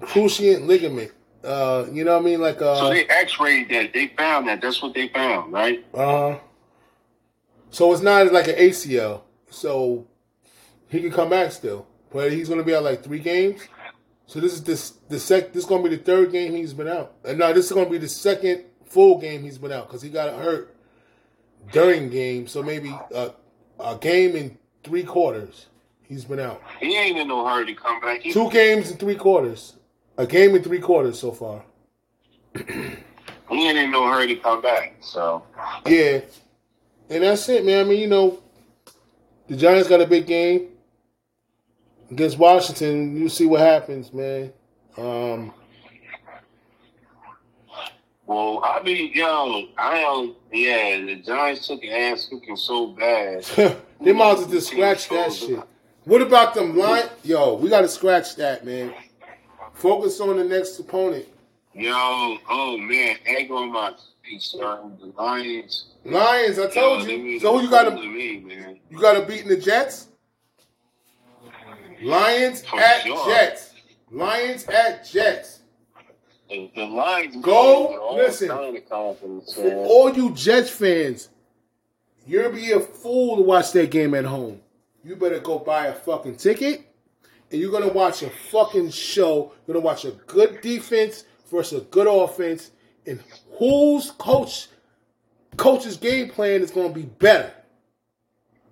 cruciate 0.00 0.66
ligament. 0.66 1.12
Uh 1.44 1.86
you 1.92 2.04
know 2.04 2.14
what 2.14 2.22
I 2.22 2.24
mean? 2.24 2.40
Like 2.40 2.58
So 2.58 2.66
uh 2.72 2.90
they 2.90 3.06
x-rayed 3.06 3.68
that. 3.70 3.92
They 3.92 4.08
found 4.08 4.48
that. 4.48 4.60
That's 4.60 4.82
what 4.82 4.94
they 4.94 5.08
found, 5.08 5.52
right? 5.52 5.84
uh 5.94 6.38
so 7.70 7.92
it's 7.92 8.02
not 8.02 8.32
like 8.32 8.48
an 8.48 8.54
ACL. 8.56 9.22
So 9.50 10.06
he 10.88 11.00
can 11.00 11.10
come 11.10 11.30
back 11.30 11.52
still. 11.52 11.86
But 12.10 12.32
he's 12.32 12.48
gonna 12.48 12.62
be 12.64 12.74
out 12.74 12.82
like 12.82 13.02
three 13.04 13.18
games. 13.18 13.60
So 14.26 14.40
this 14.40 14.52
is 14.54 14.62
this 14.64 14.90
the 15.08 15.18
sec 15.18 15.52
this 15.52 15.64
is 15.64 15.68
gonna 15.68 15.82
be 15.82 15.90
the 15.96 16.02
third 16.02 16.32
game 16.32 16.54
he's 16.54 16.72
been 16.74 16.88
out. 16.88 17.14
And 17.24 17.38
now 17.38 17.52
this 17.52 17.66
is 17.66 17.72
gonna 17.72 17.88
be 17.90 17.98
the 17.98 18.08
second 18.08 18.64
full 18.86 19.18
game 19.18 19.42
he's 19.42 19.58
been 19.58 19.72
out 19.72 19.86
because 19.86 20.02
he 20.02 20.08
got 20.10 20.34
hurt 20.34 20.74
during 21.72 22.08
game. 22.08 22.46
So 22.46 22.62
maybe 22.62 22.94
uh, 23.14 23.30
a 23.78 23.96
game 23.96 24.34
in 24.34 24.58
three 24.82 25.02
quarters 25.02 25.66
he's 26.02 26.24
been 26.24 26.40
out. 26.40 26.62
He 26.80 26.96
ain't 26.96 27.18
in 27.18 27.28
no 27.28 27.46
hurry 27.46 27.66
to 27.66 27.74
come 27.74 28.00
back. 28.00 28.22
He, 28.22 28.32
Two 28.32 28.50
games 28.50 28.90
in 28.90 28.96
three 28.96 29.14
quarters. 29.16 29.74
A 30.18 30.26
game 30.26 30.56
in 30.56 30.62
three 30.64 30.80
quarters 30.80 31.18
so 31.18 31.30
far. 31.30 31.62
he 32.56 32.72
ain't 33.50 33.78
in 33.78 33.92
no 33.92 34.06
hurry 34.08 34.26
to 34.26 34.36
come 34.36 34.60
back. 34.60 34.96
So 35.00 35.44
Yeah. 35.86 36.20
And 37.08 37.22
that's 37.22 37.48
it, 37.48 37.64
man. 37.64 37.86
I 37.86 37.88
mean, 37.88 38.00
you 38.00 38.08
know, 38.08 38.42
the 39.46 39.56
Giants 39.56 39.88
got 39.88 40.00
a 40.00 40.06
big 40.06 40.26
game 40.26 40.68
against 42.10 42.36
Washington. 42.36 43.16
You 43.16 43.28
see 43.28 43.46
what 43.46 43.60
happens, 43.60 44.12
man. 44.12 44.52
Um, 44.96 45.54
Well, 48.26 48.60
I 48.62 48.82
be 48.82 49.12
yo, 49.14 49.68
I 49.78 50.00
don't. 50.02 50.36
Yeah, 50.52 51.00
the 51.00 51.16
Giants 51.24 51.66
took 51.66 51.82
an 51.84 51.90
ass 51.90 52.26
kicking 52.28 52.56
so 52.56 52.88
bad. 52.88 53.44
they 54.00 54.12
might 54.12 54.32
as 54.32 54.38
well 54.40 54.48
just 54.48 54.66
scratch 54.66 55.08
that 55.08 55.32
shit. 55.32 55.62
What 56.04 56.22
about 56.22 56.54
them 56.54 56.76
line? 56.76 57.04
Yo, 57.22 57.54
we 57.54 57.68
got 57.68 57.82
to 57.82 57.88
scratch 57.88 58.34
that, 58.36 58.66
man. 58.66 58.92
Focus 59.78 60.20
on 60.20 60.36
the 60.36 60.44
next 60.44 60.76
opponent. 60.80 61.24
Yo, 61.72 61.92
oh 62.50 62.76
man, 62.78 63.16
egg 63.24 63.48
on 63.52 63.70
my 63.70 63.92
feet, 64.24 64.42
son. 64.42 64.98
The 65.00 65.06
Lions. 65.22 65.86
Lions, 66.04 66.58
I 66.58 66.68
told 66.68 67.06
yo, 67.06 67.14
you. 67.14 67.38
So 67.38 67.56
who 67.56 67.64
you 67.64 67.70
got 67.70 67.84
to 67.84 67.92
me, 67.92 68.40
man. 68.40 68.80
you 68.90 68.98
got 68.98 69.12
to 69.12 69.24
beat 69.24 69.42
in 69.42 69.48
the 69.48 69.56
Jets? 69.56 70.08
Lions 72.02 72.64
For 72.64 72.80
at 72.80 73.02
sure. 73.02 73.30
Jets. 73.30 73.74
Lions 74.10 74.64
at 74.66 75.08
Jets. 75.08 75.60
The, 76.50 76.72
the 76.74 76.84
Lions 76.84 77.36
Go, 77.40 78.16
listen. 78.16 78.48
For 78.48 79.74
all 79.86 80.12
you 80.12 80.34
Jets 80.34 80.70
fans, 80.70 81.28
you'll 82.26 82.50
be 82.50 82.72
a 82.72 82.80
fool 82.80 83.36
to 83.36 83.42
watch 83.42 83.70
that 83.72 83.92
game 83.92 84.14
at 84.14 84.24
home. 84.24 84.60
You 85.04 85.14
better 85.14 85.38
go 85.38 85.60
buy 85.60 85.86
a 85.86 85.94
fucking 85.94 86.36
ticket, 86.36 86.87
and 87.50 87.60
you're 87.60 87.72
gonna 87.72 87.92
watch 87.92 88.22
a 88.22 88.30
fucking 88.30 88.90
show. 88.90 89.52
You're 89.66 89.74
gonna 89.74 89.84
watch 89.84 90.04
a 90.04 90.12
good 90.12 90.60
defense 90.60 91.24
versus 91.50 91.82
a 91.82 91.84
good 91.84 92.06
offense, 92.06 92.70
and 93.06 93.22
whose 93.58 94.10
coach 94.12 94.68
coach's 95.56 95.96
game 95.96 96.28
plan 96.28 96.62
is 96.62 96.70
gonna 96.70 96.92
be 96.92 97.02
better. 97.02 97.52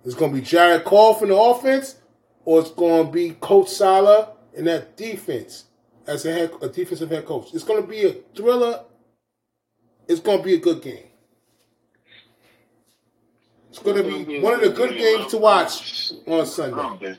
It's 0.05 0.15
gonna 0.15 0.33
be 0.33 0.41
Jared 0.41 0.85
Goff 0.85 1.21
in 1.21 1.29
the 1.29 1.37
offense, 1.37 1.97
or 2.45 2.61
it's 2.61 2.71
gonna 2.71 3.09
be 3.09 3.31
Coach 3.31 3.69
Saleh 3.69 4.29
in 4.53 4.65
that 4.65 4.95
defense 4.95 5.65
as 6.05 6.25
a 6.25 6.31
head, 6.31 6.51
a 6.61 6.69
defensive 6.69 7.09
head 7.09 7.25
coach. 7.25 7.53
It's 7.53 7.63
gonna 7.63 7.81
be 7.81 8.05
a 8.05 8.13
thriller 8.35 8.85
it's 10.07 10.21
to 10.21 10.41
be 10.41 10.53
a 10.53 10.59
good 10.59 10.81
game. 10.81 11.03
It's 13.69 13.79
to 13.79 14.03
be 14.03 14.39
one 14.39 14.53
of 14.53 14.61
the 14.61 14.69
good 14.69 14.97
games 14.97 15.31
to 15.31 15.37
watch 15.37 16.13
on 16.25 16.45
Sunday. 16.45 17.17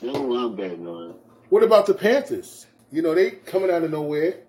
You 0.00 0.12
know 0.12 0.22
what 0.22 0.56
betting 0.56 0.86
on. 0.86 1.14
What 1.48 1.62
about 1.62 1.86
the 1.86 1.94
Panthers? 1.94 2.66
You 2.90 3.02
know, 3.02 3.14
they 3.14 3.32
coming 3.32 3.70
out 3.70 3.82
of 3.82 3.90
nowhere. 3.90 4.40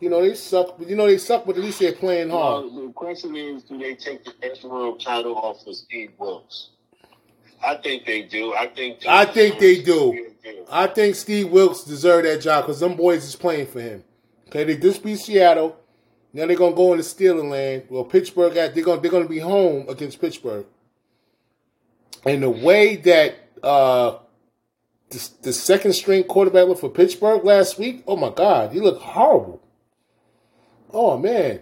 You 0.00 0.10
know, 0.10 0.20
they 0.20 0.34
suck, 0.34 0.76
but 0.78 0.88
you 0.88 0.96
know, 0.96 1.06
they 1.06 1.16
suck, 1.16 1.46
but 1.46 1.56
at 1.56 1.62
least 1.62 1.80
they're 1.80 1.92
playing 1.92 2.28
hard. 2.28 2.66
Well, 2.66 2.86
the 2.86 2.92
question 2.92 3.34
is, 3.34 3.62
do 3.62 3.78
they 3.78 3.94
take 3.94 4.24
the 4.24 4.34
interim 4.42 4.98
title 4.98 5.34
off 5.36 5.66
of 5.66 5.74
Steve 5.74 6.12
Wilks? 6.18 6.70
I 7.64 7.76
think 7.76 8.04
they 8.04 8.22
do. 8.22 8.52
I 8.54 8.66
think. 8.66 9.06
I 9.06 9.24
think 9.24 9.58
they 9.58 9.80
do. 9.82 10.32
I 10.70 10.86
think 10.86 11.14
Steve 11.14 11.50
Wilks 11.50 11.82
deserved 11.82 12.26
that 12.26 12.42
job 12.42 12.64
because 12.64 12.80
them 12.80 12.94
boys 12.96 13.24
is 13.24 13.34
playing 13.34 13.66
for 13.66 13.80
him. 13.80 14.04
Okay, 14.48 14.64
they 14.64 14.76
just 14.76 15.02
beat 15.02 15.18
Seattle. 15.18 15.76
Now 16.32 16.46
they're 16.46 16.56
gonna 16.56 16.76
go 16.76 16.92
into 16.92 17.02
stealing 17.02 17.48
land. 17.48 17.84
Well, 17.88 18.04
Pittsburgh 18.04 18.52
they're 18.52 18.70
gonna 18.70 19.00
they're 19.00 19.10
gonna 19.10 19.26
be 19.26 19.38
home 19.38 19.88
against 19.88 20.20
Pittsburgh. 20.20 20.66
And 22.26 22.42
the 22.42 22.50
way 22.50 22.96
that 22.96 23.34
uh 23.62 24.18
the, 25.10 25.30
the 25.42 25.52
second 25.52 25.92
string 25.92 26.24
quarterback 26.24 26.76
for 26.78 26.90
Pittsburgh 26.90 27.44
last 27.44 27.78
week, 27.78 28.02
oh 28.06 28.16
my 28.16 28.30
god, 28.30 28.72
he 28.72 28.80
looked 28.80 29.02
horrible. 29.02 29.62
Oh 30.92 31.18
man. 31.18 31.60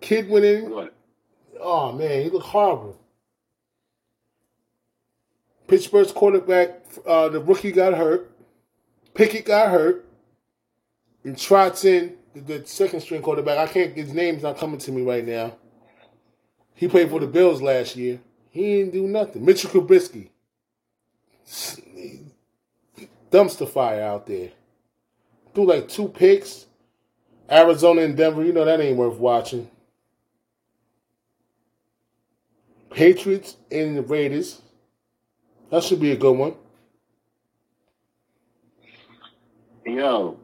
Kid 0.00 0.28
went 0.28 0.44
in. 0.44 0.90
Oh 1.60 1.92
man, 1.92 2.22
he 2.22 2.30
looked 2.30 2.46
horrible. 2.46 2.98
Pittsburgh's 5.66 6.12
quarterback, 6.12 6.82
uh, 7.06 7.28
the 7.28 7.40
rookie 7.40 7.72
got 7.72 7.94
hurt. 7.94 8.32
Pickett 9.14 9.44
got 9.44 9.70
hurt. 9.70 10.06
And 11.24 11.36
trots 11.36 11.84
in 11.84 12.16
the, 12.32 12.40
the 12.40 12.66
second 12.66 13.00
string 13.00 13.20
quarterback. 13.20 13.58
I 13.58 13.70
can't. 13.70 13.94
His 13.94 14.14
name's 14.14 14.42
not 14.42 14.56
coming 14.56 14.78
to 14.78 14.92
me 14.92 15.02
right 15.02 15.26
now. 15.26 15.56
He 16.74 16.88
played 16.88 17.10
for 17.10 17.20
the 17.20 17.26
Bills 17.26 17.60
last 17.60 17.96
year. 17.96 18.20
He 18.50 18.78
didn't 18.78 18.92
do 18.92 19.06
nothing. 19.06 19.44
Mitchell 19.44 19.70
Trubisky, 19.70 20.30
dumpster 23.30 23.68
fire 23.68 24.02
out 24.02 24.26
there. 24.26 24.50
Threw 25.54 25.66
like 25.66 25.88
two 25.88 26.08
picks. 26.08 26.66
Arizona 27.50 28.02
and 28.02 28.16
Denver, 28.16 28.44
you 28.44 28.52
know 28.52 28.64
that 28.64 28.80
ain't 28.80 28.98
worth 28.98 29.18
watching. 29.18 29.70
Patriots 32.90 33.56
and 33.70 33.96
the 33.96 34.02
Raiders. 34.02 34.60
That 35.70 35.82
should 35.84 36.00
be 36.00 36.12
a 36.12 36.16
good 36.16 36.36
one. 36.36 36.54
Yo. 39.86 40.38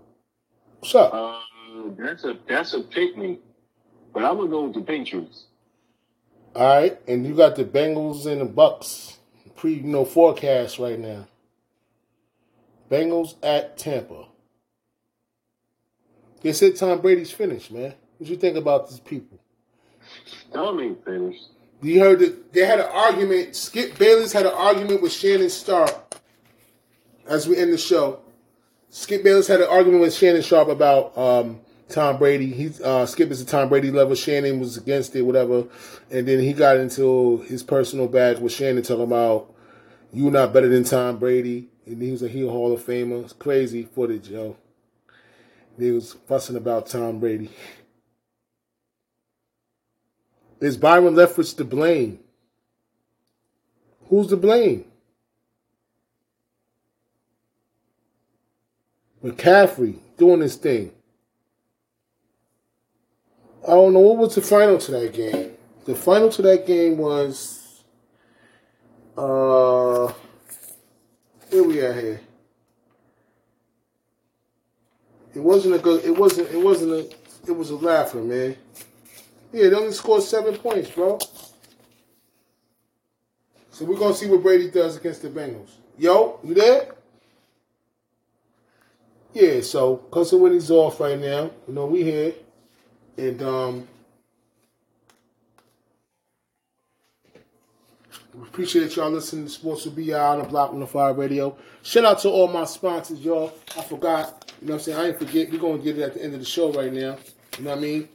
What's 0.79 0.95
up? 0.95 1.13
Uh, 1.13 1.41
that's 1.99 2.25
a 2.25 2.39
that's 2.49 2.75
a 2.75 2.81
pick 2.81 3.17
me. 3.17 3.39
But 4.13 4.25
I'm 4.25 4.37
gonna 4.37 4.49
go 4.49 4.65
with 4.65 4.75
the 4.75 4.83
Patriots. 4.83 5.47
All 6.55 6.63
right, 6.63 7.01
and 7.09 7.27
you 7.27 7.35
got 7.35 7.57
the 7.57 7.65
Bengals 7.65 8.27
and 8.27 8.41
the 8.41 8.45
Bucks 8.45 9.19
pre 9.57 9.75
you 9.75 9.83
know 9.83 10.05
forecast 10.05 10.79
right 10.79 10.99
now. 10.99 11.27
Bengals 12.91 13.35
at 13.43 13.77
Tampa. 13.77 14.27
They 16.43 16.53
said 16.53 16.77
Tom 16.77 17.01
Brady's 17.01 17.31
finished, 17.31 17.71
man. 17.71 17.95
What 18.19 18.29
you 18.29 18.37
think 18.37 18.57
about 18.57 18.91
these 18.91 19.01
people? 19.01 19.41
Tom 20.53 20.81
ain't 20.81 21.05
finished. 21.05 21.49
You 21.83 22.01
heard 22.01 22.21
that 22.21 22.53
they 22.53 22.65
had 22.65 22.81
an 22.81 22.89
argument. 22.91 23.57
Skip 23.57 23.99
Bayless 23.99 24.33
had 24.33 24.47
an 24.47 24.53
argument 24.53 25.03
with 25.03 25.13
Shannon 25.13 25.51
Sharpe 25.51 26.15
as 27.27 27.49
we 27.49 27.57
end 27.57 27.73
the 27.73 27.79
show. 27.79 28.21
Skip 28.91 29.25
Bayless 29.25 29.49
had 29.49 29.61
an 29.61 29.69
argument 29.69 30.03
with 30.03 30.15
Shannon 30.15 30.43
Sharpe 30.43 30.69
about 30.69 31.17
um, 31.19 31.61
Tom 31.89 32.19
Brady. 32.19 32.47
He 32.53 32.71
uh, 32.83 33.07
Skip 33.07 33.31
is 33.31 33.41
a 33.41 33.47
Tom 33.47 33.69
Brady 33.69 33.91
lover. 33.91 34.17
Shannon 34.17 34.61
was 34.61 34.77
against 34.77 35.15
it, 35.17 35.23
whatever. 35.23 35.67
And 36.11 36.27
then 36.27 36.41
he 36.41 36.53
got 36.53 36.77
into 36.79 37.39
his 37.49 37.63
personal 37.63 38.09
bag 38.09 38.39
with 38.39 38.53
Shannon 38.53 38.83
talking 38.83 39.05
about 39.05 39.53
you 40.13 40.31
not 40.31 40.53
better 40.53 40.69
than 40.69 40.85
Tom 40.85 41.19
Brady. 41.19 41.69
And 41.87 42.01
he 42.01 42.11
was 42.11 42.23
a 42.23 42.29
heel 42.29 42.51
Hall 42.51 42.73
of 42.73 42.81
Famer. 42.81 43.25
It's 43.25 43.33
crazy 43.33 43.83
footage, 43.83 44.29
yo. 44.29 44.57
He 45.79 45.91
was 45.91 46.15
fussing 46.27 46.57
about 46.57 46.87
Tom 46.87 47.21
Brady. 47.21 47.51
Is 50.61 50.77
Byron 50.79 51.15
Leftwich 51.15 51.57
to 51.57 51.65
blame? 51.65 52.21
Who's 54.09 54.29
to 54.29 54.37
blame? 54.37 54.87
McCaffrey 59.23 59.99
doing 60.17 60.41
his 60.41 60.57
thing. 60.57 60.94
I 63.67 63.71
don't 63.71 63.95
know 63.95 64.01
what 64.01 64.19
was 64.19 64.35
the 64.35 64.43
final 64.43 64.77
to 64.77 64.91
that 64.93 65.15
game. 65.15 65.53
The 65.87 65.95
final 65.95 66.29
to 66.31 66.43
that 66.43 66.67
game 66.67 66.99
was 66.99 67.83
uh 69.17 70.13
where 71.51 71.63
we 71.65 71.81
at 71.81 71.97
here? 71.97 72.21
It 75.35 75.41
wasn't 75.41 75.77
a 75.77 75.79
good 75.79 76.05
it 76.05 76.17
wasn't 76.17 76.51
it 76.51 76.63
wasn't 76.63 76.93
a 76.93 77.51
it 77.51 77.57
was 77.57 77.71
a 77.71 77.77
laugher, 77.77 78.23
man. 78.23 78.57
Yeah, 79.53 79.71
they 79.71 79.77
only 79.77 79.93
scored 79.93 80.23
seven 80.23 80.57
points, 80.59 80.91
bro. 80.91 81.19
So 83.71 83.87
we're 83.87 83.99
gonna 83.99 84.15
see 84.15 84.27
what 84.27 84.43
Brady 84.43 84.71
does 84.71 84.97
against 84.97 85.23
the 85.23 85.31
Bengals. 85.31 85.71
Yo, 85.97 86.39
you 86.45 86.55
there? 86.55 86.95
Yeah, 89.33 89.63
so 89.63 89.97
Cousin 89.97 90.41
Winnie's 90.41 90.71
off 90.71 91.01
right 91.01 91.19
now. 91.19 91.51
You 91.67 91.75
know, 91.75 91.87
we 91.87 92.05
here. 92.05 92.35
And 93.17 93.43
um 93.43 93.89
appreciate 98.43 98.97
y'all 98.97 99.11
listening 99.11 99.45
to 99.45 99.51
Sports 99.51 99.85
with 99.85 99.97
BI 99.97 100.13
on 100.13 100.39
the 100.39 100.45
Block 100.45 100.73
on 100.73 100.81
the 100.81 100.87
Fire 100.87 101.13
Radio. 101.13 101.57
Shout 101.83 102.05
out 102.05 102.19
to 102.21 102.29
all 102.29 102.49
my 102.49 102.65
sponsors, 102.65 103.21
y'all. 103.21 103.53
I 103.77 103.83
forgot. 103.83 104.53
You 104.61 104.69
know 104.69 104.75
what 104.75 104.81
I'm 104.81 104.85
saying? 104.85 104.99
I 104.99 105.07
ain't 105.09 105.19
forget. 105.19 105.51
We're 105.51 105.59
gonna 105.59 105.79
get 105.79 105.99
it 105.99 106.03
at 106.03 106.15
the 106.15 106.23
end 106.23 106.35
of 106.35 106.41
the 106.41 106.47
show 106.47 106.73
right 106.73 106.93
now. 106.93 107.17
You 107.59 107.65
know 107.65 107.71
what 107.71 107.79
I 107.79 107.83
mean? 107.83 108.09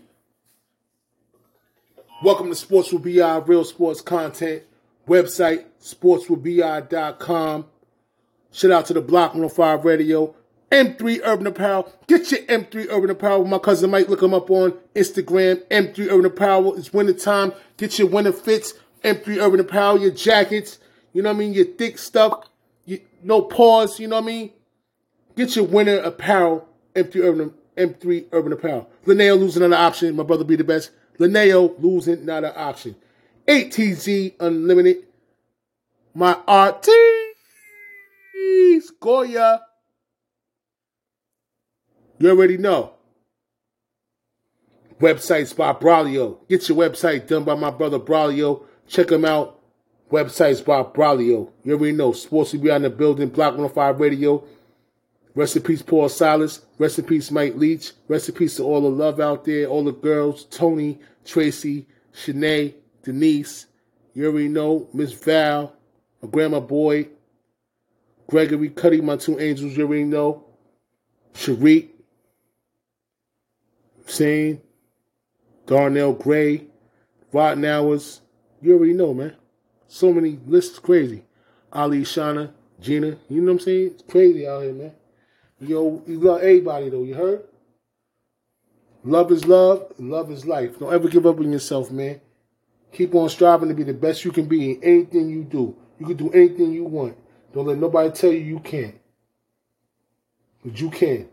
Welcome 2.22 2.50
to 2.50 2.56
Sports 2.56 2.92
with 2.92 3.04
BI, 3.04 3.38
real 3.38 3.64
sports 3.64 4.02
content. 4.02 4.64
Website, 5.08 5.66
sportswithbi.com. 5.82 7.66
Shout 8.52 8.72
out 8.72 8.86
to 8.88 8.94
the 8.94 9.02
Block 9.02 9.34
105 9.34 9.86
Radio. 9.86 10.36
M3 10.72 11.22
Urban 11.24 11.48
Apparel. 11.48 11.92
Get 12.08 12.32
your 12.32 12.42
M3 12.42 12.88
Urban 12.90 13.10
Apparel. 13.10 13.46
My 13.46 13.58
cousin 13.58 13.90
Mike, 13.90 14.08
look 14.08 14.22
him 14.22 14.34
up 14.34 14.50
on 14.52 14.72
Instagram. 14.96 15.66
M3 15.68 16.08
Urban 16.12 16.26
Apparel. 16.26 16.76
It's 16.76 16.94
winter 16.94 17.14
time. 17.14 17.54
Get 17.78 17.98
your 17.98 18.08
winter 18.08 18.32
fits. 18.32 18.74
M3 19.04 19.38
Urban 19.38 19.60
Apparel. 19.62 20.00
Your 20.00 20.12
jackets. 20.12 20.78
You 21.14 21.24
know 21.24 21.30
what 21.30 21.38
I 21.38 21.40
mean? 21.40 21.54
Your 21.54 21.66
thick 21.66 21.98
stuff. 21.98 22.46
You, 22.86 23.02
no 23.24 23.42
pause. 23.42 24.00
You 24.00 24.08
know 24.08 24.18
what 24.18 24.26
I 24.26 24.28
mean? 24.28 24.52
Get 25.36 25.56
your 25.56 25.66
winter 25.66 26.00
apparel. 26.00 26.68
M3 26.96 27.16
Urban, 27.24 27.54
M3 27.78 28.26
Urban 28.32 28.54
Apparel. 28.54 28.90
Linneo 29.06 29.40
losing 29.40 29.64
another 29.64 29.82
option. 29.82 30.16
My 30.16 30.24
brother 30.24 30.44
be 30.44 30.56
the 30.56 30.64
best. 30.64 30.92
Linneo 31.18 31.82
losing 31.82 32.26
not 32.26 32.44
an 32.44 32.54
option. 32.56 32.96
ATZ 33.48 34.36
Unlimited. 34.40 35.06
My 36.14 36.34
RTs. 36.48 36.86
Goya. 39.00 39.62
You 42.20 42.30
already 42.30 42.58
know. 42.58 42.94
Websites 45.00 45.56
by 45.56 45.72
Braulio. 45.74 46.38
Get 46.50 46.68
your 46.68 46.78
website 46.78 47.28
done 47.28 47.46
by 47.46 47.56
my 47.56 47.72
brother 47.72 48.00
Braulio. 48.00 48.64
Check 48.88 49.12
him 49.12 49.24
out. 49.24 49.60
Websites 50.12 50.64
by 50.64 50.84
Braulio. 50.84 51.50
You 51.64 51.74
already 51.74 51.94
know. 51.94 52.12
Sports 52.12 52.54
will 52.54 52.60
be 52.60 52.72
on 52.72 52.82
the 52.82 52.90
building. 52.90 53.30
Block 53.30 53.54
105 53.54 54.00
Radio. 54.00 54.44
Rest 55.36 55.56
in 55.56 55.62
peace, 55.62 55.82
Paul 55.82 56.10
Silas. 56.10 56.66
Rest 56.78 57.00
in 57.00 57.06
peace, 57.06 57.32
Mike 57.32 57.56
Leach. 57.56 57.94
Rest 58.10 58.28
in 58.28 58.36
peace 58.36 58.58
to 58.58 58.64
all 58.64 58.82
the 58.82 58.90
love 58.90 59.22
out 59.22 59.46
there, 59.46 59.68
all 59.68 59.86
the 59.86 59.94
girls, 59.94 60.44
Tony, 60.46 61.00
Tracy, 61.24 61.88
Shanae, 62.14 62.74
Denise. 63.04 63.68
You 64.14 64.26
already 64.26 64.50
know, 64.50 64.90
Miss 64.94 65.14
Val, 65.14 65.74
my 66.22 66.28
grandma 66.30 66.60
boy, 66.60 67.08
Gregory, 68.28 68.70
Cuddy, 68.70 69.00
my 69.00 69.16
two 69.16 69.40
angels, 69.40 69.78
you 69.78 69.86
already 69.86 70.04
know. 70.04 70.44
Sharik, 71.34 71.90
Sane, 74.10 74.62
Darnell 75.66 76.14
Gray, 76.14 76.66
Rod 77.32 77.58
Nowers. 77.60 78.22
You 78.62 78.76
already 78.76 78.94
know, 78.94 79.14
man. 79.14 79.36
So 79.88 80.12
many 80.14 80.40
lists 80.46 80.80
crazy. 80.80 81.24
Ali 81.72 82.02
Shana, 82.02 82.52
Gina, 82.80 83.18
you 83.30 83.42
know 83.42 83.54
what 83.54 83.60
I'm 83.60 83.60
saying? 83.60 83.88
It's 83.88 84.04
crazy 84.04 84.48
out 84.48 84.64
here, 84.64 84.74
man. 84.74 84.92
Yo, 85.60 86.02
you 86.08 86.20
love 86.20 86.42
everybody 86.42 86.90
though, 86.90 87.04
you 87.04 87.14
heard? 87.14 87.44
Love 89.04 89.32
is 89.32 89.46
love, 89.46 89.92
love 89.98 90.32
is 90.32 90.46
life. 90.46 90.80
Don't 90.80 90.94
ever 90.94 91.08
give 91.08 91.26
up 91.26 91.38
on 91.38 91.52
yourself, 91.52 91.92
man. 91.92 92.20
Keep 92.92 93.16
on 93.16 93.30
striving 93.30 93.70
to 93.70 93.76
be 93.76 93.84
the 93.84 93.94
best 93.94 94.26
you 94.26 94.32
can 94.32 94.46
be 94.46 94.72
in 94.72 94.84
anything 94.84 95.30
you 95.30 95.44
do. 95.44 95.76
You 96.00 96.06
can 96.08 96.18
do 96.18 96.32
anything 96.32 96.72
you 96.72 96.86
want. 96.86 97.18
Don't 97.54 97.68
let 97.68 97.78
nobody 97.78 98.10
tell 98.12 98.32
you 98.32 98.40
you 98.40 98.60
can't. 98.60 99.00
But 100.64 100.80
you 100.80 100.90
can. 100.90 101.30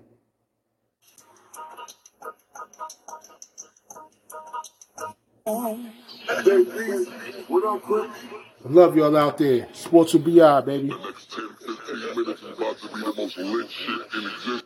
Love 8.65 8.97
y'all 8.97 9.17
out 9.17 9.39
there. 9.39 9.69
Sports 9.73 10.13
will 10.15 10.21
be 10.21 10.43
out, 10.43 10.67
baby. 10.67 10.89
The 10.89 10.99
next 10.99 11.33
10, 11.33 11.49
15 11.77 12.17
minutes 12.17 12.43
is 12.43 12.59
about 12.59 12.79
to 12.79 12.89
be 12.89 13.01
the 13.01 13.15
most 13.17 13.39
lit 13.39 13.71
shit 13.71 14.01
in 14.15 14.25
existence. 14.27 14.63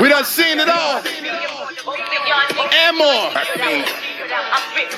We 0.00 0.08
done 0.08 0.24
seen 0.24 0.58
it 0.58 0.68
all 0.68 1.02
and 2.72 2.96
more. 2.96 4.01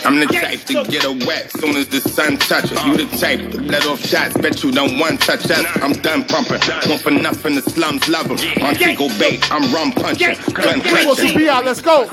I'm 0.05 0.21
the 0.21 0.27
type 0.27 0.61
to 0.67 0.85
get 0.91 1.03
her 1.03 1.27
wet 1.27 1.51
soon 1.51 1.77
as 1.77 1.89
the 1.89 2.01
sun 2.01 2.37
touches. 2.37 2.83
You 2.85 2.97
the 2.97 3.17
type 3.17 3.51
to 3.53 3.61
let 3.63 3.87
off 3.87 4.01
shots, 4.01 4.37
bet 4.37 4.63
you 4.63 4.71
don't 4.71 4.99
want 4.99 5.21
touch 5.21 5.51
us. 5.51 5.65
I'm 5.83 5.93
done 5.93 6.25
pumping, 6.25 6.61
want 6.89 7.01
for 7.01 7.11
nothing, 7.11 7.55
the 7.57 7.63
slums 7.63 8.09
love 8.09 8.29
them. 8.29 8.39
Montego 8.61 9.09
Bay, 9.19 9.41
I'm 9.51 9.73
rum 9.73 9.93
punching, 9.93 10.37
gun 10.53 10.81
What's 10.81 11.21
the 11.21 11.33
clutching. 11.33 11.39
BI? 11.47 11.61
Let's 11.61 11.81
go. 11.81 12.09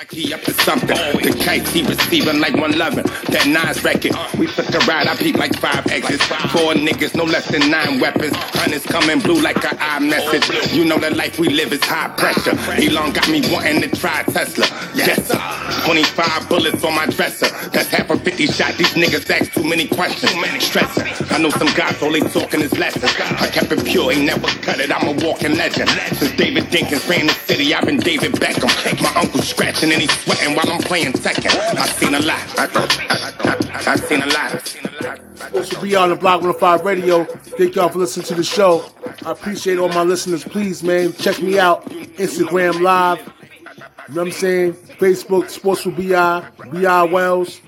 Like 0.00 0.12
he 0.12 0.32
up 0.32 0.40
to 0.44 0.54
something. 0.64 0.96
The 0.96 1.38
kites 1.44 1.70
he 1.74 1.82
receiving 1.82 2.40
like 2.40 2.56
one 2.56 2.72
loving. 2.78 3.04
That 3.28 3.44
Nas 3.46 3.84
record, 3.84 4.16
we 4.38 4.46
took 4.46 4.72
a 4.72 4.78
ride. 4.88 5.06
I 5.06 5.14
peep 5.14 5.36
like 5.36 5.54
five 5.60 5.86
exits. 5.88 6.24
Four 6.24 6.72
niggas, 6.72 7.14
no 7.14 7.24
less 7.24 7.46
than 7.48 7.70
nine 7.70 8.00
weapons. 8.00 8.32
Hunters 8.56 8.86
coming 8.86 9.20
blue 9.20 9.42
like 9.42 9.58
a 9.58 9.76
iMessage. 9.76 10.74
You 10.74 10.86
know 10.86 10.96
the 10.96 11.10
life 11.10 11.38
we 11.38 11.50
live 11.50 11.74
is 11.74 11.84
high 11.84 12.08
pressure. 12.16 12.56
Elon 12.80 13.12
got 13.12 13.28
me 13.28 13.42
wanting 13.52 13.82
to 13.82 13.88
try 13.94 14.22
Tesla. 14.22 14.64
Yes, 14.94 15.28
sir. 15.28 15.36
25 15.84 16.48
bullets 16.48 16.82
on 16.82 16.94
my 16.94 17.04
dresser. 17.04 17.50
That's 17.68 17.88
half 17.88 18.08
a 18.08 18.18
50 18.18 18.46
shot. 18.46 18.78
These 18.78 18.94
niggas 18.94 19.28
ask 19.28 19.52
too 19.52 19.64
many 19.64 19.86
questions. 19.86 20.32
Stressing. 20.64 21.12
I 21.28 21.36
know 21.36 21.50
some 21.50 21.68
guys 21.74 22.00
all 22.02 22.10
they 22.10 22.20
talking 22.20 22.62
is 22.62 22.72
lessons. 22.78 23.04
I 23.20 23.48
kept 23.52 23.70
it 23.70 23.84
pure, 23.84 24.12
ain't 24.12 24.24
never 24.24 24.48
cut 24.64 24.80
it. 24.80 24.90
I'm 24.90 25.08
a 25.08 25.26
walking 25.26 25.56
legend. 25.56 25.90
Since 26.16 26.36
David 26.36 26.64
Dinkins 26.72 27.06
ran 27.06 27.26
the 27.26 27.34
city, 27.34 27.74
I've 27.74 27.84
been 27.84 27.98
David 27.98 28.32
Beckham. 28.32 28.70
My 29.02 29.20
uncle 29.20 29.42
scratching 29.42 29.89
and 29.92 30.02
he's 30.02 30.18
sweating 30.20 30.54
while 30.54 30.70
I'm 30.70 30.80
playing 30.82 31.14
second. 31.14 31.52
I've 31.52 31.90
seen 31.90 32.14
a 32.14 32.20
lot. 32.20 32.58
I, 32.58 32.64
I, 32.74 33.88
I, 33.88 33.92
I've 33.92 34.00
seen 34.00 34.22
a 34.22 34.26
lot. 34.26 34.54
I've 34.54 34.66
seen 34.66 34.84
a 34.84 35.04
lot. 35.04 35.20
Supposed 35.36 35.72
to 35.72 35.80
be 35.80 35.96
on 35.96 36.10
the 36.10 36.16
Block 36.16 36.42
105 36.42 36.84
Radio. 36.84 37.24
Thank 37.24 37.74
y'all 37.74 37.88
for 37.88 37.98
listening 37.98 38.26
to 38.26 38.34
the 38.34 38.44
show. 38.44 38.84
I 39.24 39.32
appreciate 39.32 39.78
all 39.78 39.88
my 39.88 40.02
listeners. 40.02 40.44
Please, 40.44 40.82
man, 40.82 41.12
check 41.14 41.42
me 41.42 41.58
out. 41.58 41.84
Instagram 41.86 42.80
Live. 42.80 43.18
You 43.18 44.14
know 44.14 44.22
what 44.22 44.26
I'm 44.26 44.32
saying? 44.32 44.72
Facebook, 44.74 45.48
Sports 45.50 45.86
with 45.86 45.96
BI, 45.96 46.44
BI 46.72 47.02
Wells, 47.04 47.60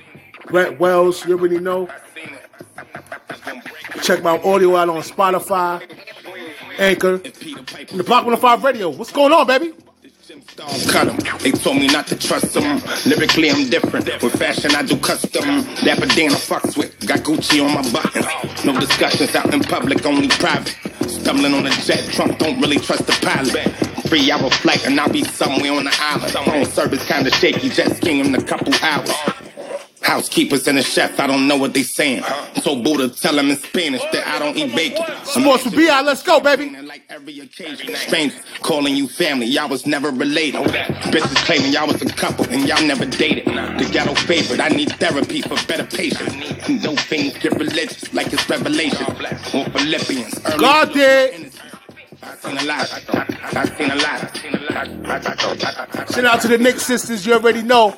Brett 0.47 0.79
Wells, 0.79 1.25
you 1.25 1.39
already 1.39 1.59
know. 1.59 1.89
Check 4.03 4.23
my 4.23 4.39
audio 4.43 4.77
out 4.77 4.89
on 4.89 5.03
Spotify, 5.03 5.83
Anchor, 6.79 7.15
and 7.15 8.01
the 8.01 8.05
Block 8.05 8.25
105 8.25 8.65
Radio. 8.65 8.91
What's 8.91 9.13
going 9.13 9.33
on, 9.33 9.47
baby? 9.47 9.73
Cut 10.89 11.09
'em. 11.09 11.17
They 11.41 11.51
told 11.53 11.77
me 11.77 11.87
not 11.89 12.07
to 12.09 12.17
trust 12.17 12.55
them. 12.55 12.83
Lyrically, 13.07 13.51
I'm 13.51 13.69
different. 13.71 14.07
With 14.23 14.39
fashion, 14.39 14.75
I 14.75 14.83
do 14.83 14.97
custom. 14.97 15.65
Dapper 15.85 16.07
Dan, 16.07 16.31
I 16.33 16.35
fucks 16.35 16.77
with. 16.77 16.93
Got 17.07 17.21
Gucci 17.21 17.65
on 17.65 17.75
my 17.75 17.83
buttons. 17.91 18.27
No 18.65 18.79
discussions 18.79 19.35
out 19.35 19.53
in 19.53 19.61
public, 19.61 20.05
only 20.07 20.29
private. 20.29 20.77
Stumbling 21.09 21.55
on 21.55 21.67
a 21.67 21.71
jet, 21.71 22.03
Trump 22.13 22.39
don't 22.39 22.61
really 22.61 22.79
trust 22.79 23.07
the 23.07 23.13
pilot. 23.25 23.73
Three 24.07 24.31
hour 24.31 24.51
flight, 24.51 24.85
and 24.85 25.01
I'll 25.01 25.09
be 25.09 25.25
somewhere 25.25 25.73
on 25.73 25.85
the 25.85 25.97
island. 25.99 26.33
Phone 26.33 26.67
service 26.71 27.05
kinda 27.07 27.31
shaky, 27.31 27.69
jet 27.71 27.97
skiing 27.97 28.21
in 28.21 28.35
a 28.35 28.43
couple 28.43 28.75
hours. 28.83 29.11
Housekeepers 30.03 30.67
and 30.67 30.77
the 30.79 30.83
chef, 30.83 31.19
I 31.21 31.27
don't 31.29 31.47
know 31.47 31.57
what 31.57 31.73
they 31.75 31.85
saying. 31.85 32.25
So 32.63 32.77
Buda 32.77 33.09
tell 33.09 33.37
them 33.37 33.51
in 33.51 33.57
Spanish 33.57 34.03
that 34.13 34.27
I 34.27 34.39
don't 34.39 34.57
eat 34.57 34.75
bacon. 34.75 35.05
Sports 35.25 35.65
with 35.65 35.77
BI, 35.77 36.01
let's 36.03 36.23
go, 36.23 36.41
baby. 36.41 36.77
And 37.09 37.27
like 37.27 37.35
every 37.35 37.41
occasion, 37.41 37.95
strangers 37.97 38.41
calling 38.61 38.95
you 38.97 39.09
family, 39.09 39.47
y'all 39.47 39.69
was 39.69 39.87
never 39.87 40.11
related. 40.11 40.61
Bitches 41.11 41.37
claiming 41.45 41.73
y'all 41.73 41.87
was 41.87 42.03
a 42.03 42.07
couple 42.07 42.49
and 42.51 42.69
y'all 42.69 42.83
never 42.87 43.05
dated. 43.05 43.47
The 43.47 43.89
ghetto 43.93 44.15
favorite, 44.15 44.61
I 44.61 44.69
need 44.69 44.93
therapy 44.93 45.43
for 45.43 45.57
better 45.67 45.85
patience. 45.85 46.33
No 46.69 46.95
things 46.97 47.37
get 47.39 47.53
religious 47.53 48.13
like 48.15 48.33
it's 48.33 48.49
revelation. 48.49 49.05
Or 49.07 49.65
Philippians. 49.71 50.41
early- 50.47 50.59
God 50.59 50.93
did. 50.93 51.53
I've 52.25 52.41
seen 52.41 52.57
a 52.59 52.65
lot. 52.65 52.93
I've 53.57 53.77
seen 53.77 53.91
a 53.91 53.95
lot. 53.97 54.23
I've 54.23 54.37
seen 54.39 54.55
a 54.55 54.59
lot. 54.73 56.11
Shout 56.13 56.25
out 56.25 56.41
to 56.43 56.49
the 56.49 56.59
Knicks 56.59 56.83
sisters, 56.87 57.27
you 57.27 57.33
already 57.35 57.63
know. 57.63 57.97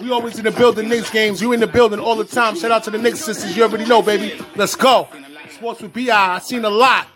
We 0.00 0.10
always 0.12 0.38
in 0.38 0.44
the 0.44 0.50
building, 0.52 0.88
Knicks 0.88 1.10
games. 1.10 1.40
You 1.42 1.52
in 1.52 1.60
the 1.60 1.66
building 1.66 1.98
all 1.98 2.14
the 2.16 2.24
time. 2.24 2.56
Shout 2.56 2.70
out 2.70 2.84
to 2.84 2.90
the 2.90 2.98
Knicks 2.98 3.20
sisters, 3.20 3.56
you 3.56 3.64
already 3.64 3.86
know, 3.86 4.02
baby. 4.02 4.40
Let's 4.54 4.76
go. 4.76 5.08
Sports 5.50 5.80
with 5.82 5.92
BI, 5.94 6.10
I 6.10 6.38
seen 6.38 6.64
a 6.64 6.70
lot. 6.70 7.08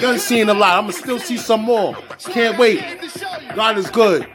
Done 0.00 0.18
seeing 0.18 0.48
a 0.48 0.54
lot. 0.54 0.78
I'ma 0.78 0.90
still 0.90 1.18
see 1.18 1.36
some 1.36 1.62
more. 1.62 1.94
Can't 2.18 2.58
wait. 2.58 2.82
God 3.54 3.78
is 3.78 3.90
good. 3.90 4.26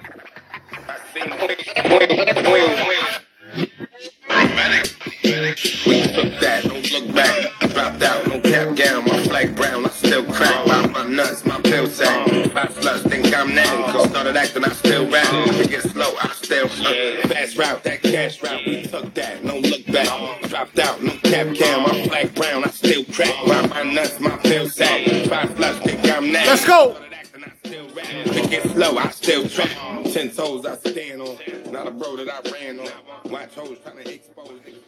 Don't 6.63 6.91
look 6.91 7.15
back. 7.15 7.54
Dropped 7.75 8.03
out, 8.03 8.27
no 8.27 8.39
cap 8.39 8.73
gown, 8.77 9.03
my 9.03 9.21
flag 9.25 9.53
brown, 9.53 9.85
I 9.85 9.89
still 9.89 10.23
crack. 10.23 10.65
Pop 10.65 10.91
my 10.91 11.05
nuts, 11.09 11.45
my 11.45 11.59
pill 11.59 11.87
sack. 11.87 12.25
Five 12.53 12.73
sluts, 12.73 13.09
think 13.09 13.35
I'm 13.35 13.53
netting. 13.53 13.83
Cause 13.91 14.09
started 14.11 14.37
acting, 14.37 14.63
I 14.63 14.69
still 14.69 15.11
rap. 15.11 15.27
It 15.29 15.69
get 15.69 15.81
slow, 15.81 16.15
I 16.21 16.29
still 16.29 16.67
uh, 16.67 17.27
Fast 17.27 17.57
route, 17.57 17.83
that 17.83 18.01
cash 18.01 18.41
route, 18.41 18.65
we 18.65 18.83
took 18.83 19.13
that, 19.15 19.43
no 19.43 19.59
look 19.59 19.85
back. 19.87 20.07
Dropped 20.43 20.79
out, 20.79 21.03
no 21.03 21.11
cap 21.23 21.47
gown, 21.59 21.83
my 21.83 22.07
flag 22.07 22.33
brown, 22.33 22.63
I 22.63 22.69
still 22.69 23.03
crack. 23.03 23.33
Pop 23.45 23.69
my 23.69 23.83
nuts, 23.83 24.21
my 24.21 24.37
pill 24.37 24.69
sack. 24.69 25.05
Five 25.27 25.49
sluts, 25.49 25.83
think 25.83 25.99
I'm 26.09 26.31
netting. 26.31 26.47
Let's 26.47 26.65
go. 26.65 26.93
Started 26.93 27.13
I 27.43 27.51
still 27.67 27.89
rap. 27.89 28.05
It 28.09 28.49
get 28.51 28.71
slow, 28.71 28.97
I 28.97 29.09
still 29.09 29.49
track. 29.49 29.71
Ten 30.13 30.31
toes 30.31 30.65
I 30.65 30.77
stand 30.77 31.21
on, 31.21 31.37
not 31.73 31.87
a 31.87 31.91
bro 31.91 32.15
that 32.15 32.29
I 32.29 32.51
ran 32.51 32.79
on. 32.79 32.87
Watch 33.29 33.53
hoes 33.55 33.77
trying 33.83 33.97
to 33.97 34.13
expose 34.13 34.47
niggas 34.47 34.65
like 34.65 34.84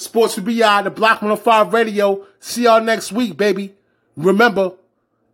Sports 0.00 0.36
with 0.36 0.46
BI, 0.46 0.82
the 0.82 0.90
Block 0.90 1.20
105 1.20 1.74
Radio. 1.74 2.26
See 2.38 2.62
y'all 2.64 2.80
next 2.80 3.12
week, 3.12 3.36
baby. 3.36 3.74
Remember, 4.16 4.72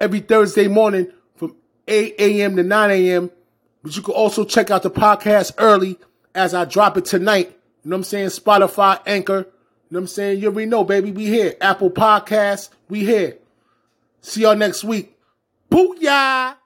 every 0.00 0.18
Thursday 0.18 0.66
morning 0.66 1.12
from 1.36 1.54
8 1.86 2.16
a.m. 2.18 2.56
to 2.56 2.64
9 2.64 2.90
a.m. 2.90 3.30
But 3.84 3.94
you 3.94 4.02
can 4.02 4.14
also 4.14 4.44
check 4.44 4.72
out 4.72 4.82
the 4.82 4.90
podcast 4.90 5.52
early 5.58 5.98
as 6.34 6.52
I 6.52 6.64
drop 6.64 6.96
it 6.96 7.04
tonight. 7.04 7.56
You 7.84 7.90
know 7.90 7.94
what 7.94 8.00
I'm 8.00 8.04
saying? 8.04 8.28
Spotify, 8.30 9.00
Anchor. 9.06 9.38
You 9.38 9.44
know 9.44 9.46
what 9.90 9.98
I'm 10.00 10.06
saying? 10.08 10.40
You 10.40 10.48
already 10.48 10.68
know, 10.68 10.82
baby. 10.82 11.12
We 11.12 11.26
here. 11.26 11.54
Apple 11.60 11.90
Podcasts, 11.90 12.70
we 12.88 13.04
here. 13.04 13.38
See 14.20 14.42
y'all 14.42 14.56
next 14.56 14.82
week. 14.82 15.16
Booyah! 15.70 16.56